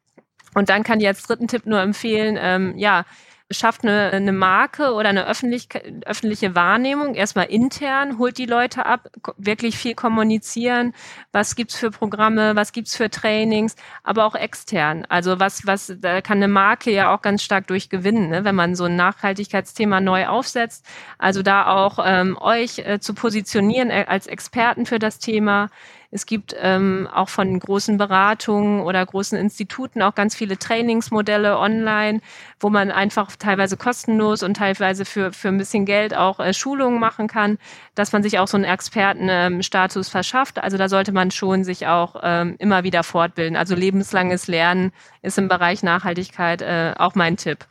Und 0.54 0.68
dann 0.68 0.82
kann 0.82 1.00
ich 1.00 1.06
als 1.06 1.22
dritten 1.22 1.46
Tipp 1.46 1.64
nur 1.66 1.80
empfehlen, 1.80 2.36
ähm, 2.40 2.74
ja, 2.76 3.04
schafft 3.50 3.84
eine, 3.84 4.10
eine 4.10 4.32
Marke 4.32 4.92
oder 4.94 5.08
eine 5.08 5.26
öffentlich, 5.26 5.68
öffentliche 6.06 6.54
Wahrnehmung, 6.54 7.14
erstmal 7.14 7.46
intern, 7.46 8.18
holt 8.18 8.38
die 8.38 8.46
Leute 8.46 8.86
ab, 8.86 9.08
wirklich 9.36 9.76
viel 9.76 9.94
kommunizieren, 9.94 10.94
was 11.32 11.56
gibt's 11.56 11.76
für 11.76 11.90
Programme, 11.90 12.54
was 12.56 12.72
gibt's 12.72 12.96
für 12.96 13.10
Trainings, 13.10 13.74
aber 14.04 14.24
auch 14.24 14.34
extern. 14.34 15.04
Also 15.08 15.40
was, 15.40 15.66
was, 15.66 15.92
da 15.98 16.20
kann 16.20 16.38
eine 16.38 16.48
Marke 16.48 16.90
ja 16.92 17.12
auch 17.14 17.22
ganz 17.22 17.42
stark 17.42 17.66
durchgewinnen, 17.66 18.30
ne, 18.30 18.44
wenn 18.44 18.54
man 18.54 18.74
so 18.74 18.84
ein 18.84 18.96
Nachhaltigkeitsthema 18.96 20.00
neu 20.00 20.28
aufsetzt. 20.28 20.86
Also 21.18 21.42
da 21.42 21.66
auch 21.66 21.98
ähm, 22.04 22.38
euch 22.40 22.78
äh, 22.78 23.00
zu 23.00 23.14
positionieren 23.14 23.90
äh, 23.90 24.04
als 24.06 24.26
Experten 24.26 24.86
für 24.86 24.98
das 24.98 25.18
Thema, 25.18 25.68
es 26.12 26.26
gibt 26.26 26.56
ähm, 26.58 27.08
auch 27.12 27.28
von 27.28 27.58
großen 27.58 27.96
Beratungen 27.96 28.80
oder 28.80 29.04
großen 29.04 29.38
Instituten 29.38 30.02
auch 30.02 30.14
ganz 30.14 30.34
viele 30.34 30.58
Trainingsmodelle 30.58 31.56
online, 31.56 32.20
wo 32.58 32.68
man 32.68 32.90
einfach 32.90 33.36
teilweise 33.36 33.76
kostenlos 33.76 34.42
und 34.42 34.56
teilweise 34.56 35.04
für, 35.04 35.32
für 35.32 35.48
ein 35.48 35.58
bisschen 35.58 35.84
Geld 35.84 36.14
auch 36.14 36.40
äh, 36.40 36.52
Schulungen 36.52 36.98
machen 36.98 37.28
kann, 37.28 37.58
dass 37.94 38.12
man 38.12 38.24
sich 38.24 38.40
auch 38.40 38.48
so 38.48 38.56
einen 38.56 38.64
Expertenstatus 38.64 40.08
ähm, 40.08 40.10
verschafft. 40.10 40.58
Also 40.58 40.76
da 40.76 40.88
sollte 40.88 41.12
man 41.12 41.30
schon 41.30 41.62
sich 41.62 41.86
auch 41.86 42.16
ähm, 42.22 42.56
immer 42.58 42.82
wieder 42.82 43.04
fortbilden. 43.04 43.56
Also 43.56 43.76
lebenslanges 43.76 44.48
Lernen 44.48 44.92
ist 45.22 45.38
im 45.38 45.46
Bereich 45.46 45.84
Nachhaltigkeit 45.84 46.60
äh, 46.60 46.94
auch 46.98 47.14
mein 47.14 47.36
Tipp. 47.36 47.64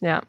Ja. 0.00 0.20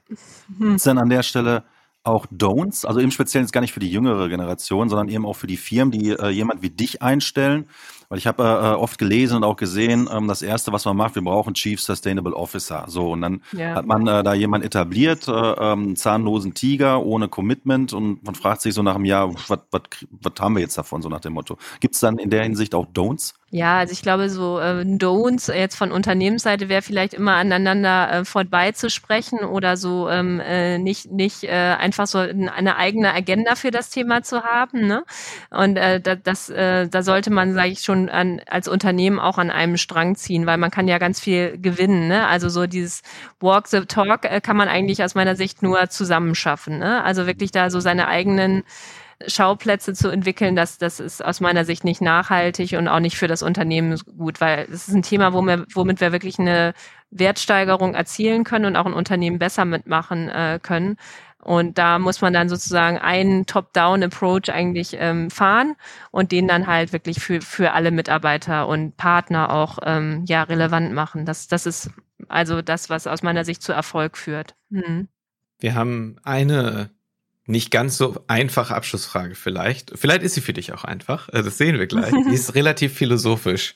Ist 0.74 0.88
dann 0.88 0.98
an 0.98 1.10
der 1.10 1.24
Stelle 1.24 1.64
auch 2.08 2.26
Don'ts, 2.28 2.86
also 2.86 3.00
im 3.00 3.12
Speziellen 3.12 3.46
jetzt 3.46 3.52
gar 3.52 3.62
nicht 3.62 3.74
für 3.74 3.80
die 3.80 3.92
jüngere 3.92 4.30
Generation, 4.30 4.90
sondern 4.90 5.10
eben 5.10 5.26
auch 5.26 5.36
für 5.36 5.48
die 5.48 5.58
Firmen, 5.58 5.92
die 5.92 6.10
äh, 6.10 6.30
jemand 6.30 6.62
wie 6.62 6.70
dich 6.70 7.02
einstellen. 7.02 7.68
Weil 8.10 8.20
ich 8.20 8.28
habe 8.28 8.44
äh, 8.44 8.76
oft 8.76 8.98
gelesen 8.98 9.38
und 9.38 9.44
auch 9.44 9.58
gesehen, 9.58 10.10
ähm, 10.12 10.28
das 10.28 10.42
erste, 10.42 10.72
was 10.72 10.86
man 10.86 10.96
macht, 10.96 11.16
wir 11.16 11.22
brauchen 11.22 11.54
Chief 11.54 11.82
Sustainable 11.82 12.34
Officer. 12.36 12.86
So 12.88 13.12
und 13.12 13.22
dann 13.22 13.42
ja. 13.52 13.76
hat 13.76 13.86
man 13.86 14.08
äh, 14.08 14.24
da 14.24 14.34
jemand 14.34 14.64
etabliert, 14.64 15.28
äh, 15.28 15.32
ähm, 15.32 15.96
zahnlosen 15.96 16.54
Tiger 16.54 17.04
ohne 17.04 17.28
Commitment 17.28 17.92
und 17.94 18.24
man 18.24 18.36
fragt 18.36 18.62
sich 18.62 18.74
so 18.74 18.82
nach 18.82 18.96
einem 18.96 19.06
Jahr, 19.06 19.34
was 19.34 19.60
haben 20.40 20.56
wir 20.56 20.62
jetzt 20.62 20.78
davon, 20.78 21.02
so 21.02 21.10
nach 21.10 21.20
dem 21.20 21.34
Motto. 21.34 21.58
Gibt 21.80 21.96
es 21.96 22.02
dann 22.02 22.18
in 22.18 22.30
der 22.30 22.44
Hinsicht 22.44 22.74
auch 22.76 22.86
Don'ts? 22.86 23.34
Ja, 23.50 23.78
also 23.78 23.94
ich 23.94 24.02
glaube, 24.02 24.30
so 24.30 24.60
äh, 24.60 24.84
Don'ts 24.84 25.54
jetzt 25.54 25.78
von 25.78 25.94
Unternehmensseite 25.94 26.68
wäre 26.68 26.82
vielleicht 26.82 27.14
immer 27.14 27.36
aneinander 27.36 28.12
äh, 28.12 28.26
vorbeizusprechen 28.26 29.40
oder 29.40 29.78
so 29.78 30.10
ähm, 30.10 30.42
äh, 30.42 30.78
nicht 30.78 31.10
nicht 31.12 31.46
äh, 31.46 31.76
einfach 31.80 32.08
so 32.08 32.18
eine 32.18 32.76
eigene 32.76 33.14
Agenda 33.14 33.56
für 33.56 33.72
das 33.72 33.90
Thema 33.90 34.22
zu 34.22 34.44
haben. 34.44 34.86
Ne? 34.86 35.06
Und 35.50 35.78
äh, 35.78 36.02
das, 36.02 36.50
äh, 36.50 36.90
da 36.90 37.04
sollte 37.04 37.32
man, 37.32 37.54
sage 37.54 37.70
ich 37.70 37.80
schon, 37.80 37.97
an, 38.10 38.42
als 38.48 38.68
Unternehmen 38.68 39.20
auch 39.20 39.38
an 39.38 39.52
einem 39.52 39.78
Strang 39.78 40.16
ziehen, 40.16 40.46
weil 40.46 40.58
man 40.58 40.72
kann 40.72 40.88
ja 40.88 40.98
ganz 40.98 41.20
viel 41.20 41.58
gewinnen. 41.58 42.08
Ne? 42.08 42.28
Also 42.28 42.50
so 42.50 42.68
dieses 42.68 43.02
Walk 43.40 43.68
the 43.68 43.82
Talk 43.82 44.26
äh, 44.26 44.42
kann 44.42 44.58
man 44.58 44.68
eigentlich 44.68 45.04
aus 45.04 45.16
meiner 45.16 45.36
Sicht 45.36 45.62
nur 45.64 45.90
zusammenschaffen. 45.90 46.80
Ne? 46.80 47.04
Also 47.04 47.28
wirklich 47.28 47.52
da 47.52 47.70
so 47.70 47.80
seine 47.80 48.08
eigenen 48.08 48.64
Schauplätze 49.26 49.94
zu 49.94 50.10
entwickeln, 50.10 50.56
das, 50.56 50.78
das 50.78 51.00
ist 51.00 51.26
aus 51.26 51.40
meiner 51.40 51.66
Sicht 51.66 51.84
nicht 51.84 52.02
nachhaltig 52.02 52.74
und 52.74 52.88
auch 52.88 53.00
nicht 53.00 53.18
für 53.18 53.28
das 53.28 53.42
Unternehmen 53.42 54.00
gut, 54.18 54.40
weil 54.40 54.68
es 54.72 54.88
ist 54.88 54.94
ein 54.94 55.02
Thema, 55.02 55.34
wo 55.34 55.42
wir, 55.42 55.66
womit 55.74 56.02
wir 56.02 56.12
wirklich 56.12 56.38
eine 56.38 56.74
Wertsteigerung 57.10 57.96
erzielen 57.96 58.44
können 58.44 58.66
und 58.66 58.76
auch 58.76 58.86
ein 58.86 58.94
Unternehmen 58.94 59.40
besser 59.40 59.66
mitmachen 59.66 60.30
äh, 60.30 60.60
können. 60.62 60.98
Und 61.48 61.78
da 61.78 61.98
muss 61.98 62.20
man 62.20 62.34
dann 62.34 62.50
sozusagen 62.50 62.98
einen 62.98 63.46
Top-Down-Approach 63.46 64.50
eigentlich 64.52 64.98
ähm, 65.00 65.32
fahren 65.32 65.76
und 66.12 66.34
den 66.34 66.46
dann 66.46 66.68
halt 66.68 66.92
wirklich 66.92 67.22
für, 67.22 67.40
für 67.40 67.72
alle 67.72 67.92
Mitarbeiter 67.92 68.68
und 68.68 68.98
Partner 68.98 69.54
auch 69.54 69.80
ähm, 69.84 70.26
ja 70.28 70.44
relevant 70.44 70.92
machen. 70.92 71.26
Das, 71.26 71.48
das 71.48 71.66
ist 71.66 71.90
also 72.28 72.62
das, 72.62 72.90
was 72.90 73.08
aus 73.08 73.24
meiner 73.24 73.46
Sicht 73.46 73.64
zu 73.64 73.72
Erfolg 73.72 74.18
führt. 74.18 74.56
Hm. 74.72 75.08
Wir 75.58 75.74
haben 75.74 76.18
eine 76.22 76.90
nicht 77.46 77.72
ganz 77.72 77.96
so 77.96 78.26
einfache 78.28 78.76
Abschlussfrage 78.76 79.36
vielleicht. 79.36 79.94
Vielleicht 79.96 80.24
ist 80.24 80.34
sie 80.34 80.42
für 80.42 80.52
dich 80.52 80.74
auch 80.74 80.84
einfach. 80.84 81.30
Äh, 81.30 81.44
das 81.44 81.58
sehen 81.58 81.80
wir 81.80 81.88
gleich. 81.88 82.12
Die 82.30 82.36
ist 82.36 82.56
relativ 82.56 82.94
philosophisch. 82.94 83.76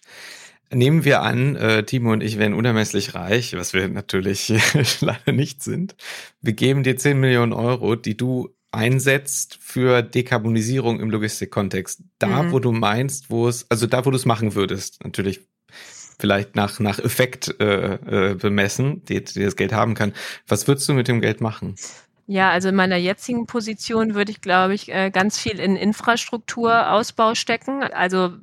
Nehmen 0.73 1.03
wir 1.03 1.21
an, 1.21 1.55
äh, 1.55 1.83
Timo 1.83 2.13
und 2.13 2.23
ich 2.23 2.37
wären 2.37 2.53
unermesslich 2.53 3.13
reich, 3.13 3.55
was 3.55 3.73
wir 3.73 3.87
natürlich 3.89 4.53
leider 5.01 5.31
nicht 5.31 5.61
sind. 5.61 5.95
Wir 6.41 6.53
geben 6.53 6.83
dir 6.83 6.95
10 6.95 7.19
Millionen 7.19 7.53
Euro, 7.53 7.95
die 7.95 8.15
du 8.15 8.49
einsetzt 8.71 9.57
für 9.61 10.01
Dekarbonisierung 10.01 10.99
im 10.99 11.09
Logistikkontext. 11.09 12.03
Da, 12.19 12.43
mhm. 12.43 12.51
wo 12.51 12.59
du 12.59 12.71
meinst, 12.71 13.29
wo 13.29 13.47
es, 13.47 13.69
also 13.69 13.85
da, 13.85 14.05
wo 14.05 14.11
du 14.11 14.15
es 14.15 14.25
machen 14.25 14.55
würdest, 14.55 15.03
natürlich 15.03 15.41
vielleicht 16.19 16.55
nach, 16.55 16.79
nach 16.79 16.99
Effekt 16.99 17.53
äh, 17.59 17.95
äh, 17.95 18.35
bemessen, 18.35 19.03
die, 19.05 19.23
die 19.23 19.43
das 19.43 19.55
Geld 19.55 19.73
haben 19.73 19.95
kann. 19.95 20.13
Was 20.47 20.67
würdest 20.67 20.87
du 20.87 20.93
mit 20.93 21.07
dem 21.07 21.19
Geld 21.19 21.41
machen? 21.41 21.75
Ja, 22.27 22.51
also 22.51 22.69
in 22.69 22.75
meiner 22.75 22.95
jetzigen 22.95 23.45
Position 23.45 24.13
würde 24.13 24.31
ich, 24.31 24.39
glaube 24.39 24.73
ich, 24.73 24.93
äh, 24.93 25.09
ganz 25.09 25.37
viel 25.37 25.59
in 25.59 25.75
Infrastrukturausbau 25.75 27.35
stecken. 27.35 27.83
Also 27.83 28.37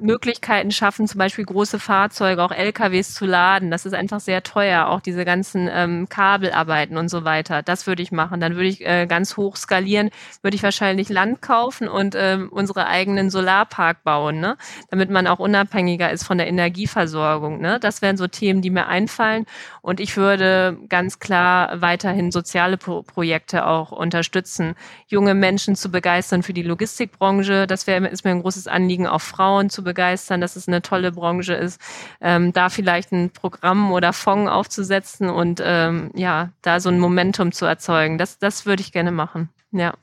Möglichkeiten 0.00 0.70
schaffen, 0.70 1.06
zum 1.06 1.18
Beispiel 1.18 1.44
große 1.44 1.78
Fahrzeuge, 1.78 2.42
auch 2.42 2.52
LKWs 2.52 3.14
zu 3.14 3.26
laden. 3.26 3.70
Das 3.70 3.86
ist 3.86 3.94
einfach 3.94 4.20
sehr 4.20 4.42
teuer, 4.42 4.88
auch 4.88 5.00
diese 5.00 5.24
ganzen 5.24 5.68
ähm, 5.72 6.08
Kabelarbeiten 6.08 6.96
und 6.96 7.08
so 7.08 7.24
weiter. 7.24 7.62
Das 7.62 7.86
würde 7.86 8.02
ich 8.02 8.12
machen. 8.12 8.40
Dann 8.40 8.54
würde 8.54 8.68
ich 8.68 8.86
äh, 8.86 9.06
ganz 9.06 9.36
hoch 9.36 9.56
skalieren, 9.56 10.10
würde 10.42 10.56
ich 10.56 10.62
wahrscheinlich 10.62 11.08
Land 11.08 11.42
kaufen 11.42 11.88
und 11.88 12.14
ähm, 12.16 12.48
unsere 12.50 12.86
eigenen 12.86 13.30
Solarpark 13.30 14.04
bauen, 14.04 14.40
ne? 14.40 14.56
damit 14.90 15.10
man 15.10 15.26
auch 15.26 15.38
unabhängiger 15.38 16.10
ist 16.10 16.24
von 16.24 16.38
der 16.38 16.48
Energieversorgung. 16.48 17.60
Ne? 17.60 17.78
Das 17.80 18.02
wären 18.02 18.16
so 18.16 18.26
Themen, 18.26 18.62
die 18.62 18.70
mir 18.70 18.86
einfallen. 18.86 19.46
Und 19.82 20.00
ich 20.00 20.16
würde 20.16 20.78
ganz 20.88 21.18
klar 21.18 21.80
weiterhin 21.80 22.30
soziale 22.30 22.76
Pro 22.76 23.02
Projekte 23.02 23.66
auch 23.66 23.92
unterstützen, 23.92 24.74
junge 25.06 25.34
Menschen 25.34 25.76
zu 25.76 25.90
begeistern 25.90 26.42
für 26.42 26.52
die 26.52 26.62
Logistikbranche. 26.62 27.66
Das 27.66 27.86
wäre 27.86 28.06
ist 28.08 28.24
mir 28.24 28.30
ein 28.30 28.42
großes 28.42 28.66
Anliegen, 28.66 29.06
auch 29.06 29.20
Frauen 29.20 29.70
zu 29.70 29.84
begeistern 29.90 30.40
dass 30.40 30.54
es 30.54 30.68
eine 30.68 30.82
tolle 30.82 31.10
Branche 31.10 31.54
ist, 31.54 31.80
ähm, 32.20 32.52
da 32.52 32.68
vielleicht 32.68 33.10
ein 33.10 33.30
Programm 33.30 33.90
oder 33.90 34.12
Fonds 34.12 34.50
aufzusetzen 34.50 35.28
und 35.28 35.60
ähm, 35.64 36.12
ja, 36.14 36.50
da 36.62 36.78
so 36.78 36.90
ein 36.90 37.00
Momentum 37.00 37.50
zu 37.50 37.66
erzeugen. 37.66 38.18
Das, 38.18 38.38
das 38.38 38.66
würde 38.66 38.82
ich 38.82 38.92
gerne 38.92 39.10
machen. 39.10 39.48
Ja. 39.72 39.94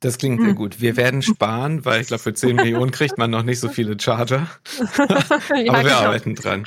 Das 0.00 0.18
klingt 0.18 0.40
sehr 0.40 0.50
hm. 0.50 0.56
gut. 0.56 0.80
Wir 0.80 0.96
werden 0.96 1.22
sparen, 1.22 1.84
weil 1.84 2.00
ich 2.00 2.08
glaube, 2.08 2.22
für 2.22 2.34
10 2.34 2.56
Millionen 2.56 2.90
kriegt 2.90 3.18
man 3.18 3.30
noch 3.30 3.42
nicht 3.42 3.60
so 3.60 3.68
viele 3.68 3.98
Charger. 3.98 4.48
ja, 4.98 5.04
Aber 5.06 5.58
wir 5.58 5.82
genau. 5.82 5.94
arbeiten 5.94 6.34
dran. 6.34 6.66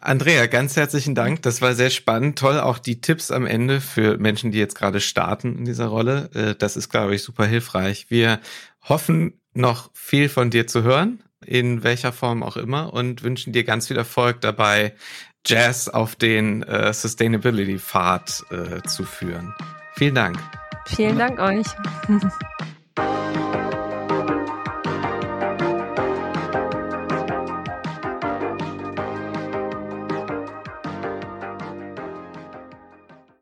Andrea, 0.00 0.46
ganz 0.46 0.76
herzlichen 0.76 1.14
Dank. 1.14 1.42
Das 1.42 1.62
war 1.62 1.74
sehr 1.74 1.90
spannend. 1.90 2.38
Toll, 2.38 2.58
auch 2.60 2.78
die 2.78 3.00
Tipps 3.00 3.30
am 3.30 3.46
Ende 3.46 3.80
für 3.80 4.18
Menschen, 4.18 4.50
die 4.50 4.58
jetzt 4.58 4.74
gerade 4.74 5.00
starten 5.00 5.58
in 5.58 5.64
dieser 5.64 5.86
Rolle. 5.86 6.30
Äh, 6.34 6.54
das 6.58 6.76
ist, 6.76 6.88
glaube 6.88 7.14
ich, 7.14 7.22
super 7.22 7.46
hilfreich. 7.46 8.06
Wir 8.08 8.40
hoffen, 8.82 9.34
noch 9.54 9.90
viel 9.94 10.28
von 10.28 10.50
dir 10.50 10.66
zu 10.66 10.82
hören, 10.82 11.22
in 11.46 11.82
welcher 11.82 12.12
Form 12.12 12.42
auch 12.42 12.56
immer, 12.56 12.92
und 12.92 13.22
wünschen 13.22 13.52
dir 13.52 13.64
ganz 13.64 13.88
viel 13.88 13.96
Erfolg 13.96 14.40
dabei, 14.40 14.94
Jazz 15.44 15.88
auf 15.88 16.14
den 16.14 16.62
äh, 16.62 16.92
Sustainability-Pfad 16.92 18.44
äh, 18.50 18.82
zu 18.88 19.04
führen. 19.04 19.54
Vielen 19.94 20.14
Dank. 20.14 20.38
Vielen 20.86 21.18
Dank 21.18 21.38
euch. 21.40 21.66